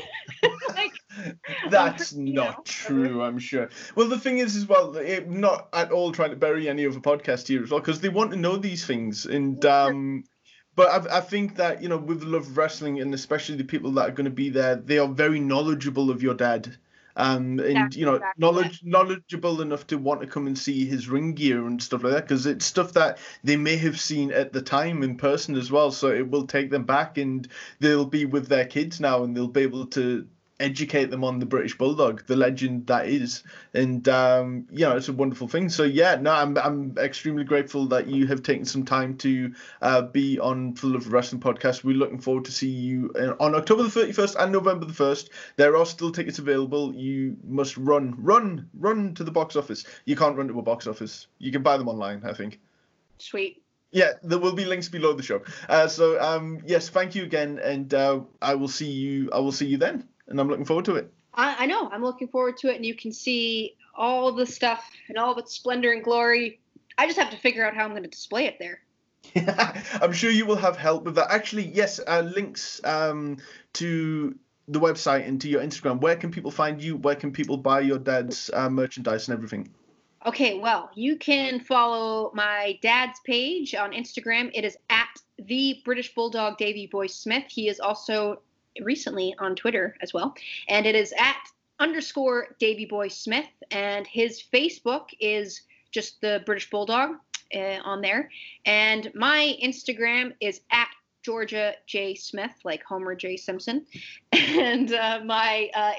like, 0.76 0.94
That's 1.70 2.14
not 2.16 2.66
true, 2.66 3.22
I'm 3.22 3.40
sure. 3.40 3.70
Well, 3.96 4.08
the 4.08 4.20
thing 4.20 4.40
is, 4.40 4.56
as 4.56 4.68
well, 4.68 4.96
it, 4.98 5.30
not 5.30 5.70
at 5.74 5.92
all 5.92 6.12
trying 6.12 6.32
to 6.32 6.36
bury 6.36 6.70
any 6.70 6.84
of 6.84 6.94
the 6.94 7.02
podcast 7.02 7.48
here 7.48 7.64
as 7.64 7.72
well, 7.72 7.80
because 7.80 8.02
they 8.02 8.10
want 8.10 8.32
to 8.32 8.38
know 8.38 8.58
these 8.58 8.86
things. 8.86 9.26
And, 9.26 9.64
um, 9.66 10.24
but 10.76 11.12
I, 11.12 11.18
I 11.18 11.22
think 11.22 11.56
that, 11.58 11.82
you 11.82 11.90
know, 11.90 11.98
with 11.98 12.22
the 12.22 12.28
love 12.28 12.48
of 12.48 12.58
wrestling, 12.58 13.02
and 13.02 13.14
especially 13.14 13.58
the 13.58 13.64
people 13.64 13.92
that 13.94 14.10
are 14.10 14.14
going 14.14 14.26
to 14.26 14.32
be 14.32 14.50
there, 14.50 14.76
they 14.76 14.98
are 15.00 15.08
very 15.08 15.40
knowledgeable 15.40 16.10
of 16.10 16.22
your 16.24 16.34
dad 16.34 16.78
um, 17.16 17.60
and 17.60 17.96
you 17.96 18.06
know 18.06 18.16
exactly 18.16 18.42
knowledge 18.42 18.82
knowledgeable 18.84 19.62
enough 19.62 19.86
to 19.88 19.98
want 19.98 20.22
to 20.22 20.28
come 20.28 20.48
and 20.48 20.58
see 20.58 20.86
his 20.86 21.10
ring 21.10 21.34
gear 21.34 21.66
and 21.68 21.82
stuff 21.82 22.04
like 22.04 22.14
that 22.14 22.24
because 22.24 22.46
it's 22.46 22.66
stuff 22.66 22.94
that 22.94 23.18
they 23.44 23.58
may 23.58 23.76
have 23.78 24.00
seen 24.00 24.32
at 24.32 24.54
the 24.54 24.62
time 24.62 25.04
in 25.04 25.18
person 25.18 25.56
as 25.56 25.72
well 25.72 25.92
so 25.92 26.08
it 26.08 26.30
will 26.30 26.48
take 26.48 26.70
them 26.70 26.84
back 26.84 27.18
and 27.18 27.48
they'll 27.80 28.06
be 28.06 28.26
with 28.26 28.48
their 28.48 28.66
kids 28.66 29.00
now 29.00 29.24
and 29.24 29.36
they'll 29.36 29.48
be 29.48 29.62
able 29.62 29.86
to 29.86 30.28
educate 30.62 31.10
them 31.10 31.24
on 31.24 31.40
the 31.40 31.46
British 31.46 31.78
Bulldog, 31.78 32.26
the 32.28 32.36
legend 32.36 32.88
that 32.88 33.08
is, 33.08 33.44
and 33.74 34.08
um, 34.08 34.68
you 34.72 34.86
know 34.86 34.96
it's 34.96 35.10
a 35.10 35.14
wonderful 35.14 35.48
thing. 35.48 35.70
So 35.70 35.84
yeah, 35.84 36.16
no, 36.16 36.32
I'm 36.32 36.58
I'm 36.58 36.96
extremely 36.98 37.44
grateful 37.44 37.88
that 37.88 38.08
you 38.08 38.28
have 38.28 38.44
taken 38.44 38.66
some 38.66 38.86
time 38.86 39.18
to 39.18 39.54
uh, 39.82 40.04
be 40.04 40.40
on 40.40 40.76
Full 40.76 40.96
of 40.96 41.12
Wrestling 41.12 41.42
podcast. 41.42 41.84
We're 41.84 41.98
looking 41.98 42.20
forward 42.20 42.46
to 42.46 42.52
see 42.52 42.70
you 42.70 43.12
uh, 43.20 43.34
on 43.40 43.56
October 43.56 43.84
the 43.84 43.90
31st 43.90 44.36
and 44.40 44.52
November 44.52 44.86
the 44.86 44.94
1st. 44.94 45.30
There 45.56 45.76
are 45.76 45.86
still 45.86 46.12
tickets 46.12 46.40
available. 46.40 46.94
You 46.94 47.36
must 47.44 47.76
run, 47.78 48.16
run, 48.18 48.70
run 48.78 49.16
to 49.16 49.24
the 49.24 49.32
box 49.32 49.56
office. 49.56 49.86
You 50.06 50.16
can't 50.16 50.38
run 50.38 50.48
to 50.48 50.60
a 50.60 50.62
box 50.62 50.88
office. 50.88 51.28
You 51.40 51.52
can 51.52 51.64
buy 51.64 51.78
them 51.78 51.90
online, 51.90 52.22
I 52.24 52.34
think. 52.34 52.60
Sweet. 53.18 53.64
Yeah, 53.92 54.14
there 54.24 54.40
will 54.40 54.54
be 54.54 54.64
links 54.64 54.88
below 54.88 55.12
the 55.14 55.24
show. 55.24 55.42
Uh, 55.68 55.88
so 55.88 56.22
um, 56.22 56.62
yes, 56.66 56.88
thank 56.88 57.14
you 57.14 57.24
again, 57.24 57.60
and 57.62 57.94
uh, 57.94 58.22
I 58.42 58.56
will 58.56 58.70
see 58.70 58.90
you. 58.90 59.30
I 59.34 59.40
will 59.40 59.52
see 59.52 59.66
you 59.66 59.78
then 59.78 60.08
and 60.28 60.40
I'm 60.40 60.48
looking 60.48 60.66
forward 60.66 60.86
to 60.86 60.96
it. 60.96 61.12
I, 61.34 61.64
I 61.64 61.66
know. 61.66 61.90
I'm 61.90 62.04
looking 62.04 62.28
forward 62.28 62.58
to 62.58 62.70
it, 62.70 62.76
and 62.76 62.86
you 62.86 62.96
can 62.96 63.12
see 63.12 63.76
all 63.96 64.32
the 64.32 64.46
stuff 64.46 64.90
and 65.10 65.18
all 65.18 65.32
of 65.32 65.38
its 65.38 65.54
splendor 65.54 65.92
and 65.92 66.04
glory. 66.04 66.60
I 66.98 67.08
just 67.08 67.18
have 67.20 67.32
to 67.32 67.38
figure 67.38 67.66
out 67.66 67.76
how 67.76 67.86
I'm 67.86 67.92
going 67.92 68.04
to 68.04 68.10
display 68.10 68.46
it 68.46 68.58
there. 68.60 68.82
I'm 70.02 70.12
sure 70.12 70.32
you 70.32 70.46
will 70.46 70.56
have 70.56 70.78
help 70.78 71.04
with 71.04 71.16
that. 71.16 71.32
Actually, 71.32 71.68
yes, 71.68 72.00
uh, 72.06 72.22
links 72.22 72.82
um, 72.84 73.38
to 73.74 74.36
the 74.68 74.80
website 74.80 75.28
and 75.28 75.40
to 75.42 75.50
your 75.50 75.62
Instagram. 75.62 76.02
Where 76.02 76.16
can 76.16 76.32
people 76.32 76.52
find 76.52 76.82
you? 76.82 76.98
Where 76.98 77.16
can 77.16 77.32
people 77.32 77.58
buy 77.58 77.82
your 77.82 77.98
dad's 77.98 78.50
uh, 78.54 78.70
merchandise 78.70 79.28
and 79.28 79.38
everything? 79.38 79.70
Okay, 80.26 80.60
well, 80.60 80.92
you 80.94 81.18
can 81.18 81.60
follow 81.60 82.32
my 82.36 82.78
dad's 82.84 83.20
page 83.26 83.74
on 83.74 83.92
Instagram. 83.92 84.52
It 84.54 84.64
is 84.64 84.78
at 84.90 85.10
the 85.40 85.82
British 85.84 86.14
Bulldog 86.14 86.58
Davey 86.58 86.88
Boy 86.88 87.08
Smith. 87.08 87.46
He 87.48 87.68
is 87.68 87.80
also 87.80 88.42
recently 88.82 89.36
on 89.40 89.56
Twitter 89.56 89.96
as 90.02 90.14
well, 90.14 90.36
and 90.68 90.86
it 90.86 90.96
is 90.96 91.14
at 91.18 91.38
underscore 91.80 92.56
Davey 92.60 92.86
Boy 92.86 93.08
Smith, 93.08 93.50
and 93.72 94.06
his 94.08 94.44
Facebook 94.54 95.08
is 95.20 95.62
just 95.92 96.22
the 96.22 96.42
British 96.46 96.70
Bulldog 96.70 97.16
uh, 97.56 97.80
on 97.84 98.02
there, 98.02 98.30
and 98.66 99.12
my 99.14 99.58
Instagram 99.64 100.34
is 100.40 100.62
at 100.72 100.90
Georgia 101.24 101.74
J 101.86 102.16
Smith, 102.16 102.54
like 102.64 102.84
Homer 102.84 103.16
J 103.16 103.38
Simpson, 103.38 103.86
and 104.32 104.94
uh, 104.94 105.22
my 105.26 105.70
uh, 105.74 105.92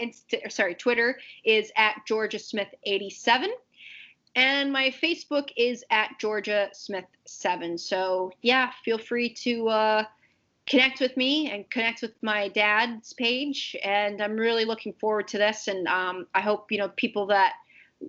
sorry 0.48 0.74
Twitter 0.74 1.18
is 1.44 1.70
at 1.76 2.02
Georgia 2.06 2.38
Smith 2.38 2.68
eighty 2.84 3.10
seven. 3.10 3.52
And 4.34 4.72
my 4.72 4.88
Facebook 4.90 5.50
is 5.58 5.84
at 5.90 6.18
Georgia 6.18 6.70
Smith 6.72 7.04
seven. 7.26 7.76
So 7.76 8.32
yeah, 8.40 8.70
feel 8.82 8.96
free 8.96 9.28
to 9.28 9.68
uh, 9.68 10.04
connect 10.66 11.00
with 11.00 11.16
me 11.16 11.50
and 11.50 11.68
connect 11.70 12.02
with 12.02 12.12
my 12.22 12.48
dad's 12.48 13.12
page. 13.12 13.76
And 13.82 14.22
I'm 14.22 14.36
really 14.36 14.64
looking 14.64 14.92
forward 14.94 15.28
to 15.28 15.38
this. 15.38 15.68
And 15.68 15.86
um, 15.88 16.26
I 16.34 16.40
hope, 16.40 16.70
you 16.70 16.78
know, 16.78 16.88
people 16.90 17.26
that 17.26 17.54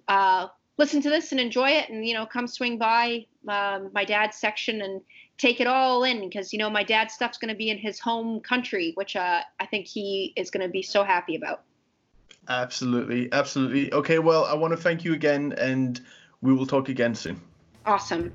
uh, 0.07 0.47
listen 0.77 1.01
to 1.01 1.09
this 1.09 1.31
and 1.31 1.41
enjoy 1.41 1.69
it 1.71 1.89
and, 1.89 2.05
you 2.05 2.13
know, 2.13 2.25
come 2.25 2.47
swing 2.47 2.77
by 2.77 3.25
um, 3.47 3.89
my 3.93 4.05
dad's 4.05 4.37
section 4.37 4.81
and 4.81 5.01
take 5.37 5.59
it 5.59 5.67
all 5.67 6.03
in 6.03 6.21
because, 6.21 6.53
you 6.53 6.59
know, 6.59 6.69
my 6.69 6.83
dad's 6.83 7.13
stuff's 7.13 7.37
going 7.37 7.49
to 7.49 7.57
be 7.57 7.69
in 7.69 7.77
his 7.77 7.99
home 7.99 8.39
country, 8.39 8.91
which 8.95 9.15
uh, 9.15 9.41
I 9.59 9.65
think 9.65 9.87
he 9.87 10.33
is 10.35 10.51
going 10.51 10.65
to 10.65 10.71
be 10.71 10.83
so 10.83 11.03
happy 11.03 11.35
about. 11.35 11.63
Absolutely. 12.49 13.31
Absolutely. 13.31 13.93
Okay. 13.93 14.19
Well, 14.19 14.45
I 14.45 14.53
want 14.53 14.71
to 14.71 14.77
thank 14.77 15.03
you 15.03 15.13
again 15.13 15.53
and 15.57 15.99
we 16.41 16.53
will 16.53 16.67
talk 16.67 16.89
again 16.89 17.15
soon. 17.15 17.41
Awesome. 17.85 18.31